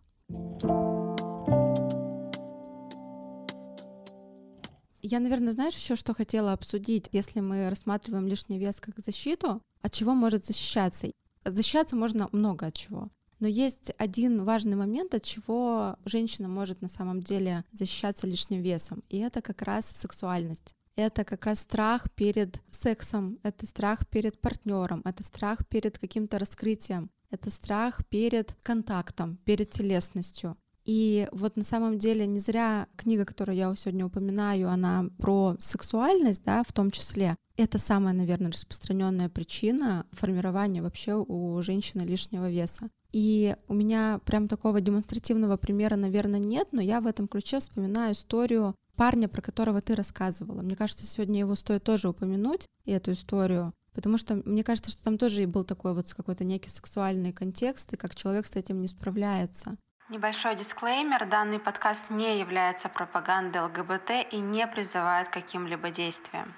Я, 5.04 5.18
наверное, 5.18 5.52
знаешь 5.52 5.74
еще, 5.74 5.96
что 5.96 6.14
хотела 6.14 6.52
обсудить, 6.52 7.08
если 7.12 7.40
мы 7.40 7.68
рассматриваем 7.68 8.28
лишний 8.28 8.58
вес 8.58 8.80
как 8.80 8.98
защиту, 9.00 9.60
от 9.82 9.92
чего 9.92 10.14
может 10.14 10.46
защищаться? 10.46 11.10
Защищаться 11.44 11.96
можно 11.96 12.28
много 12.30 12.66
от 12.66 12.74
чего. 12.74 13.08
Но 13.40 13.48
есть 13.48 13.90
один 13.98 14.44
важный 14.44 14.76
момент, 14.76 15.14
от 15.14 15.24
чего 15.24 15.96
женщина 16.04 16.46
может 16.46 16.80
на 16.80 16.88
самом 16.88 17.20
деле 17.20 17.64
защищаться 17.72 18.28
лишним 18.28 18.62
весом, 18.62 19.02
и 19.08 19.18
это 19.18 19.42
как 19.42 19.62
раз 19.62 19.86
сексуальность. 19.86 20.76
Это 20.96 21.24
как 21.24 21.46
раз 21.46 21.60
страх 21.60 22.10
перед 22.14 22.60
сексом, 22.70 23.38
это 23.42 23.66
страх 23.66 24.06
перед 24.08 24.38
партнером, 24.40 25.00
это 25.04 25.22
страх 25.22 25.66
перед 25.66 25.98
каким-то 25.98 26.38
раскрытием, 26.38 27.10
это 27.30 27.48
страх 27.50 28.04
перед 28.08 28.54
контактом, 28.62 29.38
перед 29.44 29.70
телесностью. 29.70 30.56
И 30.84 31.28
вот 31.32 31.56
на 31.56 31.64
самом 31.64 31.96
деле 31.96 32.26
не 32.26 32.40
зря 32.40 32.88
книга, 32.96 33.24
которую 33.24 33.56
я 33.56 33.74
сегодня 33.76 34.04
упоминаю, 34.04 34.68
она 34.68 35.06
про 35.18 35.56
сексуальность, 35.58 36.44
да, 36.44 36.62
в 36.66 36.72
том 36.72 36.90
числе. 36.90 37.36
Это 37.56 37.78
самая, 37.78 38.12
наверное, 38.12 38.50
распространенная 38.50 39.28
причина 39.28 40.06
формирования 40.12 40.82
вообще 40.82 41.14
у 41.14 41.62
женщины 41.62 42.02
лишнего 42.02 42.50
веса. 42.50 42.90
И 43.12 43.54
у 43.68 43.74
меня 43.74 44.20
прям 44.24 44.48
такого 44.48 44.80
демонстративного 44.80 45.56
примера, 45.56 45.96
наверное, 45.96 46.40
нет, 46.40 46.68
но 46.72 46.80
я 46.80 47.00
в 47.00 47.06
этом 47.06 47.28
ключе 47.28 47.60
вспоминаю 47.60 48.14
историю 48.14 48.74
парня, 48.96 49.28
про 49.28 49.40
которого 49.40 49.80
ты 49.80 49.94
рассказывала. 49.94 50.62
Мне 50.62 50.76
кажется, 50.76 51.06
сегодня 51.06 51.40
его 51.40 51.54
стоит 51.54 51.84
тоже 51.84 52.08
упомянуть, 52.08 52.66
и 52.84 52.92
эту 52.92 53.12
историю, 53.12 53.72
потому 53.94 54.18
что 54.18 54.36
мне 54.44 54.64
кажется, 54.64 54.90
что 54.90 55.02
там 55.02 55.18
тоже 55.18 55.42
и 55.42 55.46
был 55.46 55.64
такой 55.64 55.94
вот 55.94 56.12
какой-то 56.12 56.44
некий 56.44 56.70
сексуальный 56.70 57.32
контекст, 57.32 57.92
и 57.92 57.96
как 57.96 58.14
человек 58.14 58.46
с 58.46 58.56
этим 58.56 58.80
не 58.80 58.88
справляется. 58.88 59.76
Небольшой 60.08 60.56
дисклеймер. 60.56 61.28
Данный 61.30 61.58
подкаст 61.58 62.02
не 62.10 62.38
является 62.38 62.88
пропагандой 62.88 63.62
ЛГБТ 63.62 64.32
и 64.32 64.36
не 64.36 64.66
призывает 64.66 65.28
к 65.28 65.32
каким-либо 65.32 65.90
действиям. 65.90 66.54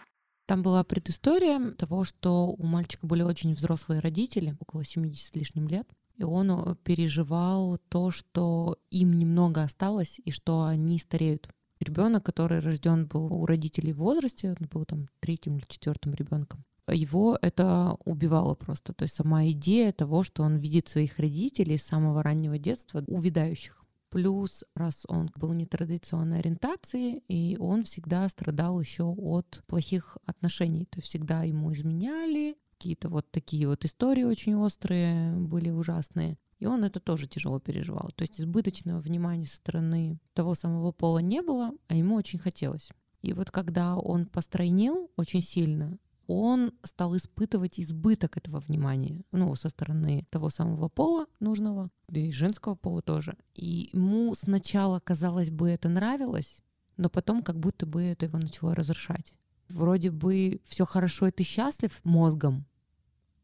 Там 0.47 0.63
была 0.63 0.83
предыстория 0.85 1.73
того, 1.73 2.05
что 2.05 2.49
у 2.49 2.67
мальчика 2.67 3.07
были 3.07 3.23
очень 3.23 3.55
взрослые 3.55 4.01
родители, 4.01 4.57
около 4.61 4.85
70 4.85 5.27
с 5.27 5.35
лишним 5.35 5.69
лет, 5.69 5.89
и 6.17 6.25
он 6.25 6.51
э, 6.51 6.75
переживал 6.85 7.79
то, 7.89 8.11
что 8.11 8.77
им 8.91 9.13
немного 9.13 9.63
осталось 9.63 10.21
и 10.25 10.31
что 10.31 10.65
они 10.65 10.99
стареют. 10.99 11.49
Ребенок, 11.85 12.25
который 12.25 12.61
рожден 12.61 13.07
был 13.07 13.33
у 13.33 13.47
родителей 13.47 13.93
в 13.93 13.99
возрасте, 13.99 14.51
он 14.59 14.69
был 14.71 14.85
там 14.85 15.09
третьим 15.21 15.59
или 15.59 15.65
четвертым 15.69 16.15
ребенком. 16.15 16.65
Его 16.91 17.39
это 17.41 17.97
убивало 18.05 18.55
просто. 18.55 18.93
То 18.93 19.05
есть 19.05 19.15
сама 19.15 19.47
идея 19.49 19.93
того, 19.93 20.23
что 20.23 20.43
он 20.43 20.57
видит 20.57 20.89
своих 20.89 21.19
родителей 21.19 21.79
с 21.79 21.85
самого 21.85 22.23
раннего 22.23 22.59
детства 22.59 23.03
увядающих. 23.07 23.85
Плюс, 24.11 24.65
раз 24.77 25.03
он 25.09 25.31
был 25.35 25.53
нетрадиционной 25.55 26.39
ориентации, 26.39 27.23
и 27.27 27.57
он 27.59 27.83
всегда 27.85 28.29
страдал 28.29 28.81
еще 28.81 29.05
от 29.05 29.63
плохих 29.67 30.19
отношений. 30.25 30.85
То 30.85 30.99
есть 30.99 31.09
всегда 31.09 31.43
ему 31.43 31.73
изменяли, 31.73 32.57
какие-то 32.79 33.09
вот 33.09 33.31
такие 33.31 33.67
вот 33.67 33.85
истории 33.85 34.25
очень 34.25 34.55
острые 34.55 35.35
были 35.37 35.71
ужасные. 35.71 36.37
И 36.59 36.67
он 36.67 36.85
это 36.85 37.01
тоже 37.01 37.27
тяжело 37.27 37.61
переживал. 37.61 38.11
То 38.15 38.23
есть 38.23 38.41
избыточного 38.41 39.01
внимания 39.01 39.47
со 39.47 39.57
стороны 39.57 40.19
того 40.33 40.55
самого 40.55 40.93
пола 40.93 41.19
не 41.19 41.43
было, 41.43 41.73
а 41.89 41.95
ему 41.95 42.15
очень 42.15 42.39
хотелось. 42.39 42.91
И 43.23 43.33
вот 43.33 43.51
когда 43.51 43.97
он 43.97 44.27
постройнел 44.27 45.11
очень 45.17 45.43
сильно, 45.43 45.99
он 46.27 46.73
стал 46.83 47.17
испытывать 47.17 47.79
избыток 47.79 48.37
этого 48.37 48.61
внимания, 48.61 49.25
ну, 49.31 49.55
со 49.55 49.69
стороны 49.69 50.27
того 50.31 50.49
самого 50.49 50.89
пола 50.89 51.27
нужного, 51.41 51.91
и 52.11 52.33
женского 52.33 52.75
пола 52.75 53.03
тоже. 53.03 53.37
И 53.55 53.91
ему 53.93 54.35
сначала, 54.35 55.01
казалось 55.01 55.51
бы, 55.51 55.71
это 55.71 55.89
нравилось, 55.89 56.63
но 56.97 57.11
потом 57.11 57.43
как 57.43 57.59
будто 57.59 57.87
бы 57.87 58.03
это 58.03 58.27
его 58.27 58.39
начало 58.39 58.75
разрушать. 58.75 59.35
Вроде 59.69 60.11
бы 60.11 60.61
все 60.67 60.85
хорошо, 60.85 61.27
и 61.27 61.31
ты 61.31 61.43
счастлив 61.43 62.01
мозгом, 62.05 62.67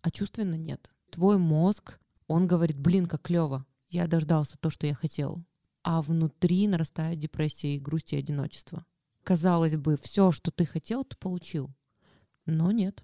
а 0.02 0.10
чувственно 0.10 0.54
нет. 0.54 0.90
Твой 1.10 1.38
мозг, 1.38 1.98
он 2.30 2.46
говорит, 2.46 2.78
блин, 2.78 3.06
как 3.06 3.22
клево, 3.22 3.66
я 3.88 4.06
дождался 4.06 4.56
то, 4.58 4.70
что 4.70 4.86
я 4.86 4.94
хотел. 4.94 5.44
А 5.82 6.00
внутри 6.02 6.68
нарастает 6.68 7.18
депрессия 7.18 7.76
и 7.76 7.80
грусть 7.80 8.12
и 8.12 8.16
одиночество. 8.16 8.84
Казалось 9.24 9.76
бы, 9.76 9.98
все, 10.00 10.30
что 10.32 10.50
ты 10.50 10.64
хотел, 10.64 11.04
ты 11.04 11.16
получил 11.16 11.74
но 12.50 12.70
нет. 12.72 13.02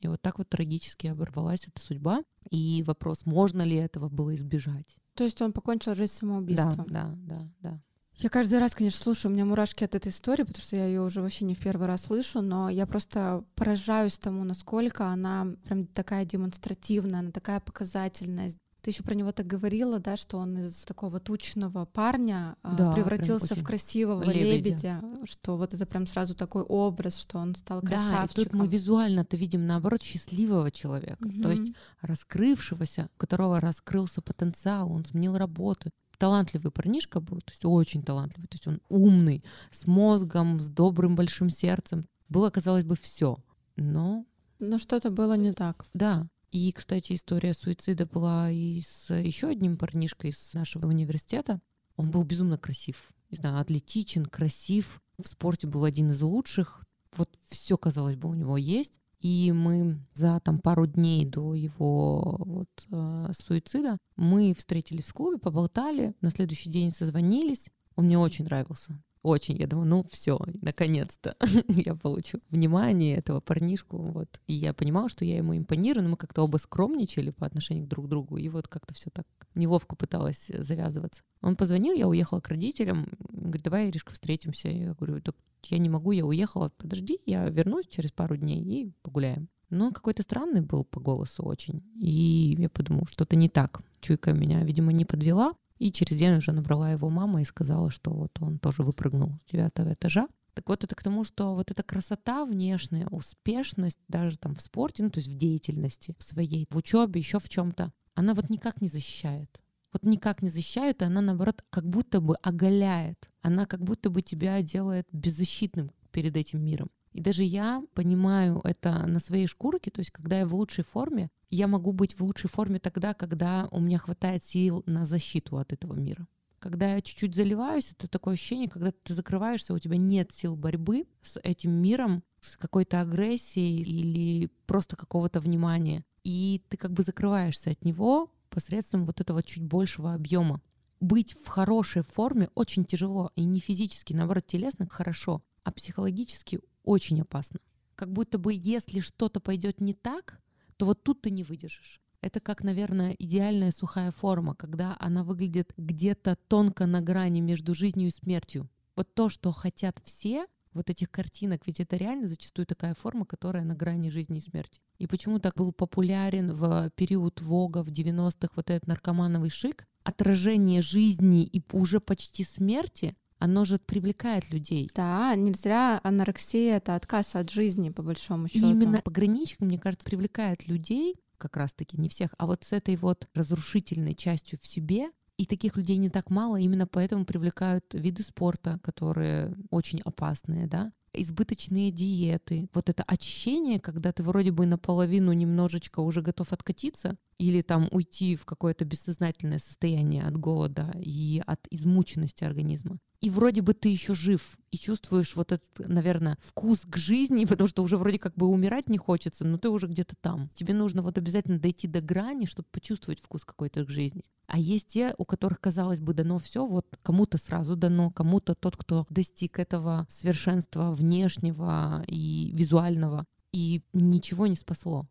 И 0.00 0.08
вот 0.08 0.22
так 0.22 0.38
вот 0.38 0.48
трагически 0.48 1.08
оборвалась 1.08 1.66
эта 1.66 1.80
судьба. 1.80 2.22
И 2.50 2.82
вопрос, 2.86 3.26
можно 3.26 3.62
ли 3.62 3.76
этого 3.76 4.08
было 4.08 4.34
избежать? 4.36 4.96
То 5.14 5.24
есть 5.24 5.42
он 5.42 5.52
покончил 5.52 5.94
жизнь 5.94 6.12
самоубийством? 6.12 6.86
Да, 6.88 7.16
да, 7.24 7.38
да, 7.38 7.52
да. 7.60 7.82
Я 8.18 8.30
каждый 8.30 8.58
раз, 8.58 8.74
конечно, 8.74 9.00
слушаю, 9.00 9.30
у 9.30 9.34
меня 9.34 9.44
мурашки 9.44 9.84
от 9.84 9.94
этой 9.94 10.08
истории, 10.08 10.42
потому 10.42 10.62
что 10.62 10.74
я 10.74 10.86
ее 10.86 11.02
уже 11.02 11.22
вообще 11.22 11.44
не 11.44 11.54
в 11.54 11.60
первый 11.60 11.86
раз 11.86 12.02
слышу, 12.02 12.42
но 12.42 12.68
я 12.68 12.84
просто 12.84 13.44
поражаюсь 13.54 14.18
тому, 14.18 14.42
насколько 14.42 15.06
она 15.06 15.46
прям 15.64 15.86
такая 15.86 16.24
демонстративная, 16.24 17.20
она 17.20 17.30
такая 17.30 17.60
показательная. 17.60 18.50
Ты 18.82 18.90
еще 18.90 19.04
про 19.04 19.14
него 19.14 19.30
так 19.30 19.46
говорила, 19.46 20.00
да, 20.00 20.16
что 20.16 20.38
он 20.38 20.58
из 20.58 20.82
такого 20.82 21.20
тучного 21.20 21.84
парня 21.84 22.56
а, 22.62 22.74
да, 22.74 22.92
превратился 22.92 23.54
в 23.54 23.62
красивого 23.62 24.24
лебедя. 24.24 25.00
лебедя, 25.00 25.02
что 25.24 25.56
вот 25.56 25.74
это 25.74 25.86
прям 25.86 26.06
сразу 26.06 26.34
такой 26.34 26.62
образ, 26.62 27.18
что 27.18 27.38
он 27.38 27.54
стал 27.54 27.82
красавчиком. 27.82 28.26
Да, 28.34 28.42
и 28.42 28.44
тут 28.44 28.52
мы 28.52 28.66
визуально-то 28.66 29.36
видим 29.36 29.64
наоборот 29.66 30.02
счастливого 30.02 30.72
человека, 30.72 31.24
угу. 31.24 31.42
то 31.42 31.50
есть 31.52 31.72
раскрывшегося, 32.00 33.10
у 33.14 33.18
которого 33.18 33.60
раскрылся 33.60 34.22
потенциал, 34.22 34.90
он 34.90 35.04
сменил 35.04 35.36
работу, 35.36 35.90
талантливый 36.18 36.70
парнишка 36.70 37.20
был, 37.20 37.38
то 37.40 37.52
есть 37.52 37.64
очень 37.64 38.02
талантливый, 38.02 38.48
то 38.48 38.56
есть 38.56 38.66
он 38.66 38.80
умный, 38.88 39.44
с 39.70 39.86
мозгом, 39.86 40.60
с 40.60 40.68
добрым 40.68 41.14
большим 41.14 41.48
сердцем. 41.48 42.06
Было, 42.28 42.50
казалось 42.50 42.84
бы, 42.84 42.96
все, 42.96 43.38
но... 43.76 44.26
Но 44.58 44.78
что-то 44.78 45.10
было 45.10 45.34
не 45.34 45.52
так. 45.52 45.86
Да, 45.94 46.26
и, 46.50 46.72
кстати, 46.72 47.12
история 47.12 47.54
суицида 47.54 48.06
была 48.06 48.50
и 48.50 48.80
с 48.80 49.14
еще 49.14 49.48
одним 49.48 49.76
парнишкой 49.76 50.30
из 50.30 50.54
нашего 50.54 50.86
университета. 50.86 51.60
Он 51.96 52.10
был 52.10 52.24
безумно 52.24 52.58
красив. 52.58 53.10
Не 53.30 53.36
знаю, 53.36 53.60
атлетичен, 53.60 54.26
красив. 54.26 55.00
В 55.18 55.28
спорте 55.28 55.66
был 55.66 55.84
один 55.84 56.10
из 56.10 56.22
лучших. 56.22 56.82
Вот 57.16 57.28
все, 57.48 57.76
казалось 57.76 58.16
бы, 58.16 58.28
у 58.28 58.34
него 58.34 58.56
есть. 58.56 58.98
И 59.20 59.50
мы 59.52 59.98
за 60.14 60.40
там 60.40 60.60
пару 60.60 60.86
дней 60.86 61.26
до 61.26 61.54
его 61.54 62.36
вот, 62.38 62.86
э, 62.90 63.32
суицида 63.32 63.98
мы 64.16 64.54
встретились 64.54 65.06
в 65.06 65.14
клубе, 65.14 65.38
поболтали, 65.38 66.14
на 66.20 66.30
следующий 66.30 66.70
день 66.70 66.92
созвонились. 66.92 67.66
Он 67.96 68.04
мне 68.06 68.18
очень 68.18 68.44
нравился 68.44 69.02
очень. 69.22 69.56
Я 69.56 69.66
думаю, 69.66 69.88
ну 69.88 70.06
все, 70.10 70.38
наконец-то 70.62 71.36
я 71.68 71.94
получу 71.94 72.40
внимание 72.50 73.16
этого 73.16 73.40
парнишку. 73.40 73.98
Вот. 73.98 74.40
И 74.46 74.54
я 74.54 74.72
понимала, 74.72 75.08
что 75.08 75.24
я 75.24 75.36
ему 75.36 75.56
импонирую, 75.56 76.04
но 76.04 76.10
мы 76.10 76.16
как-то 76.16 76.42
оба 76.42 76.56
скромничали 76.58 77.30
по 77.30 77.46
отношению 77.46 77.86
друг 77.86 78.06
к 78.06 78.08
другу. 78.08 78.36
И 78.36 78.48
вот 78.48 78.68
как-то 78.68 78.94
все 78.94 79.10
так 79.10 79.26
неловко 79.54 79.96
пыталась 79.96 80.50
завязываться. 80.52 81.22
Он 81.42 81.56
позвонил, 81.56 81.94
я 81.94 82.08
уехала 82.08 82.40
к 82.40 82.48
родителям. 82.48 83.08
Говорит, 83.30 83.62
давай, 83.62 83.88
Иришка, 83.88 84.12
встретимся. 84.12 84.68
Я 84.68 84.94
говорю, 84.94 85.20
так 85.20 85.36
я 85.64 85.78
не 85.78 85.88
могу, 85.88 86.12
я 86.12 86.24
уехала. 86.24 86.70
Подожди, 86.76 87.18
я 87.26 87.48
вернусь 87.48 87.86
через 87.86 88.12
пару 88.12 88.36
дней 88.36 88.62
и 88.62 88.92
погуляем. 89.02 89.48
Но 89.70 89.86
он 89.86 89.92
какой-то 89.92 90.22
странный 90.22 90.62
был 90.62 90.84
по 90.84 91.00
голосу 91.00 91.42
очень. 91.42 91.82
И 91.94 92.56
я 92.58 92.68
подумала, 92.70 93.06
что-то 93.06 93.36
не 93.36 93.48
так. 93.48 93.82
Чуйка 94.00 94.32
меня, 94.32 94.62
видимо, 94.64 94.92
не 94.92 95.04
подвела. 95.04 95.54
И 95.78 95.92
через 95.92 96.16
день 96.16 96.36
уже 96.36 96.52
набрала 96.52 96.90
его 96.90 97.08
мама 97.08 97.42
и 97.42 97.44
сказала, 97.44 97.90
что 97.90 98.10
вот 98.12 98.36
он 98.40 98.58
тоже 98.58 98.82
выпрыгнул 98.82 99.38
с 99.40 99.50
девятого 99.50 99.94
этажа. 99.94 100.28
Так 100.54 100.68
вот, 100.68 100.82
это 100.82 100.96
к 100.96 101.02
тому, 101.02 101.22
что 101.22 101.54
вот 101.54 101.70
эта 101.70 101.84
красота 101.84 102.44
внешняя, 102.44 103.06
успешность 103.08 104.00
даже 104.08 104.36
там 104.38 104.56
в 104.56 104.60
спорте, 104.60 105.04
ну 105.04 105.10
то 105.10 105.20
есть 105.20 105.30
в 105.30 105.36
деятельности 105.36 106.16
в 106.18 106.22
своей, 106.24 106.66
в 106.68 106.76
учебе, 106.76 107.20
еще 107.20 107.38
в 107.38 107.48
чем-то, 107.48 107.92
она 108.14 108.34
вот 108.34 108.50
никак 108.50 108.80
не 108.80 108.88
защищает. 108.88 109.60
Вот 109.92 110.02
никак 110.02 110.42
не 110.42 110.48
защищает, 110.48 111.00
и 111.00 111.04
она, 111.04 111.20
наоборот, 111.20 111.64
как 111.70 111.88
будто 111.88 112.20
бы 112.20 112.34
оголяет. 112.42 113.30
Она 113.40 113.66
как 113.66 113.82
будто 113.84 114.10
бы 114.10 114.20
тебя 114.20 114.60
делает 114.62 115.06
беззащитным 115.12 115.92
перед 116.10 116.36
этим 116.36 116.62
миром. 116.62 116.90
И 117.12 117.20
даже 117.20 117.42
я 117.42 117.82
понимаю 117.94 118.60
это 118.64 119.06
на 119.06 119.18
своей 119.18 119.46
шкурке, 119.46 119.90
то 119.90 120.00
есть 120.00 120.10
когда 120.10 120.40
я 120.40 120.46
в 120.46 120.54
лучшей 120.54 120.84
форме, 120.84 121.30
я 121.50 121.66
могу 121.66 121.92
быть 121.92 122.18
в 122.18 122.22
лучшей 122.22 122.50
форме 122.50 122.78
тогда, 122.78 123.14
когда 123.14 123.68
у 123.70 123.80
меня 123.80 123.98
хватает 123.98 124.44
сил 124.44 124.82
на 124.86 125.06
защиту 125.06 125.58
от 125.58 125.72
этого 125.72 125.94
мира. 125.94 126.26
Когда 126.58 126.94
я 126.94 127.00
чуть-чуть 127.00 127.34
заливаюсь, 127.34 127.92
это 127.92 128.08
такое 128.08 128.34
ощущение, 128.34 128.68
когда 128.68 128.90
ты 128.90 129.14
закрываешься, 129.14 129.72
у 129.72 129.78
тебя 129.78 129.96
нет 129.96 130.32
сил 130.32 130.56
борьбы 130.56 131.06
с 131.22 131.38
этим 131.42 131.70
миром, 131.70 132.24
с 132.40 132.56
какой-то 132.56 133.00
агрессией 133.00 133.80
или 133.82 134.50
просто 134.66 134.96
какого-то 134.96 135.40
внимания. 135.40 136.04
И 136.24 136.62
ты 136.68 136.76
как 136.76 136.92
бы 136.92 137.02
закрываешься 137.02 137.70
от 137.70 137.84
него 137.84 138.32
посредством 138.50 139.06
вот 139.06 139.20
этого 139.20 139.42
чуть 139.42 139.62
большего 139.62 140.14
объема. 140.14 140.60
Быть 141.00 141.34
в 141.34 141.46
хорошей 141.46 142.02
форме 142.02 142.50
очень 142.56 142.84
тяжело, 142.84 143.30
и 143.36 143.44
не 143.44 143.60
физически, 143.60 144.12
наоборот, 144.12 144.46
телесно 144.46 144.88
хорошо, 144.88 145.42
а 145.62 145.70
психологически 145.70 146.60
очень 146.82 147.20
опасно. 147.20 147.60
Как 147.94 148.12
будто 148.12 148.38
бы 148.38 148.52
если 148.52 148.98
что-то 148.98 149.38
пойдет 149.38 149.80
не 149.80 149.94
так, 149.94 150.40
то 150.78 150.86
вот 150.86 151.02
тут 151.02 151.20
ты 151.20 151.30
не 151.30 151.44
выдержишь. 151.44 152.00
Это 152.20 152.40
как, 152.40 152.62
наверное, 152.62 153.14
идеальная 153.18 153.70
сухая 153.70 154.10
форма, 154.10 154.54
когда 154.54 154.96
она 154.98 155.22
выглядит 155.22 155.72
где-то 155.76 156.36
тонко 156.48 156.86
на 156.86 157.00
грани 157.00 157.40
между 157.40 157.74
жизнью 157.74 158.08
и 158.08 158.12
смертью. 158.12 158.68
Вот 158.96 159.12
то, 159.14 159.28
что 159.28 159.52
хотят 159.52 160.00
все, 160.04 160.46
вот 160.72 160.90
этих 160.90 161.10
картинок, 161.10 161.62
ведь 161.66 161.80
это 161.80 161.96
реально 161.96 162.26
зачастую 162.26 162.66
такая 162.66 162.94
форма, 162.94 163.24
которая 163.24 163.64
на 163.64 163.74
грани 163.74 164.10
жизни 164.10 164.38
и 164.38 164.42
смерти. 164.42 164.80
И 164.98 165.06
почему 165.06 165.38
так 165.38 165.54
был 165.54 165.72
популярен 165.72 166.52
в 166.52 166.90
период 166.90 167.40
Вога 167.40 167.82
в 167.82 167.88
90-х 167.88 168.52
вот 168.54 168.70
этот 168.70 168.86
наркомановый 168.86 169.50
шик, 169.50 169.86
отражение 170.02 170.82
жизни 170.82 171.44
и 171.44 171.62
уже 171.72 172.00
почти 172.00 172.44
смерти, 172.44 173.16
оно 173.38 173.64
же 173.64 173.78
привлекает 173.78 174.50
людей. 174.50 174.90
Да, 174.94 175.34
нельзя 175.34 176.00
анорексия— 176.02 176.76
это 176.78 176.94
отказ 176.94 177.34
от 177.34 177.50
жизни, 177.50 177.90
по 177.90 178.02
большому 178.02 178.48
счету. 178.48 178.70
Именно 178.70 179.00
пограничник, 179.02 179.60
мне 179.60 179.78
кажется, 179.78 180.06
привлекает 180.06 180.66
людей, 180.68 181.16
как 181.38 181.56
раз-таки 181.56 182.00
не 182.00 182.08
всех, 182.08 182.34
а 182.36 182.46
вот 182.46 182.64
с 182.64 182.72
этой 182.72 182.96
вот 182.96 183.28
разрушительной 183.34 184.14
частью 184.14 184.58
в 184.60 184.66
себе, 184.66 185.10
и 185.36 185.46
таких 185.46 185.76
людей 185.76 185.96
не 185.98 186.10
так 186.10 186.30
мало, 186.30 186.56
именно 186.56 186.86
поэтому 186.86 187.24
привлекают 187.24 187.94
виды 187.94 188.24
спорта, 188.24 188.80
которые 188.82 189.56
очень 189.70 190.00
опасные, 190.00 190.66
да, 190.66 190.92
избыточные 191.12 191.90
диеты, 191.90 192.68
вот 192.74 192.88
это 192.88 193.02
очищение, 193.04 193.80
когда 193.80 194.12
ты 194.12 194.22
вроде 194.22 194.50
бы 194.50 194.66
наполовину 194.66 195.32
немножечко 195.32 196.00
уже 196.00 196.22
готов 196.22 196.52
откатиться 196.52 197.16
или 197.38 197.62
там 197.62 197.88
уйти 197.92 198.36
в 198.36 198.44
какое-то 198.44 198.84
бессознательное 198.84 199.58
состояние 199.58 200.24
от 200.24 200.36
голода 200.36 200.92
и 201.00 201.42
от 201.46 201.66
измученности 201.70 202.44
организма 202.44 202.98
и 203.20 203.30
вроде 203.30 203.62
бы 203.62 203.74
ты 203.74 203.88
еще 203.88 204.14
жив, 204.14 204.56
и 204.70 204.76
чувствуешь 204.76 205.34
вот 205.34 205.50
этот, 205.50 205.88
наверное, 205.88 206.38
вкус 206.40 206.82
к 206.84 206.96
жизни, 206.96 207.44
потому 207.46 207.68
что 207.68 207.82
уже 207.82 207.96
вроде 207.96 208.18
как 208.18 208.34
бы 208.34 208.46
умирать 208.46 208.88
не 208.88 208.98
хочется, 208.98 209.44
но 209.44 209.58
ты 209.58 209.68
уже 209.68 209.86
где-то 209.86 210.14
там. 210.20 210.50
Тебе 210.54 210.74
нужно 210.74 211.02
вот 211.02 211.18
обязательно 211.18 211.58
дойти 211.58 211.88
до 211.88 212.00
грани, 212.00 212.46
чтобы 212.46 212.68
почувствовать 212.70 213.20
вкус 213.20 213.44
какой-то 213.44 213.84
к 213.84 213.90
жизни. 213.90 214.22
А 214.46 214.58
есть 214.58 214.88
те, 214.88 215.14
у 215.18 215.24
которых, 215.24 215.60
казалось 215.60 215.98
бы, 215.98 216.14
дано 216.14 216.38
все, 216.38 216.64
вот 216.64 216.86
кому-то 217.02 217.38
сразу 217.38 217.76
дано, 217.76 218.10
кому-то 218.10 218.54
тот, 218.54 218.76
кто 218.76 219.06
достиг 219.10 219.58
этого 219.58 220.06
совершенства 220.08 220.92
внешнего 220.92 222.04
и 222.06 222.52
визуального, 222.54 223.26
и 223.52 223.82
ничего 223.92 224.46
не 224.46 224.56
спасло. 224.56 225.08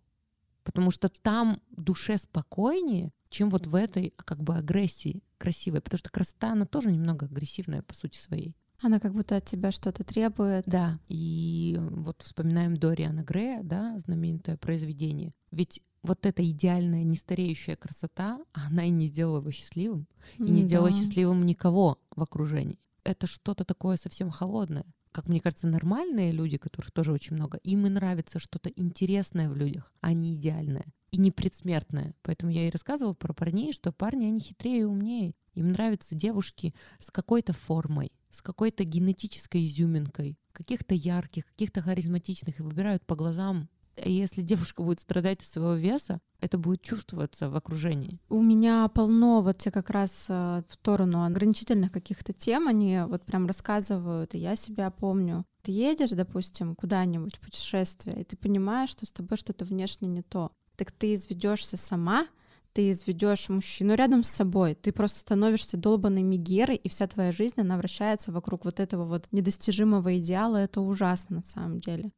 Потому 0.64 0.91
что 0.91 1.10
там 1.10 1.62
душе 1.70 2.18
спокойнее, 2.18 3.12
чем 3.30 3.49
вот 3.49 3.67
в 3.67 3.75
этой 3.75 4.13
как 4.15 4.43
бы 4.43 4.55
агрессии 4.55 5.23
красивой. 5.38 5.82
Потому 5.82 5.99
что 5.99 6.09
красота, 6.09 6.51
она 6.51 6.65
тоже 6.65 6.91
немного 6.91 7.25
агрессивная 7.25 7.82
по 7.82 7.93
сути 7.93 8.17
своей. 8.17 8.55
Она 8.82 8.99
как 8.99 9.13
будто 9.13 9.36
от 9.36 9.45
тебя 9.45 9.71
что-то 9.71 10.03
требует. 10.03 10.63
Да, 10.67 10.99
и 11.07 11.78
вот 11.80 12.21
вспоминаем 12.21 12.78
Дориана 12.78 13.21
Грея, 13.23 13.61
да, 13.63 13.97
знаменитое 13.99 14.57
произведение. 14.57 15.34
Ведь 15.51 15.82
вот 16.03 16.25
эта 16.25 16.47
идеальная, 16.47 17.03
нестареющая 17.03 17.75
красота, 17.75 18.39
она 18.53 18.86
и 18.86 18.91
не 18.91 19.07
сделала 19.07 19.39
его 19.39 19.51
счастливым, 19.51 20.07
и 20.38 20.43
не 20.43 20.61
сделала 20.61 20.91
Да. 20.91 20.95
счастливым 20.97 21.45
никого 21.45 21.99
в 22.15 22.21
окружении. 22.21 22.80
Это 23.03 23.25
что-то 23.25 23.65
такое 23.65 23.97
совсем 23.97 24.30
холодное. 24.30 24.86
Как 25.11 25.28
мне 25.28 25.41
кажется, 25.41 25.65
нормальные 25.67 26.32
люди, 26.32 26.57
которых 26.57 26.91
тоже 26.91 27.11
очень 27.11 27.36
много, 27.36 27.57
им 27.63 27.88
и 27.88 27.89
нравится 27.89 28.38
что-то 28.38 28.69
интересное 28.69 29.49
в 29.49 29.55
людях, 29.55 29.91
а 30.01 30.13
не 30.13 30.36
идеальное 30.36 30.86
и 31.12 31.18
не 31.18 31.32
предсмертное. 31.32 32.16
Поэтому 32.22 32.51
я 32.51 32.68
и 32.68 32.72
рассказывала 32.72 33.14
про 33.14 33.34
парней, 33.34 33.74
что 33.74 33.91
парни, 33.91 34.26
они 34.26 34.39
хитрее 34.39 34.82
и 34.82 34.84
умнее. 34.84 35.34
Им 35.53 35.72
нравятся 35.72 36.16
девушки 36.16 36.74
с 36.99 37.10
какой-то 37.10 37.53
формой, 37.53 38.12
с 38.30 38.41
какой-то 38.41 38.84
генетической 38.84 39.66
изюминкой, 39.66 40.38
каких-то 40.51 40.93
ярких, 40.93 41.45
каких-то 41.45 41.82
харизматичных, 41.82 42.60
и 42.60 42.64
выбирают 42.64 43.05
по 43.05 43.16
глазам. 43.16 43.70
Если 44.03 44.43
девушка 44.43 44.84
будет 44.84 44.99
страдать 44.99 45.39
от 45.39 45.47
своего 45.47 45.74
веса, 45.74 46.22
это 46.39 46.60
будет 46.60 46.84
чувствоваться 46.84 47.49
в 47.49 47.55
окружении. 47.55 48.20
У 48.30 48.43
меня 48.43 48.88
полно 48.89 49.41
вот 49.41 49.58
те 49.58 49.72
как 49.72 49.89
раз 49.89 50.28
э, 50.30 50.62
в 50.70 50.74
сторону 50.74 51.24
ограничительных 51.24 51.91
каких-то 51.91 52.32
тем, 52.32 52.68
они 52.68 53.01
вот 53.08 53.26
прям 53.26 53.47
рассказывают, 53.47 54.36
и 54.36 54.39
я 54.39 54.55
себя 54.55 54.91
помню. 54.91 55.45
Ты 55.64 55.72
едешь, 55.72 56.12
допустим, 56.12 56.76
куда-нибудь 56.76 57.38
в 57.38 57.39
путешествие, 57.39 58.22
и 58.22 58.24
ты 58.24 58.38
понимаешь, 58.38 58.91
что 58.91 59.08
с 59.08 59.12
тобой 59.12 59.38
что-то 59.38 59.66
внешне 59.66 60.08
не 60.08 60.22
то. 60.22 60.51
Так 60.78 60.91
ты 60.91 61.15
изведешься 61.15 61.75
сама, 61.75 62.28
ты 62.73 62.91
изведешь 62.91 63.49
мужчину 63.49 63.95
рядом 63.95 64.21
с 64.21 64.30
собой, 64.30 64.75
ты 64.75 64.91
просто 64.91 65.19
становишься 65.19 65.75
долбанной 65.75 66.21
мегерой, 66.21 66.75
и 66.75 66.88
вся 66.88 67.07
твоя 67.07 67.32
жизнь, 67.32 67.59
она 67.59 67.78
вращается 67.78 68.32
вокруг 68.32 68.63
вот 68.65 68.80
этого 68.80 69.03
вот 69.03 69.28
недостижимого 69.32 70.19
идеала. 70.19 70.57
Это 70.57 70.80
ужасно 70.82 71.38
на 71.38 71.43
самом 71.43 71.80
деле. 71.80 72.11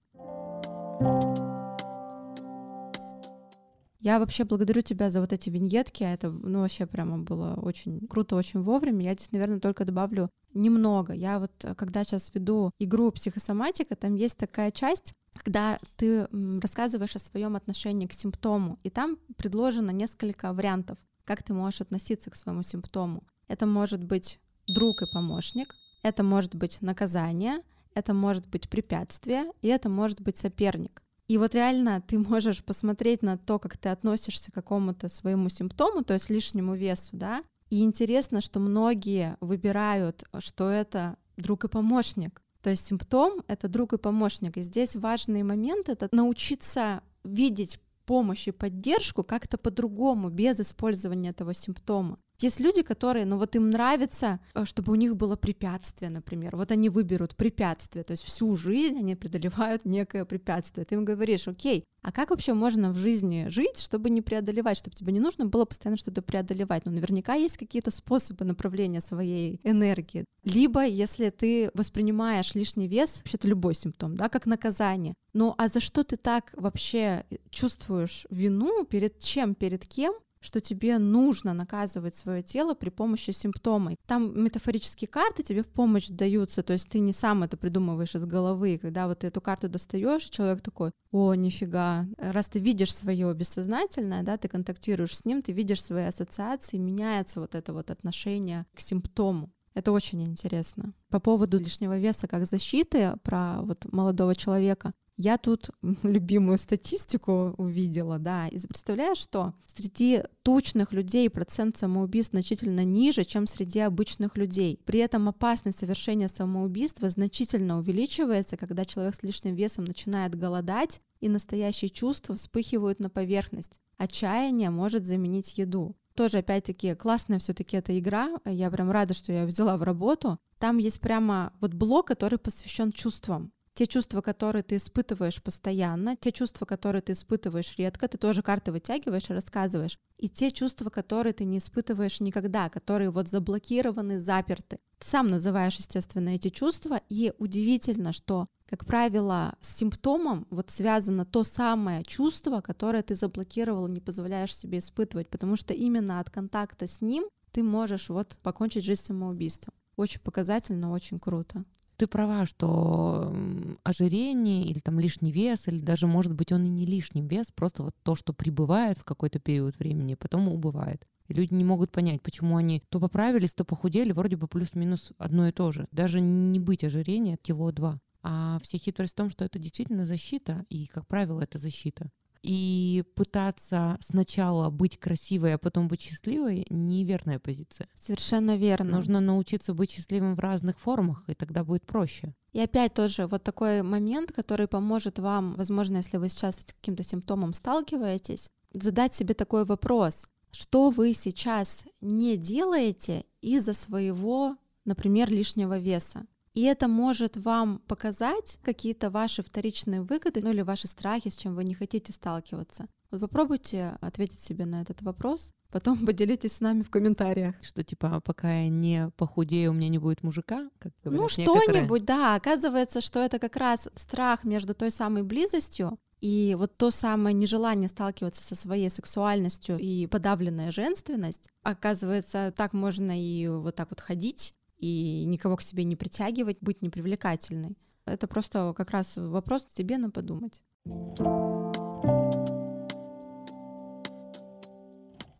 Я 4.02 4.20
вообще 4.20 4.46
благодарю 4.46 4.82
тебя 4.82 5.10
за 5.10 5.20
вот 5.20 5.34
эти 5.34 5.50
виньетки. 5.50 6.04
Это, 6.04 6.30
ну, 6.30 6.62
вообще 6.62 6.86
прямо 6.86 7.18
было 7.20 7.56
очень 7.56 8.08
круто, 8.08 8.36
очень 8.38 8.62
вовремя. 8.62 9.04
Я 9.04 9.14
здесь, 9.14 9.32
наверное, 9.32 9.60
только 9.60 9.84
добавлю 9.84 10.30
немного. 10.54 11.14
Я 11.14 11.40
вот, 11.40 11.52
э, 11.64 11.76
когда 11.76 12.04
сейчас 12.04 12.34
веду 12.34 12.72
игру 12.80 13.12
психосоматика, 13.12 13.96
там 13.96 14.16
есть 14.16 14.38
такая 14.38 14.72
часть, 14.72 15.14
когда 15.34 15.80
ты 15.98 16.28
рассказываешь 16.62 17.16
о 17.16 17.20
своем 17.20 17.56
отношении 17.56 18.08
к 18.08 18.14
симптому, 18.14 18.80
и 18.84 18.90
там 18.90 19.18
предложено 19.38 19.92
несколько 19.92 20.54
вариантов, 20.54 20.98
как 21.26 21.44
ты 21.44 21.54
можешь 21.54 21.82
относиться 21.82 22.30
к 22.30 22.36
своему 22.36 22.64
симптому. 22.64 23.24
Это 23.48 23.66
может 23.66 24.04
быть 24.04 24.40
друг 24.68 25.02
и 25.02 25.12
помощник, 25.12 25.76
это 26.04 26.24
может 26.24 26.56
быть 26.56 26.82
наказание, 26.82 27.62
это 27.94 28.14
может 28.14 28.48
быть 28.48 28.70
препятствие, 28.70 29.46
и 29.62 29.68
это 29.68 29.90
может 29.90 30.22
быть 30.22 30.38
соперник. 30.38 31.04
И 31.30 31.38
вот 31.38 31.54
реально 31.54 32.02
ты 32.02 32.18
можешь 32.18 32.64
посмотреть 32.64 33.22
на 33.22 33.38
то, 33.38 33.60
как 33.60 33.78
ты 33.78 33.90
относишься 33.90 34.52
к 34.52 34.56
какому-то 34.56 35.08
своему 35.08 35.48
симптому, 35.50 36.04
то 36.04 36.16
есть 36.16 36.30
лишнему 36.30 36.74
весу, 36.74 37.12
да. 37.16 37.44
И 37.70 37.84
интересно, 37.84 38.42
что 38.42 38.60
многие 38.60 39.38
выбирают, 39.40 40.24
что 40.40 40.70
это 40.72 41.18
друг 41.38 41.66
и 41.66 41.68
помощник. 41.68 42.42
То 42.64 42.72
есть 42.72 42.88
симптом— 42.88 43.44
это 43.48 43.68
друг 43.68 43.94
и 43.94 44.00
помощник. 44.00 44.58
И 44.58 44.64
здесь 44.64 44.96
важный 44.96 45.44
момент— 45.44 45.88
это 45.90 46.10
научиться 46.12 47.04
видеть 47.24 47.80
помощь 48.06 48.48
и 48.48 48.52
поддержку 48.52 49.24
как-то 49.24 49.60
по-другому, 49.60 50.30
без 50.30 50.60
использования 50.60 51.30
этого 51.30 51.54
симптома. 51.54 52.18
Есть 52.40 52.60
люди, 52.60 52.84
которые, 52.84 53.26
ну 53.26 53.38
вот 53.38 53.56
им 53.56 53.70
нравится, 53.70 54.40
э, 54.54 54.64
чтобы 54.66 54.94
у 54.94 54.96
них 54.96 55.16
было 55.16 55.36
препятствие, 55.36 56.10
например. 56.10 56.56
Вот 56.56 56.72
они 56.72 56.90
выберут 56.90 57.36
препятствие, 57.36 58.04
то 58.04 58.12
есть 58.12 58.24
всю 58.24 58.56
жизнь 58.56 58.98
они 58.98 59.16
преодолевают 59.16 59.86
некое 59.86 60.26
препятствие. 60.26 60.86
Ты 60.86 60.96
им 60.96 61.04
говоришь, 61.04 61.48
окей, 61.48 61.84
а 62.02 62.12
как 62.14 62.30
вообще 62.30 62.54
можно 62.54 62.92
в 62.92 62.98
жизни 62.98 63.48
жить, 63.50 63.78
чтобы 63.78 64.10
не 64.10 64.22
преодолевать, 64.22 64.78
чтобы 64.78 64.96
тебе 64.96 65.12
не 65.12 65.20
нужно 65.20 65.46
было 65.46 65.66
постоянно 65.66 65.98
что-то 65.98 66.22
преодолевать? 66.22 66.86
Ну, 66.86 66.92
наверняка 66.92 67.34
есть 67.34 67.58
какие-то 67.58 67.92
способы 67.92 68.46
направления 68.46 69.02
своей 69.02 69.60
энергии. 69.64 70.24
Либо, 70.46 70.86
если 70.86 71.30
ты 71.30 71.70
воспринимаешь 71.74 72.56
лишний 72.56 72.88
вес, 72.88 73.18
вообще-то 73.18 73.48
любой 73.50 73.76
симптом, 73.76 74.16
да, 74.16 74.30
как 74.30 74.46
наказание. 74.46 75.14
Ну, 75.34 75.54
а 75.58 75.68
за 75.68 75.82
что 75.82 76.04
ты 76.04 76.16
так 76.16 76.52
вообще 76.54 77.26
чувствуешь 77.50 78.26
вину? 78.30 78.86
Перед 78.86 79.20
чем? 79.20 79.56
Перед 79.56 79.86
кем? 79.86 80.14
Что 80.42 80.62
тебе 80.62 80.98
нужно 80.98 81.54
наказывать 81.54 82.16
свое 82.16 82.42
тело 82.42 82.74
при 82.74 82.90
помощи 82.90 83.32
симптома. 83.32 83.96
Там 84.06 84.42
метафорические 84.42 85.08
карты 85.08 85.44
тебе 85.44 85.64
в 85.64 85.68
помощь 85.68 86.08
даются, 86.08 86.64
то 86.64 86.74
есть 86.74 86.90
ты 86.90 87.00
не 87.00 87.14
сам 87.14 87.44
это 87.44 87.58
придумываешь 87.58 88.16
из 88.16 88.26
головы. 88.26 88.76
И 88.76 88.78
когда 88.78 89.08
вот 89.08 89.20
ты 89.20 89.28
эту 89.28 89.42
карту 89.42 89.70
достаешь, 89.70 90.24
человек 90.24 90.62
такой, 90.62 90.92
о, 91.12 91.34
нифига, 91.34 92.08
раз 92.18 92.48
ты 92.48 92.60
видишь 92.60 92.96
свое 92.96 93.34
бессознательное, 93.34 94.24
да, 94.24 94.38
ты 94.38 94.48
контактируешь 94.48 95.18
с 95.18 95.26
ним, 95.26 95.42
ты 95.42 95.52
видишь 95.52 95.84
свои 95.84 96.06
ассоциации, 96.06 96.78
меняется 96.78 97.40
вот 97.40 97.56
это 97.56 97.74
вот 97.74 97.90
отношение 97.90 98.66
к 98.74 98.80
симптому. 98.80 99.52
Это 99.74 99.92
очень 99.92 100.22
интересно. 100.24 100.94
По 101.10 101.20
поводу 101.20 101.58
лишнего 101.58 101.98
веса 101.98 102.28
как 102.28 102.46
защиты 102.46 103.14
про 103.24 103.62
вот 103.62 103.86
молодого 103.92 104.36
человека, 104.36 104.94
я 105.20 105.38
тут 105.38 105.72
любимую 106.04 106.58
статистику 106.58 107.54
увидела, 107.58 108.20
да, 108.20 108.48
и 108.48 108.58
представляешь, 108.58 109.18
что 109.18 109.54
среди 109.68 110.24
тучных 110.44 110.94
людей 110.94 111.30
процент 111.30 111.78
самоубийств 111.78 112.32
значительно 112.32 112.86
ниже, 112.86 113.26
чем 113.26 113.46
среди 113.46 113.82
обычных 113.82 114.38
людей. 114.38 114.80
При 114.86 115.02
этом 115.02 115.28
опасность 115.28 115.80
совершения 115.80 116.30
самоубийства 116.30 117.10
значительно 117.10 117.80
увеличивается, 117.80 118.56
когда 118.56 118.86
человек 118.86 119.14
с 119.14 119.22
лишним 119.22 119.56
весом 119.56 119.84
начинает 119.84 120.36
голодать, 120.36 121.02
и 121.20 121.28
настоящие 121.28 121.90
чувства 121.90 122.36
вспыхивают 122.36 123.02
на 123.02 123.10
поверхность. 123.10 123.82
Отчаяние 123.98 124.70
может 124.70 125.06
заменить 125.06 125.58
еду. 125.58 125.98
Тоже, 126.16 126.38
опять-таки, 126.38 126.96
классная 126.96 127.40
все-таки 127.40 127.76
эта 127.76 128.00
игра. 128.00 128.30
Я 128.46 128.72
прям 128.72 128.90
рада, 128.90 129.14
что 129.14 129.34
я 129.34 129.42
ее 129.42 129.48
взяла 129.48 129.76
в 129.76 129.84
работу. 129.84 130.40
Там 130.60 130.78
есть 130.78 131.02
прямо 131.02 131.52
вот 131.60 131.74
блок, 131.74 132.08
который 132.08 132.40
посвящен 132.40 132.94
чувствам 132.94 133.52
те 133.80 133.88
чувства, 133.88 134.20
которые 134.20 134.62
ты 134.62 134.76
испытываешь 134.76 135.42
постоянно, 135.42 136.18
те 136.18 136.34
чувства, 136.34 136.66
которые 136.66 137.02
ты 137.02 137.14
испытываешь 137.14 137.78
редко, 137.78 138.10
ты 138.10 138.18
тоже 138.18 138.42
карты 138.42 138.74
вытягиваешь 138.74 139.30
и 139.30 139.34
рассказываешь, 139.34 139.98
и 140.18 140.28
те 140.28 140.52
чувства, 140.52 140.90
которые 140.90 141.32
ты 141.32 141.46
не 141.46 141.60
испытываешь 141.60 142.20
никогда, 142.20 142.68
которые 142.68 143.10
вот 143.10 143.30
заблокированы, 143.30 144.20
заперты. 144.20 144.80
Ты 144.98 145.08
сам 145.08 145.28
называешь, 145.28 145.78
естественно, 145.78 146.28
эти 146.28 146.50
чувства, 146.50 147.00
и 147.08 147.32
удивительно, 147.38 148.12
что 148.12 148.48
как 148.66 148.86
правило, 148.86 149.56
с 149.62 149.78
симптомом 149.78 150.46
вот 150.50 150.70
связано 150.72 151.26
то 151.26 151.46
самое 151.46 152.04
чувство, 152.04 152.60
которое 152.60 153.02
ты 153.02 153.16
заблокировал, 153.16 153.88
не 153.88 154.02
позволяешь 154.02 154.58
себе 154.58 154.80
испытывать, 154.80 155.30
потому 155.30 155.56
что 155.56 155.74
именно 155.74 156.20
от 156.20 156.30
контакта 156.30 156.86
с 156.86 157.00
ним 157.00 157.30
ты 157.54 157.64
можешь 157.64 158.10
вот 158.10 158.36
покончить 158.44 158.84
жизнь 158.84 159.04
самоубийством. 159.04 159.74
Очень 159.96 160.20
показательно, 160.20 160.92
очень 160.92 161.18
круто 161.18 161.64
ты 162.00 162.08
права, 162.08 162.46
что 162.46 163.36
ожирение 163.84 164.64
или 164.64 164.80
там 164.80 165.00
лишний 165.00 165.34
вес, 165.34 165.68
или 165.68 165.80
даже, 165.80 166.08
может 166.08 166.34
быть, 166.34 166.52
он 166.54 166.66
и 166.66 166.70
не 166.70 166.86
лишний 166.86 167.22
вес, 167.22 167.48
просто 167.54 167.84
вот 167.84 167.96
то, 168.04 168.16
что 168.16 168.34
прибывает 168.34 168.98
в 168.98 169.04
какой-то 169.04 169.40
период 169.40 169.78
времени, 169.78 170.16
потом 170.16 170.48
убывает. 170.48 171.06
И 171.28 171.34
люди 171.34 171.54
не 171.54 171.66
могут 171.66 171.92
понять, 171.92 172.22
почему 172.22 172.56
они 172.56 172.82
то 172.90 173.00
поправились, 173.02 173.54
то 173.54 173.66
похудели, 173.66 174.14
вроде 174.14 174.38
бы 174.38 174.48
плюс-минус 174.48 175.12
одно 175.18 175.48
и 175.48 175.52
то 175.52 175.72
же. 175.72 175.88
Даже 175.92 176.22
не 176.22 176.60
быть 176.60 176.86
ожирения 176.86 177.38
кило-два. 177.38 178.00
А 178.24 178.60
вся 178.64 178.78
хитрость 178.78 179.14
в 179.14 179.18
том, 179.18 179.30
что 179.30 179.44
это 179.46 179.60
действительно 179.60 180.06
защита, 180.06 180.66
и, 180.70 180.88
как 180.88 181.06
правило, 181.06 181.42
это 181.42 181.58
защита. 181.58 182.10
И 182.42 183.04
пытаться 183.16 183.98
сначала 184.00 184.70
быть 184.70 184.98
красивой, 184.98 185.56
а 185.56 185.58
потом 185.58 185.88
быть 185.88 186.02
счастливой— 186.02 186.66
неверная 186.70 187.40
позиция. 187.40 187.90
Совершенно 187.94 188.56
верно. 188.56 188.98
Нужно 188.98 189.20
научиться 189.20 189.74
быть 189.74 189.92
счастливым 189.92 190.36
в 190.36 190.40
разных 190.40 190.80
формах, 190.80 191.24
и 191.28 191.34
тогда 191.34 191.64
будет 191.64 191.86
проще. 191.86 192.34
И 192.54 192.60
опять 192.60 192.94
тоже 192.94 193.28
вот 193.28 193.44
такой 193.44 193.84
момент, 193.84 194.32
который 194.32 194.68
поможет 194.68 195.20
вам, 195.20 195.56
возможно, 195.56 195.98
если 195.98 196.18
вы 196.18 196.30
сейчас 196.30 196.56
с 196.56 196.74
каким-то 196.74 197.04
симптомом 197.04 197.54
сталкиваетесь, 197.54 198.50
задать 198.74 199.14
себе 199.14 199.34
такой 199.34 199.66
вопрос. 199.66 200.28
Что 200.52 200.90
вы 200.90 201.14
сейчас 201.14 201.86
не 202.02 202.38
делаете 202.38 203.26
из-за 203.42 203.74
своего, 203.74 204.56
например, 204.86 205.30
лишнего 205.30 205.78
веса? 205.78 206.26
И 206.60 206.64
это 206.64 206.90
может 206.90 207.38
вам 207.38 207.80
показать 207.88 208.60
какие-то 208.64 209.10
ваши 209.10 209.42
вторичные 209.42 210.02
выгоды, 210.02 210.42
ну 210.44 210.52
или 210.52 210.60
ваши 210.60 210.90
страхи, 210.90 211.30
с 211.30 211.38
чем 211.38 211.56
вы 211.56 211.64
не 211.64 211.74
хотите 211.74 212.12
сталкиваться. 212.12 212.88
Вот 213.12 213.22
попробуйте 213.22 213.98
ответить 214.02 214.42
себе 214.42 214.66
на 214.66 214.82
этот 214.82 215.02
вопрос, 215.02 215.54
потом 215.72 215.98
поделитесь 216.06 216.52
с 216.52 216.60
нами 216.60 216.82
в 216.82 216.90
комментариях. 216.90 217.56
Что 217.62 217.82
типа, 217.82 218.20
пока 218.20 218.64
я 218.64 218.68
не 218.68 219.10
похудею, 219.16 219.72
у 219.72 219.74
меня 219.74 219.88
не 219.88 220.00
будет 220.00 220.22
мужика? 220.22 220.70
Как 220.80 220.92
ну, 221.06 221.30
что-нибудь, 221.30 222.04
да. 222.04 222.36
Оказывается, 222.36 223.00
что 223.00 223.22
это 223.22 223.40
как 223.40 223.56
раз 223.56 223.88
страх 223.96 224.44
между 224.44 224.74
той 224.74 224.92
самой 224.92 225.24
близостью 225.24 225.98
и 226.20 226.58
вот 226.60 226.76
то 226.76 226.92
самое 226.92 227.34
нежелание 227.34 227.88
сталкиваться 227.88 228.44
со 228.44 228.56
своей 228.56 228.90
сексуальностью 228.90 229.78
и 229.78 230.08
подавленная 230.08 230.74
женственность, 230.74 231.48
оказывается, 231.64 232.54
так 232.54 232.74
можно 232.74 233.18
и 233.18 233.48
вот 233.48 233.76
так 233.76 233.92
вот 233.92 234.02
ходить, 234.02 234.54
и 234.80 235.26
никого 235.26 235.58
к 235.58 235.62
себе 235.62 235.84
не 235.84 235.96
притягивать, 235.96 236.58
быть 236.62 236.82
непривлекательной. 236.82 237.78
Это 238.06 238.28
просто 238.28 238.74
как 238.76 238.92
раз 238.92 239.18
вопрос 239.18 239.66
тебе 239.66 239.98
на 239.98 240.10
подумать. 240.10 240.64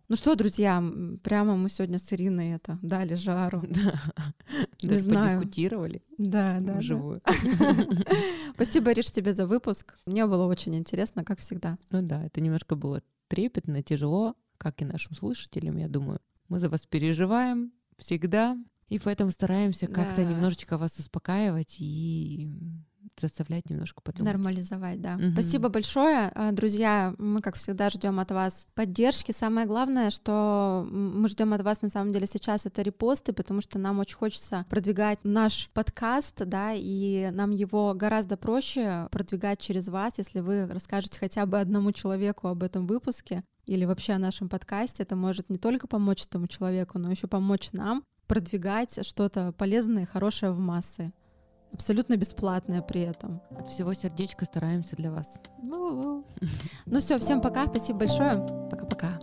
Ну 0.10 0.16
что, 0.16 0.36
друзья, 0.36 0.84
прямо 1.22 1.56
мы 1.56 1.70
сегодня 1.70 2.00
с 2.00 2.12
Ириной 2.12 2.54
это 2.54 2.80
дали 2.82 3.14
жару. 3.14 3.62
Да. 3.70 3.94
Даже 4.82 5.08
подискутировали. 5.08 6.02
Да, 6.18 6.58
да. 6.62 6.78
Вживую. 6.78 7.22
Спасибо, 8.56 8.92
Риш, 8.92 9.12
тебе 9.12 9.34
за 9.34 9.46
выпуск. 9.46 9.96
Мне 10.08 10.26
было 10.26 10.48
очень 10.48 10.76
интересно, 10.76 11.24
как 11.24 11.40
всегда. 11.40 11.78
Ну 11.92 12.02
да, 12.02 12.26
это 12.26 12.42
немножко 12.42 12.76
было 12.76 13.04
трепетно, 13.28 13.84
тяжело, 13.84 14.36
как 14.58 14.82
и 14.82 14.86
нашим 14.86 15.14
слушателям, 15.14 15.78
я 15.78 15.88
думаю. 15.88 16.20
Мы 16.48 16.60
за 16.60 16.70
вас 16.70 16.88
переживаем 16.88 17.72
всегда, 18.00 18.58
и 18.90 19.00
поэтому 19.00 19.30
стараемся 19.30 19.88
как-то 19.88 20.24
немножечко 20.24 20.78
вас 20.78 20.98
успокаивать 20.98 21.76
и 21.80 22.50
заставлять 23.20 23.70
немножко 23.70 24.02
подумать. 24.02 24.34
Нормализовать, 24.34 25.02
да. 25.02 25.16
Угу. 25.16 25.32
Спасибо 25.34 25.70
большое, 25.70 26.32
а, 26.36 26.52
друзья. 26.52 27.14
Мы, 27.18 27.42
как 27.42 27.56
всегда, 27.56 27.90
ждем 27.90 28.20
от 28.20 28.32
вас 28.32 28.68
поддержки. 28.76 29.32
Самое 29.32 29.68
главное, 29.68 30.10
что 30.10 30.88
мы 30.90 31.28
ждем 31.28 31.54
от 31.54 31.62
вас 31.62 31.82
на 31.82 31.90
самом 31.90 32.12
деле 32.12 32.28
сейчас, 32.28 32.66
это 32.66 32.82
репосты, 32.82 33.34
потому 33.34 33.62
что 33.62 33.80
нам 33.80 34.00
очень 34.00 34.16
хочется 34.16 34.66
продвигать 34.70 35.20
наш 35.24 35.70
подкаст, 35.74 36.36
да, 36.46 36.72
и 36.74 37.30
нам 37.32 37.52
его 37.52 37.94
гораздо 37.94 38.38
проще 38.38 39.08
продвигать 39.12 39.60
через 39.60 39.88
вас, 39.88 40.18
если 40.18 40.40
вы 40.40 40.68
расскажете 40.68 41.20
хотя 41.20 41.46
бы 41.46 41.60
одному 41.60 41.92
человеку 41.92 42.48
об 42.48 42.64
этом 42.64 42.88
выпуске 42.88 43.44
или 43.66 43.86
вообще 43.86 44.14
о 44.14 44.20
нашем 44.20 44.50
подкасте. 44.50 45.04
Это 45.04 45.16
может 45.16 45.50
не 45.50 45.58
только 45.58 45.88
помочь 45.88 46.26
этому 46.26 46.48
человеку, 46.48 46.98
но 46.98 47.12
еще 47.12 47.28
помочь 47.28 47.70
нам 47.72 48.04
продвигать 48.30 49.06
что-то 49.06 49.52
полезное 49.52 50.04
и 50.04 50.06
хорошее 50.06 50.54
в 50.54 50.60
массы 50.60 51.12
абсолютно 51.74 52.16
бесплатное 52.16 52.82
при 52.82 53.02
этом. 53.02 53.42
От 53.52 53.70
всего 53.70 53.94
сердечка 53.94 54.46
стараемся 54.46 54.96
для 54.96 55.12
вас. 55.12 55.38
Ну, 55.62 56.26
ну 56.86 57.00
все, 57.00 57.18
всем 57.18 57.42
пока, 57.42 57.68
спасибо 57.68 58.00
большое. 58.00 58.34
Пока-пока. 58.70 59.20